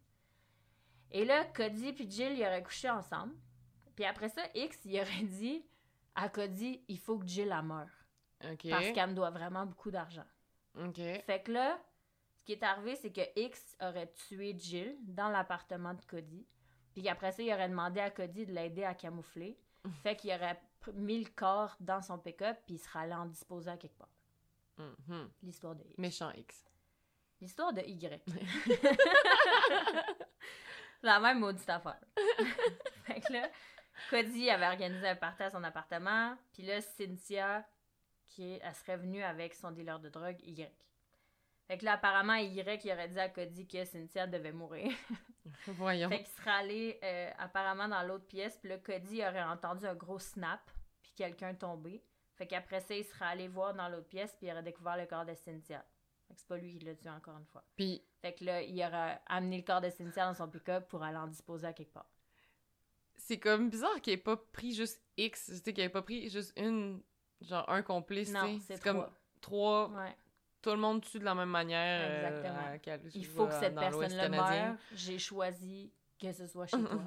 Et 1.11 1.25
là, 1.25 1.45
Cody 1.45 1.93
puis 1.93 2.09
Jill, 2.09 2.33
ils 2.33 2.45
auraient 2.45 2.63
couché 2.63 2.89
ensemble. 2.89 3.35
Puis 3.95 4.05
après 4.05 4.29
ça, 4.29 4.41
X, 4.55 4.79
il 4.85 4.99
aurait 4.99 5.23
dit 5.23 5.65
à 6.15 6.29
Cody, 6.29 6.83
il 6.87 6.99
faut 6.99 7.19
que 7.19 7.27
Jill 7.27 7.47
la 7.47 7.61
meure. 7.61 7.89
Parce 8.39 8.91
qu'elle 8.91 9.09
me 9.09 9.15
doit 9.15 9.31
vraiment 9.31 9.65
beaucoup 9.65 9.91
d'argent. 9.91 10.25
Fait 10.95 11.43
que 11.43 11.51
là, 11.51 11.79
qui 12.49 12.53
est 12.53 12.63
arrivé, 12.63 12.95
c'est 12.95 13.11
que 13.11 13.21
X 13.35 13.77
aurait 13.79 14.11
tué 14.11 14.55
Jill 14.57 14.97
dans 15.01 15.29
l'appartement 15.29 15.93
de 15.93 16.01
Cody. 16.01 16.47
Puis 16.93 17.03
qu'après 17.03 17.31
ça, 17.31 17.43
il 17.43 17.53
aurait 17.53 17.69
demandé 17.69 17.99
à 17.99 18.09
Cody 18.09 18.47
de 18.47 18.51
l'aider 18.51 18.83
à 18.83 18.95
camoufler. 18.95 19.55
Fait 20.01 20.15
qu'il 20.15 20.33
aurait 20.33 20.59
mis 20.95 21.23
le 21.23 21.29
corps 21.29 21.75
dans 21.79 22.01
son 22.01 22.17
pick-up, 22.17 22.57
puis 22.65 22.73
il 22.75 22.79
serait 22.79 23.01
allé 23.01 23.13
en 23.13 23.27
disposer 23.27 23.69
à 23.69 23.77
quelque 23.77 23.99
part. 23.99 24.09
Mhm. 24.77 25.29
L'histoire 25.43 25.75
de 25.75 25.83
X. 25.83 25.97
Méchant 25.99 26.31
X. 26.31 26.65
L'histoire 27.39 27.71
de 27.71 27.81
Y. 27.81 28.23
La 31.03 31.19
même 31.19 31.41
maudite 31.41 31.69
affaire. 31.69 32.01
fait 33.03 33.21
que 33.21 33.31
là, 33.31 33.47
Cody 34.09 34.49
avait 34.49 34.69
organisé 34.69 35.07
un 35.07 35.15
party 35.15 35.43
à 35.43 35.51
son 35.51 35.63
appartement, 35.63 36.35
puis 36.51 36.63
là, 36.63 36.81
Cynthia, 36.81 37.63
qui 38.25 38.53
est, 38.53 38.59
elle 38.63 38.73
serait 38.73 38.97
venue 38.97 39.21
avec 39.21 39.53
son 39.53 39.69
dealer 39.69 39.99
de 39.99 40.09
drogue, 40.09 40.41
Y. 40.41 40.73
Fait 41.69 41.77
que 41.77 41.85
là, 41.85 41.93
apparemment, 41.93 42.33
Y, 42.33 42.51
il 42.83 42.91
aurait 42.91 43.07
dit 43.09 43.19
à 43.19 43.29
Cody 43.29 43.67
que 43.67 43.85
Cynthia 43.85 44.25
devait 44.25 44.51
mourir. 44.51 44.91
Voyons. 45.67 46.09
Fait 46.09 46.23
qu'il 46.23 46.33
serait 46.33 46.49
allé 46.51 46.99
euh, 47.03 47.29
apparemment 47.37 47.87
dans 47.87 48.01
l'autre 48.01 48.25
pièce, 48.25 48.57
puis 48.57 48.69
là, 48.69 48.79
Cody 48.79 49.21
aurait 49.21 49.43
entendu 49.43 49.85
un 49.85 49.93
gros 49.93 50.17
snap, 50.17 50.59
puis 51.03 51.11
quelqu'un 51.15 51.53
tombé. 51.53 52.03
Fait 52.35 52.47
qu'après 52.47 52.79
ça, 52.81 52.95
il 52.95 53.03
serait 53.05 53.25
allé 53.25 53.47
voir 53.47 53.75
dans 53.75 53.87
l'autre 53.87 54.07
pièce, 54.07 54.35
puis 54.35 54.47
il 54.47 54.51
aurait 54.51 54.63
découvert 54.63 54.97
le 54.97 55.05
corps 55.05 55.25
de 55.25 55.35
Cynthia. 55.35 55.85
Fait 56.27 56.33
que 56.33 56.39
c'est 56.39 56.47
pas 56.47 56.57
lui 56.57 56.71
qui 56.75 56.79
l'a 56.85 56.95
tué 56.95 57.09
encore 57.09 57.37
une 57.37 57.45
fois. 57.45 57.63
Puis, 57.75 58.03
Fait 58.19 58.33
que 58.33 58.45
là, 58.45 58.61
il 58.63 58.83
aurait 58.83 59.21
amené 59.27 59.57
le 59.57 59.63
corps 59.63 59.81
de 59.81 59.91
Cynthia 59.91 60.25
dans 60.25 60.33
son 60.33 60.49
pick-up 60.49 60.87
pour 60.87 61.03
aller 61.03 61.17
en 61.17 61.27
disposer 61.27 61.67
à 61.67 61.73
quelque 61.73 61.93
part. 61.93 62.09
c'est 63.15 63.39
comme 63.39 63.69
bizarre 63.69 64.01
qu'il 64.01 64.13
ait 64.13 64.17
pas 64.17 64.37
pris 64.37 64.73
juste 64.73 65.03
X. 65.17 65.45
Tu 65.47 65.55
sais, 65.57 65.73
qu'il 65.73 65.83
ait 65.83 65.89
pas 65.89 66.01
pris 66.01 66.29
juste 66.29 66.51
une. 66.57 67.03
Genre, 67.41 67.69
un 67.69 67.83
complice, 67.83 68.31
Non, 68.31 68.59
sais. 68.59 68.75
c'est 68.75 68.81
comme 68.83 69.05
trois. 69.39 69.87
trois. 69.87 69.89
Ouais. 69.91 70.15
Tout 70.61 70.71
le 70.71 70.77
monde 70.77 71.01
tue 71.01 71.19
de 71.19 71.25
la 71.25 71.35
même 71.35 71.49
manière. 71.49 72.01
euh, 72.09 72.27
Exactement. 72.27 72.79
Cal- 72.81 73.01
Il 73.13 73.25
faut 73.25 73.47
que 73.47 73.53
cette 73.53 73.75
personne-là 73.75 74.29
meure. 74.29 74.75
J'ai 74.93 75.17
choisi 75.19 75.93
que 76.21 76.31
ce 76.33 76.47
soit 76.47 76.67
chez 76.67 76.81
toi. 76.83 77.01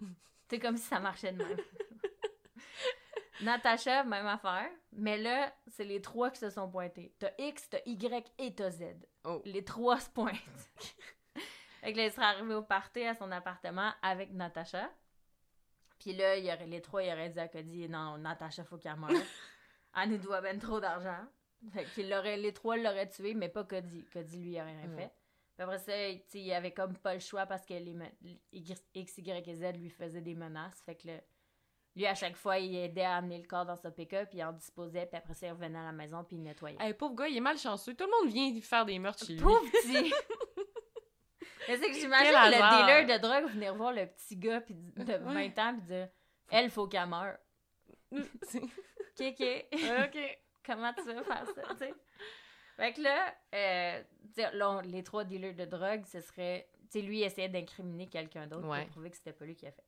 C'est 0.50 0.58
comme 0.58 0.76
si 0.76 0.84
ça 0.84 0.98
marchait 1.00 1.32
de 1.32 1.42
même. 1.42 1.58
Natacha, 3.42 4.02
même 4.04 4.26
affaire. 4.26 4.68
Mais 4.92 5.16
là, 5.16 5.52
c'est 5.68 5.84
les 5.84 6.00
trois 6.00 6.30
qui 6.30 6.40
se 6.40 6.50
sont 6.50 6.68
pointés. 6.68 7.14
T'as 7.18 7.30
X, 7.38 7.68
t'as 7.70 7.78
Y 7.86 8.32
et 8.38 8.54
t'as 8.54 8.70
Z. 8.70 8.82
Oh. 9.24 9.40
Les 9.44 9.62
trois 9.64 10.00
se 10.00 10.10
pointent. 10.10 10.34
fait 11.80 11.92
que 11.92 11.96
là, 11.98 12.04
il 12.06 12.10
serait 12.12 12.26
arrivé 12.26 12.54
au 12.54 12.62
party 12.62 13.04
à 13.04 13.14
son 13.14 13.30
appartement 13.30 13.92
avec 14.02 14.32
Natacha. 14.32 14.90
Puis 16.00 16.14
là, 16.14 16.36
il 16.36 16.46
y 16.46 16.52
aurait, 16.52 16.66
les 16.66 16.80
trois, 16.80 17.02
ils 17.02 17.12
auraient 17.12 17.28
dit 17.30 17.38
à 17.40 17.48
Cody, 17.48 17.88
non, 17.88 18.18
Natacha, 18.18 18.64
faut 18.64 18.78
qu'elle 18.78 18.96
meure. 18.96 19.10
Elle 20.00 20.10
nous 20.10 20.18
doit 20.18 20.40
ben 20.40 20.58
trop 20.58 20.80
d'argent. 20.80 21.24
Fait 21.72 21.84
qu'il 21.86 22.08
l'aurait, 22.08 22.36
les 22.36 22.52
trois 22.52 22.76
l'auraient 22.76 23.08
tué, 23.08 23.34
mais 23.34 23.48
pas 23.48 23.64
Cody. 23.64 24.04
Cody, 24.12 24.36
lui, 24.38 24.50
il 24.52 24.60
aurait 24.60 24.76
rien 24.76 24.88
fait. 24.96 25.10
Puis 25.56 25.64
après 25.64 25.78
ça, 25.78 25.92
il 26.34 26.52
avait 26.52 26.70
comme 26.72 26.96
pas 26.96 27.14
le 27.14 27.20
choix 27.20 27.46
parce 27.46 27.66
que 27.66 27.74
les 27.74 27.96
X, 28.52 29.18
Y 29.18 29.48
et 29.48 29.54
Z 29.56 29.72
lui 29.76 29.90
faisaient 29.90 30.20
des 30.20 30.34
menaces. 30.36 30.80
Fait 30.86 30.94
que 30.94 31.08
lui, 31.96 32.06
à 32.06 32.14
chaque 32.14 32.36
fois, 32.36 32.58
il 32.58 32.76
aidait 32.76 33.02
à 33.02 33.16
amener 33.16 33.38
le 33.38 33.46
corps 33.48 33.66
dans 33.66 33.74
sa 33.74 33.90
pick-up, 33.90 34.28
puis 34.28 34.38
il 34.38 34.44
en 34.44 34.52
disposait, 34.52 35.06
puis 35.06 35.16
après 35.16 35.34
ça, 35.34 35.48
il 35.48 35.50
revenait 35.50 35.78
à 35.78 35.82
la 35.84 35.92
maison, 35.92 36.22
puis 36.22 36.36
il 36.36 36.42
nettoyait. 36.44 36.76
Hey, 36.80 36.94
pauvre 36.94 37.16
gars, 37.16 37.26
il 37.26 37.36
est 37.36 37.40
malchanceux. 37.40 37.94
Tout 37.94 38.04
le 38.04 38.10
monde 38.24 38.32
vient 38.32 38.60
faire 38.60 38.84
des 38.86 38.98
meurtres 39.00 39.26
chez 39.26 39.32
lui. 39.32 39.42
Pauvre 39.42 39.60
petit! 39.70 40.12
C'est 41.66 41.78
que 41.80 41.92
j'imagine 41.92 42.30
le 42.32 42.36
hasard. 42.54 42.86
dealer 42.86 43.04
de 43.18 43.20
drogue 43.20 43.50
venir 43.50 43.74
voir 43.74 43.92
le 43.92 44.06
petit 44.06 44.36
gars 44.36 44.60
puis 44.62 44.74
de 44.74 45.12
20 45.12 45.34
Ouais. 45.34 45.52
ans 45.58 45.74
puis 45.74 45.82
dire 45.82 46.08
Elle, 46.50 46.70
faut 46.70 46.86
qu'elle 46.88 47.06
meure. 47.08 47.36
Ok, 49.20 49.34
ok. 49.40 49.64
ok. 50.06 50.38
Comment 50.68 50.92
tu 50.92 51.02
veux 51.02 51.22
faire 51.22 51.46
ça, 51.46 51.62
tu 51.70 51.78
sais? 51.78 51.94
Fait 52.76 52.92
que 52.92 53.00
là, 53.02 53.34
euh, 53.54 54.02
là, 54.52 54.70
on- 54.70 54.80
les 54.80 55.02
trois 55.02 55.24
dealers 55.24 55.54
de 55.54 55.64
drogue, 55.64 56.04
ce 56.06 56.20
serait. 56.20 56.68
Tu 56.90 57.00
sais, 57.00 57.02
lui, 57.02 57.18
il 57.20 57.24
essayait 57.24 57.48
d'incriminer 57.48 58.06
quelqu'un 58.06 58.46
d'autre 58.46 58.68
Ouais. 58.68 58.82
pour 58.82 58.90
prouver 58.92 59.10
que 59.10 59.16
c'était 59.16 59.32
pas 59.32 59.44
lui 59.44 59.56
qui 59.56 59.66
a 59.66 59.72
fait. 59.72 59.84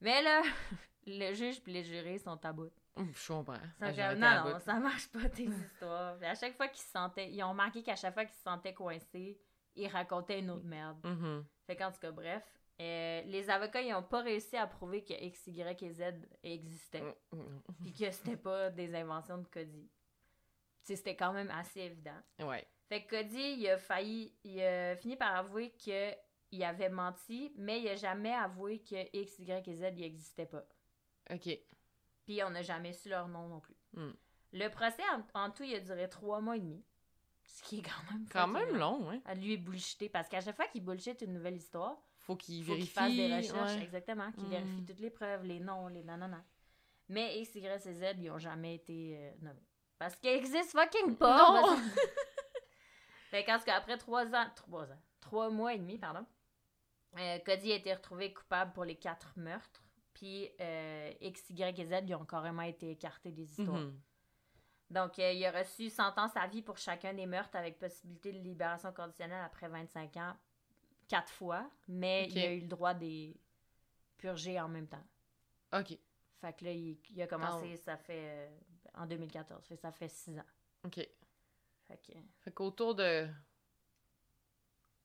Mais 0.00 0.20
là, 0.22 0.42
le 1.06 1.32
juge 1.34 1.60
puis 1.62 1.72
les 1.72 1.84
jurés 1.84 2.18
sont 2.18 2.44
à 2.44 2.52
bout. 2.52 2.72
Je 2.96 3.28
comprends. 3.28 3.54
Comme, 3.78 4.18
non, 4.18 4.44
non, 4.50 4.58
ça 4.60 4.74
marche 4.74 5.08
pas 5.08 5.28
tes 5.28 5.44
histoires. 5.44 6.16
Puis 6.16 6.26
à 6.26 6.34
chaque 6.34 6.56
fois 6.56 6.68
qu'ils 6.68 6.82
se 6.82 6.90
sentaient. 6.90 7.30
Ils 7.30 7.42
ont 7.42 7.50
remarqué 7.50 7.82
qu'à 7.82 7.96
chaque 7.96 8.14
fois 8.14 8.24
qu'ils 8.24 8.34
se 8.36 8.42
sentaient 8.42 8.74
coincés, 8.74 9.38
ils 9.76 9.88
racontaient 9.88 10.38
une 10.40 10.50
autre 10.50 10.64
merde. 10.66 10.98
Mhm. 11.04 11.44
Fait 11.66 11.76
qu'en 11.76 11.90
tout 11.92 11.98
cas, 12.00 12.10
bref. 12.12 12.44
Euh, 12.80 13.22
les 13.22 13.50
avocats, 13.50 13.82
ils 13.82 13.94
ont 13.94 14.02
pas 14.02 14.22
réussi 14.22 14.56
à 14.56 14.66
prouver 14.66 15.04
que 15.04 15.12
X, 15.12 15.46
Y 15.46 15.82
et 15.82 15.90
Z 15.92 16.02
existaient. 16.42 17.02
Mhm. 17.32 17.62
Puis 17.82 17.92
que 17.92 18.10
c'était 18.10 18.36
pas 18.36 18.70
des 18.70 18.94
inventions 18.94 19.38
de 19.38 19.46
Cody. 19.46 19.88
C'était 20.82 21.16
quand 21.16 21.32
même 21.32 21.50
assez 21.50 21.80
évident. 21.80 22.20
Ouais. 22.40 22.66
Fait 22.88 23.04
que 23.04 23.22
Cody, 23.22 23.54
il 23.58 23.68
a 23.70 23.78
failli, 23.78 24.34
il 24.44 24.60
a 24.60 24.96
fini 24.96 25.16
par 25.16 25.34
avouer 25.36 25.70
que 25.84 26.12
il 26.50 26.62
avait 26.62 26.88
menti, 26.88 27.52
mais 27.56 27.80
il 27.80 27.88
a 27.88 27.96
jamais 27.96 28.32
avoué 28.32 28.80
que 28.80 28.96
X, 29.16 29.38
Y 29.38 29.68
et 29.68 29.74
Z 29.74 29.82
n'existaient 29.96 30.46
pas. 30.46 30.64
Ok. 31.30 31.48
Puis 32.26 32.42
on 32.44 32.50
n'a 32.50 32.62
jamais 32.62 32.92
su 32.92 33.08
leur 33.08 33.28
nom 33.28 33.48
non 33.48 33.60
plus. 33.60 33.76
Le 34.52 34.68
procès, 34.68 35.02
en, 35.12 35.46
en 35.46 35.50
tout, 35.50 35.64
il 35.64 35.74
a 35.74 35.80
duré 35.80 36.08
trois 36.08 36.40
mois 36.40 36.56
et 36.56 36.60
demi. 36.60 36.84
Ce 37.44 37.62
qui 37.62 37.78
est 37.78 37.82
quand 37.82 38.12
même 38.12 38.26
Quand 38.30 38.46
même 38.46 38.76
long, 38.76 39.10
hein. 39.10 39.20
À 39.24 39.34
lui 39.34 39.56
bullshiter. 39.56 40.08
Parce 40.08 40.28
qu'à 40.28 40.40
chaque 40.40 40.56
fois 40.56 40.66
qu'il 40.68 40.84
bullshit 40.84 41.20
une 41.22 41.32
nouvelle 41.32 41.56
histoire, 41.56 42.00
Faut 42.24 42.36
qu'il 42.36 42.56
il 42.56 42.64
faut 42.64 42.72
qu'il 42.72 42.84
vérifie. 42.84 42.92
fasse 42.94 43.12
des 43.14 43.36
recherches. 43.36 43.76
ouais. 43.76 43.82
Exactement. 43.82 44.32
Qu'il 44.32 44.44
Hmm. 44.44 44.50
vérifie 44.50 44.84
toutes 44.84 45.00
les 45.00 45.10
preuves, 45.10 45.44
les 45.44 45.60
noms, 45.60 45.88
les 45.88 46.02
nanana. 46.02 46.42
Mais 47.08 47.38
X, 47.40 47.54
Y 47.54 47.86
et 47.86 47.94
Z, 47.94 48.04
ils 48.18 48.30
ont 48.30 48.38
jamais 48.38 48.74
été 48.76 49.16
euh, 49.18 49.30
nommés. 49.42 49.66
Parce 49.98 50.16
qu'ils 50.16 50.30
existent 50.30 50.80
fucking 50.80 51.16
pas! 51.16 51.36
Non! 51.36 51.62
Parce- 51.76 51.98
fait 53.30 53.44
qu'en 53.44 53.58
tout 53.58 53.64
cas, 53.64 53.76
après 53.76 53.98
trois 53.98 54.26
ans, 54.34 54.46
trois 54.56 54.90
ans, 54.90 55.00
trois 55.20 55.50
mois 55.50 55.74
et 55.74 55.78
demi, 55.78 55.98
pardon, 55.98 56.24
euh, 57.18 57.38
Cody 57.40 57.72
a 57.72 57.76
été 57.76 57.92
retrouvé 57.92 58.32
coupable 58.32 58.72
pour 58.72 58.84
les 58.84 58.96
quatre 58.96 59.32
meurtres. 59.36 59.82
Puis 60.14 60.48
euh, 60.60 61.12
X, 61.20 61.50
Y 61.50 61.78
et 61.80 61.84
Z, 61.86 62.04
ils 62.06 62.14
ont 62.14 62.24
carrément 62.24 62.62
été 62.62 62.90
écartés 62.92 63.32
des 63.32 63.50
histoires. 63.50 63.80
Mhm. 63.80 64.00
Donc, 64.90 65.18
euh, 65.18 65.32
il 65.32 65.44
a 65.44 65.50
reçu 65.50 65.90
sentence 65.90 66.30
à 66.36 66.46
vie 66.46 66.62
pour 66.62 66.78
chacun 66.78 67.12
des 67.14 67.26
meurtres 67.26 67.56
avec 67.56 67.78
possibilité 67.78 68.32
de 68.32 68.38
libération 68.38 68.92
conditionnelle 68.92 69.42
après 69.44 69.68
25 69.68 70.16
ans, 70.18 70.34
quatre 71.08 71.32
fois, 71.32 71.68
mais 71.88 72.24
Ok. 72.26 72.32
il 72.34 72.38
a 72.38 72.52
eu 72.52 72.60
le 72.60 72.66
droit 72.68 72.94
des 72.94 73.36
purger 74.16 74.60
en 74.60 74.68
même 74.68 74.86
temps. 74.88 75.04
Ok. 75.72 75.98
Fait 76.40 76.52
que 76.52 76.64
là, 76.64 76.72
il, 76.72 76.98
il 77.10 77.22
a 77.22 77.26
commencé, 77.26 77.76
ça 77.78 77.96
fait 77.96 78.22
euh, 78.48 78.48
en 78.94 79.06
2014, 79.06 79.66
fait 79.66 79.76
ça 79.76 79.92
fait 79.92 80.08
six 80.08 80.38
ans. 80.38 80.44
Ok. 80.84 80.96
Fait 80.96 81.96
que, 82.06 82.12
Fait 82.40 82.50
qu'autour 82.52 82.94
de 82.94 83.28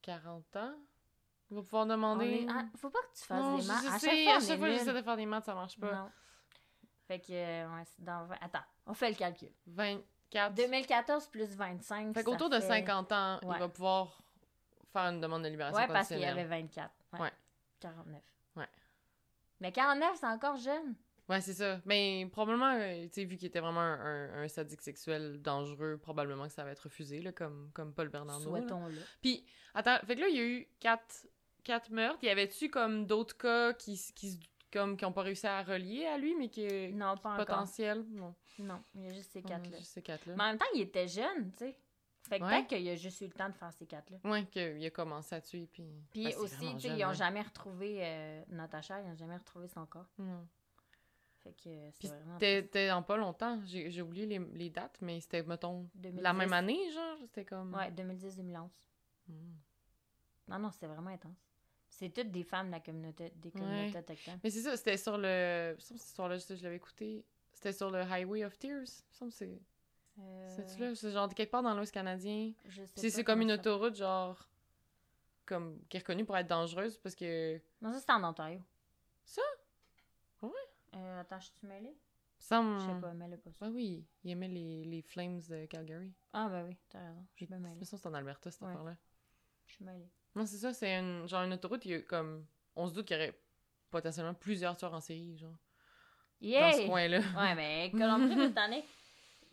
40 0.02 0.56
ans, 0.58 0.76
il 1.52 1.56
va 1.58 1.64
pouvoir 1.64 1.84
on 1.84 1.88
demander. 1.88 2.26
est- 2.44 2.48
ah, 2.50 2.66
faut 2.78 2.90
pas 2.90 3.00
que 3.02 3.18
tu 3.20 3.24
fasses 3.26 3.42
non, 3.42 3.58
des 3.58 3.66
maths. 3.66 3.86
À 3.86 4.00
chaque 4.00 4.24
fois, 4.24 4.34
à 4.34 4.38
on 4.38 4.40
chaque 4.40 4.60
fois, 4.60 4.70
j'essaie 4.70 4.94
de 4.94 5.02
faire 5.02 5.18
des 5.18 5.26
maths, 5.26 5.46
ça 5.46 5.54
marche 5.56 5.80
pas. 5.80 5.94
Non. 5.94 6.12
Fait 7.08 7.20
que, 7.20 7.32
euh, 7.34 7.76
ouais, 7.76 7.84
dans... 8.00 8.26
vingt- 8.26 8.38
Attends, 8.42 8.64
on 8.86 8.94
fait 8.94 9.10
le 9.10 9.16
calcul. 9.16 9.50
24. 9.68 10.54
2014 10.54 11.28
plus 11.28 11.56
25, 11.56 12.14
Fait 12.14 12.24
qu'autour 12.24 12.50
de 12.50 12.60
fait- 12.60 12.68
50 12.68 13.12
ans, 13.12 13.40
Ouais. 13.44 13.56
il 13.56 13.60
va 13.60 13.68
pouvoir 13.68 14.22
faire 14.92 15.04
une 15.04 15.22
demande 15.22 15.44
de 15.44 15.50
libération 15.50 15.80
Ouais, 15.80 15.88
parce 15.88 16.08
qu'il 16.10 16.20
y 16.20 16.26
avait 16.26 16.46
24. 16.46 16.92
Ouais. 17.14 17.20
Ouais. 17.22 17.32
49. 17.80 18.22
Ouais. 18.56 18.68
Mais 19.62 19.72
49, 19.72 20.18
c'est 20.20 20.26
encore 20.28 20.58
jeune. 20.58 20.96
Ouais, 21.28 21.42
c'est 21.42 21.54
ça. 21.54 21.80
Mais 21.86 22.28
probablement, 22.32 22.72
euh, 22.74 23.04
tu 23.04 23.10
sais, 23.14 23.24
vu 23.26 23.38
qu'il 23.38 23.48
était 23.48 23.60
vraiment 23.60 23.82
un, 23.82 24.00
un- 24.00 24.44
un 24.44 24.48
sadique 24.48 24.82
sexuel 24.82 25.40
dangereux, 25.42 25.98
probablement 26.02 26.48
que 26.48 26.54
ça 26.54 26.64
va 26.64 26.72
être 26.72 26.80
refusé, 26.86 27.22
là, 27.22 27.32
comme, 27.32 27.70
comme 27.74 27.94
Paul 27.94 28.10
Bernardo. 28.10 28.44
Souhaitons-le. 28.44 28.98
Puis, 29.22 29.46
attends, 29.76 30.00
fait 30.08 30.16
que 30.16 30.22
là, 30.22 30.28
il 30.28 30.36
y 30.36 30.40
a 30.40 30.44
eu 30.44 30.68
quatre, 30.80 31.28
quatre 31.64 31.92
meurtres. 31.92 32.24
Y 32.24 32.30
avait-tu 32.30 32.70
comme 32.72 33.06
d'autres 33.06 33.38
cas 33.38 33.74
qui, 33.74 33.96
qui, 34.16 34.40
comme, 34.74 34.98
qui 34.98 35.06
ont 35.06 35.14
pas 35.14 35.22
réussi 35.22 35.46
à 35.46 35.62
relier 35.62 36.08
à 36.08 36.18
lui, 36.18 36.34
mais 36.36 36.50
qui 36.50 36.66
Non, 36.94 37.16
pas 37.18 37.34
encore. 37.34 37.46
potentiel? 37.46 38.04
Non. 38.10 38.34
Non, 38.58 38.82
il 38.96 39.04
y 39.06 39.08
a 39.10 39.14
juste 39.14 39.32
ces 39.32 39.44
quatre-là. 39.44 39.78
juste 39.78 39.92
ces 39.94 40.02
quatre-là. 40.02 40.34
Mais 40.36 40.44
en 40.44 40.48
même 40.48 40.58
temps, 40.58 40.66
il 40.74 40.82
était 40.82 41.08
jeune, 41.08 41.52
tu 41.52 41.66
sais. 41.66 41.78
Fait 42.30 42.40
que 42.40 42.44
Ouais. 42.46 42.50
peut-être 42.52 42.68
qu'il 42.68 42.88
a 42.88 42.96
juste 42.96 43.22
eu 43.22 43.26
le 43.26 43.32
temps 43.32 43.50
de 43.50 43.56
faire 43.56 43.74
ces 43.74 43.86
quatre-là. 43.88 44.18
Ouais, 44.24 44.46
qu'il 44.46 44.86
a 44.86 44.90
commencé 44.92 45.34
à 45.36 45.42
tuer, 45.42 45.68
puis... 45.72 45.84
Puis 46.12 46.26
Ben, 46.26 46.32
c'est 46.32 46.38
aussi, 46.38 46.74
tu 46.76 46.80
sais, 46.82 46.90
ils 46.90 47.04
ont 47.04 47.10
hein. 47.10 47.14
jamais 47.14 47.42
retrouvé 47.42 47.98
euh, 48.02 48.44
Natacha, 48.50 49.02
ils 49.02 49.08
ont 49.10 49.16
jamais 49.16 49.38
retrouvé 49.38 49.68
son 49.68 49.86
corps. 49.88 50.08
Fait 51.40 51.54
que 51.54 51.70
euh, 51.70 51.90
c'est 52.00 52.08
vraiment. 52.10 52.38
C'était 52.40 52.90
dans 52.90 53.02
pas 53.02 53.16
longtemps. 53.18 53.62
J'ai 53.66 54.02
oublié 54.02 54.26
les, 54.26 54.40
les 54.40 54.70
dates, 54.70 54.98
mais 55.02 55.20
c'était, 55.22 55.42
mettons, 55.44 55.90
2010. 55.96 56.22
la 56.22 56.34
même 56.34 56.54
année, 56.54 56.92
genre? 56.92 57.18
C'était 57.22 57.46
comme... 57.46 57.74
Ouais, 57.74 57.90
2010-2011. 57.92 58.68
Hmm. 59.28 59.34
Non, 60.50 60.60
non, 60.60 60.72
c'était 60.72 60.88
vraiment 60.88 61.12
intense. 61.12 61.38
C'est 61.88 62.10
toutes 62.14 62.32
des 62.32 62.44
femmes 62.44 62.68
de 62.68 62.72
la 62.74 62.80
communauté, 62.80 63.32
des 63.36 63.52
communautés 63.52 63.98
autochtones. 63.98 64.40
Mais 64.44 64.50
c'est 64.50 64.62
ça, 64.62 64.76
c'était 64.78 64.98
sur 64.98 65.18
le... 65.18 65.76
que 65.76 65.82
cette 65.82 65.98
histoire-là, 66.04 66.38
je, 66.38 66.56
je 66.56 66.64
l'avais 66.64 66.76
écouté. 66.76 67.26
C'était 67.54 67.74
sur 67.74 67.90
le 67.90 68.00
Highway 68.02 68.44
of 68.46 68.58
Tears. 68.60 68.86
Que 69.20 69.30
c'est... 69.30 69.60
Euh, 70.20 70.48
C'est-tu 70.56 70.82
là? 70.82 70.96
C'est 70.96 71.12
genre 71.12 71.34
quelque 71.34 71.52
part 71.52 71.64
dans 71.64 71.74
l'Ouest 71.74 71.94
canadien. 71.94 72.52
je 72.66 72.84
sais 72.84 72.92
C'est 72.96 73.08
pas 73.10 73.16
c'est 73.16 73.24
comme 73.24 73.42
une 73.42 73.50
ça- 73.50 73.56
autoroute, 73.56 73.96
genre... 73.96 74.48
Comme... 75.46 75.80
Qui 75.90 75.98
est 75.98 76.00
reconnue 76.02 76.26
pour 76.26 76.38
être 76.38 76.48
dangereuse, 76.48 76.98
parce 77.00 77.16
que... 77.16 77.60
Non, 77.82 77.92
ça, 77.92 78.00
c'était 78.00 78.14
en 78.14 78.24
Ontario. 78.24 78.62
Ça? 79.26 79.42
Ouais? 80.42 80.50
Euh, 80.96 81.22
attends, 81.22 81.40
je 81.40 81.46
suis 81.48 81.68
mêlée? 81.68 81.96
Je 82.40 82.46
sais 82.46 83.02
pas, 83.02 83.14
mêlée 83.14 83.38
pas 83.38 83.52
ça. 83.52 83.66
Ah 83.66 83.70
oui, 83.70 84.06
il 84.24 84.32
aimait 84.32 84.48
les, 84.48 84.86
les 84.86 85.02
Flames 85.02 85.42
de 85.50 85.66
Calgary. 85.66 86.14
Ah, 86.32 86.48
ben 86.50 86.66
oui, 86.68 86.78
t'as 86.88 87.00
raison. 87.00 87.26
Je 87.36 87.46
suis 87.46 87.54
mêlée. 87.54 87.76
me 87.76 87.84
semble 87.84 87.98
que 88.00 88.04
c'est 88.04 88.08
en 88.08 88.14
Alberta, 88.14 88.50
cette 88.52 88.62
Ouais. 88.62 88.70
affaire-là. 88.70 88.96
Je 89.68 89.74
suis 89.74 89.84
mêlée. 89.86 90.10
Non, 90.36 90.46
c'est 90.46 90.58
ça, 90.58 90.74
c'est 90.74 90.98
une, 90.98 91.28
genre 91.28 91.44
une 91.44 91.54
autoroute, 91.54 91.84
il 91.86 91.92
y 91.92 91.96
a 91.96 92.02
comme... 92.02 92.46
On 92.76 92.88
se 92.88 92.94
doute 92.94 93.08
qu'il 93.08 93.18
y 93.18 93.20
aurait 93.20 93.38
potentiellement 93.90 94.34
plusieurs 94.34 94.78
tueurs 94.78 94.94
en 94.94 95.02
série, 95.02 95.38
genre, 95.38 95.50
dans 95.52 95.58
ce 96.40 96.46
Yeah! 96.46 96.86
coin-là. 96.88 97.20
Ouais, 97.36 97.56
mais 97.56 97.92
Colombie-Britannique. 97.92 98.86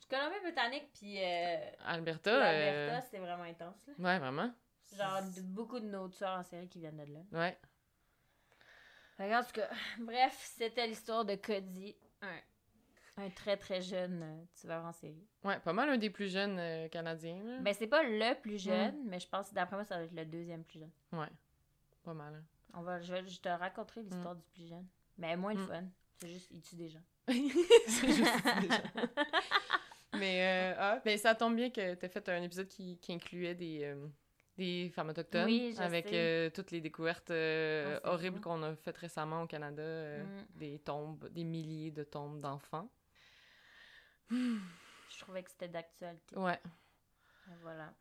Colombie-Britannique, 0.09 0.91
puis 0.95 1.23
euh, 1.23 1.57
Alberta, 1.85 2.31
euh, 2.31 3.01
c'est 3.11 3.19
vraiment 3.19 3.43
intense, 3.45 3.87
là. 3.87 3.95
Ouais, 3.99 4.19
vraiment. 4.19 4.53
Genre, 4.97 5.23
de- 5.23 5.41
beaucoup 5.43 5.81
de 5.81 5.87
nos 5.87 6.09
tueurs 6.09 6.39
en 6.39 6.43
série 6.45 6.69
qui 6.69 6.79
viennent 6.79 6.97
de 7.05 7.13
là. 7.13 7.21
Ouais. 7.33 7.59
En 9.19 9.43
tout 9.43 9.53
cas, 9.53 9.69
bref, 10.01 10.39
c'était 10.57 10.87
l'histoire 10.87 11.25
de 11.25 11.35
Cody, 11.37 11.97
un, 12.23 12.39
un 13.25 13.31
très 13.31 13.57
très 13.57 13.81
jeune 13.81 14.23
euh, 14.23 14.45
tueur 14.61 14.85
en 14.85 14.93
série. 14.93 15.27
Ouais, 15.43 15.59
pas 15.61 15.73
mal 15.73 15.89
un 15.89 15.97
des 15.99 16.11
plus 16.11 16.29
jeunes 16.31 16.59
euh, 16.59 16.89
Canadiens, 16.89 17.43
là. 17.43 17.59
Ben, 17.61 17.75
c'est 17.75 17.87
pas 17.89 18.03
le 18.03 18.35
plus 18.41 18.63
jeune, 18.63 19.03
mais 19.07 19.19
je 19.19 19.29
pense, 19.29 19.53
d'après 19.53 19.77
moi, 19.77 19.85
ça 19.85 19.97
va 19.97 20.05
être 20.05 20.13
le 20.15 20.25
deuxième 20.27 20.63
plus 20.65 20.79
jeune. 20.81 20.93
Ouais, 21.13 21.31
pas 22.05 22.15
mal. 22.15 22.35
hein. 22.35 22.45
On 22.75 22.83
va, 22.83 23.01
je, 23.01 23.13
vais- 23.13 23.27
je 23.27 23.41
te 23.41 23.49
raconterai 23.49 24.03
l'histoire 24.03 24.35
du 24.37 24.43
plus 24.53 24.67
jeune. 24.69 24.87
Mais 25.19 25.35
moins 25.37 25.55
le 25.55 25.61
Mm. 25.63 25.67
fun. 25.69 25.85
C'est 26.21 26.29
juste, 26.29 26.49
il 26.51 26.61
tue 26.63 26.77
des 26.77 26.89
gens. 26.91 27.03
c'est 27.29 28.09
juste 28.09 28.61
déjà. 28.61 28.83
Mais 30.19 30.73
euh, 30.73 30.75
ah, 30.79 31.01
ben, 31.05 31.19
ça 31.19 31.35
tombe 31.35 31.57
bien 31.57 31.71
que 31.71 31.95
tu 31.95 32.05
as 32.05 32.09
fait 32.09 32.29
un 32.29 32.43
épisode 32.43 32.69
qui, 32.69 32.99
qui 32.99 33.13
incluait 33.13 33.55
des, 33.55 33.85
euh, 33.85 34.07
des 34.57 34.91
femmes 34.95 35.11
autochtones. 35.11 35.45
Oui, 35.45 35.75
avec 35.79 36.13
euh, 36.13 36.51
toutes 36.51 36.71
les 36.71 36.81
découvertes 36.81 37.31
Ah, 37.31 37.35
c'est 37.35 38.01
horribles 38.05 38.41
qu'on 38.41 38.63
a 38.63 38.75
faites 38.77 38.97
récemment 38.99 39.43
au 39.43 39.47
Canada. 39.47 39.83
Mm. 39.83 40.47
Des 40.55 40.79
tombes, 40.79 41.29
des 41.31 41.45
milliers 41.45 41.91
de 41.91 42.05
tombes 42.05 42.41
d'enfants. 42.41 42.89
Je 44.31 45.19
trouvais 45.21 45.43
que 45.43 45.51
c'était 45.51 45.69
d'actualité. 45.69 46.37
Ouais. 46.37 46.61
Et 47.49 47.55
Voilà. 47.63 47.93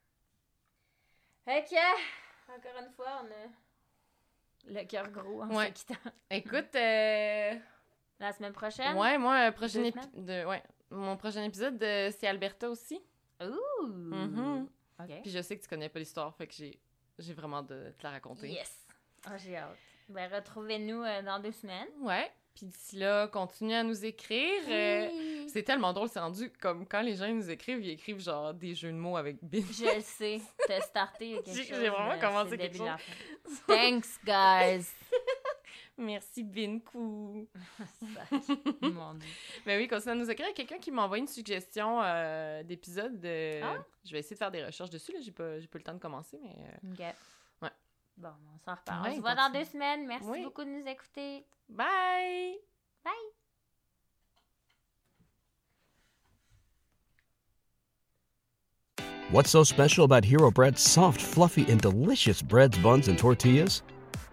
Que, 1.46 2.52
encore 2.52 2.82
une 2.82 2.92
fois, 2.96 3.22
on 3.24 3.28
a 3.28 4.80
le 4.82 4.84
cœur 4.88 5.10
gros 5.12 5.44
en 5.44 5.56
Ouais. 5.56 5.68
se 5.68 5.72
quittant. 5.74 6.12
Écoute, 6.32 6.74
La 8.20 8.32
semaine 8.34 8.54
prochaine? 8.54 8.98
ouais, 8.98 9.18
moi, 9.18 9.48
euh, 9.48 9.52
prochain 9.52 9.82
Deux 9.82 9.90
épi- 9.90 10.24
de, 10.26 10.46
ouais, 10.46 10.64
mon 10.92 11.18
prochain 11.18 11.44
épisode, 11.44 11.82
euh, 11.82 12.12
c'est 12.18 12.28
Alberta 12.28 12.70
aussi. 12.70 13.02
Ouh! 13.42 13.86
Mhm. 13.88 14.68
OK. 15.00 15.22
Puis 15.24 15.32
je 15.32 15.42
sais 15.42 15.58
que 15.58 15.62
tu 15.64 15.68
connais 15.68 15.90
pas 15.90 16.00
l'histoire, 16.00 16.34
fait 16.36 16.48
que 16.48 16.54
j'ai, 16.54 16.80
j'ai 17.20 17.34
vraiment 17.34 17.62
de 17.62 17.92
te 17.98 18.04
la 18.04 18.12
raconter. 18.12 18.50
Yes! 18.50 18.88
Ah, 19.26 19.38
j'ai 19.38 19.58
hâte. 19.58 19.78
Ben, 20.08 20.32
retrouvez-nous 20.32 21.02
euh, 21.04 21.22
dans 21.24 21.40
deux 21.40 21.52
semaines. 21.52 21.88
Ouais. 22.02 22.32
Puis 22.54 22.68
d'ici 22.68 22.96
là, 22.96 23.28
continuez 23.28 23.76
à 23.76 23.84
nous 23.84 24.06
écrire. 24.06 24.62
euh, 24.70 25.10
c'est 25.50 25.64
tellement 25.64 25.92
drôle, 25.92 26.08
c'est 26.08 26.20
rendu 26.22 26.50
comme 26.62 26.88
quand 26.88 27.02
les 27.02 27.16
gens 27.16 27.28
nous 27.28 27.50
écrivent, 27.50 27.84
ils 27.84 27.90
écrivent 27.90 28.22
genre 28.22 28.54
des 28.54 28.74
jeux 28.74 28.92
de 28.94 28.98
mots 28.98 29.18
avec 29.18 29.44
bin. 29.44 29.60
Je 29.60 29.96
le 29.96 30.02
sais. 30.02 30.40
T'as 30.66 30.80
starté 30.80 31.34
quelque 31.44 31.48
chose. 31.58 31.66
j'ai 31.68 31.90
vraiment 31.90 32.18
commencé 32.18 32.58
quelque 32.58 32.78
chose. 32.78 32.88
Thanks, 33.68 34.20
guys! 34.24 34.86
Merci. 35.98 36.44
Mon 36.44 37.46
Dieu. 39.14 39.30
Mais 39.66 39.78
oui, 39.78 39.88
continuez 39.88 40.12
à 40.12 40.16
nous 40.16 40.30
écrire. 40.30 40.54
Quelqu'un 40.54 40.78
qui 40.78 40.92
m'a 40.92 41.04
envoyé 41.04 41.22
une 41.22 41.28
suggestion 41.28 42.02
euh, 42.04 42.64
d'épisode. 42.64 43.20
de- 43.20 43.62
Ah? 43.64 43.78
Je 44.04 44.12
vais 44.12 44.20
essayer 44.20 44.36
de 44.36 44.40
faire 44.40 44.52
des 44.52 44.64
recherches 44.66 44.90
dessus. 44.90 45.14
Là, 45.14 45.20
j'ai 45.22 45.32
pas, 45.32 45.60
j'ai 45.60 45.68
pas 45.68 45.78
le 45.78 45.84
temps 45.84 45.94
de 45.94 46.00
commencer, 46.00 46.38
mais 46.44 46.56
euh, 46.60 46.92
OK. 46.94 47.16
Ouais. 47.62 47.70
Bon, 48.18 48.30
on 48.54 48.60
s'en 48.60 48.76
reparle. 48.76 49.04
Ouais, 49.08 49.12
on 49.14 49.16
se 49.16 49.22
voit 49.22 49.36
dans 49.36 49.44
continue. 49.44 49.64
deux 49.64 49.70
semaines. 49.72 50.06
Merci 50.08 50.28
Oui. 50.30 50.44
beaucoup 50.44 50.64
de 50.64 50.70
nous 50.70 50.88
écouter. 50.88 51.46
bye. 51.70 52.58
What's 59.32 59.50
so 59.50 59.64
special 59.64 60.06
about 60.06 60.24
Hero 60.24 60.52
Bread's 60.52 60.82
soft, 60.82 61.20
fluffy, 61.20 61.66
and 61.70 61.82
delicious 61.82 62.42
breads, 62.42 62.78
buns, 62.78 63.08
and 63.08 63.18
tortillas? 63.18 63.82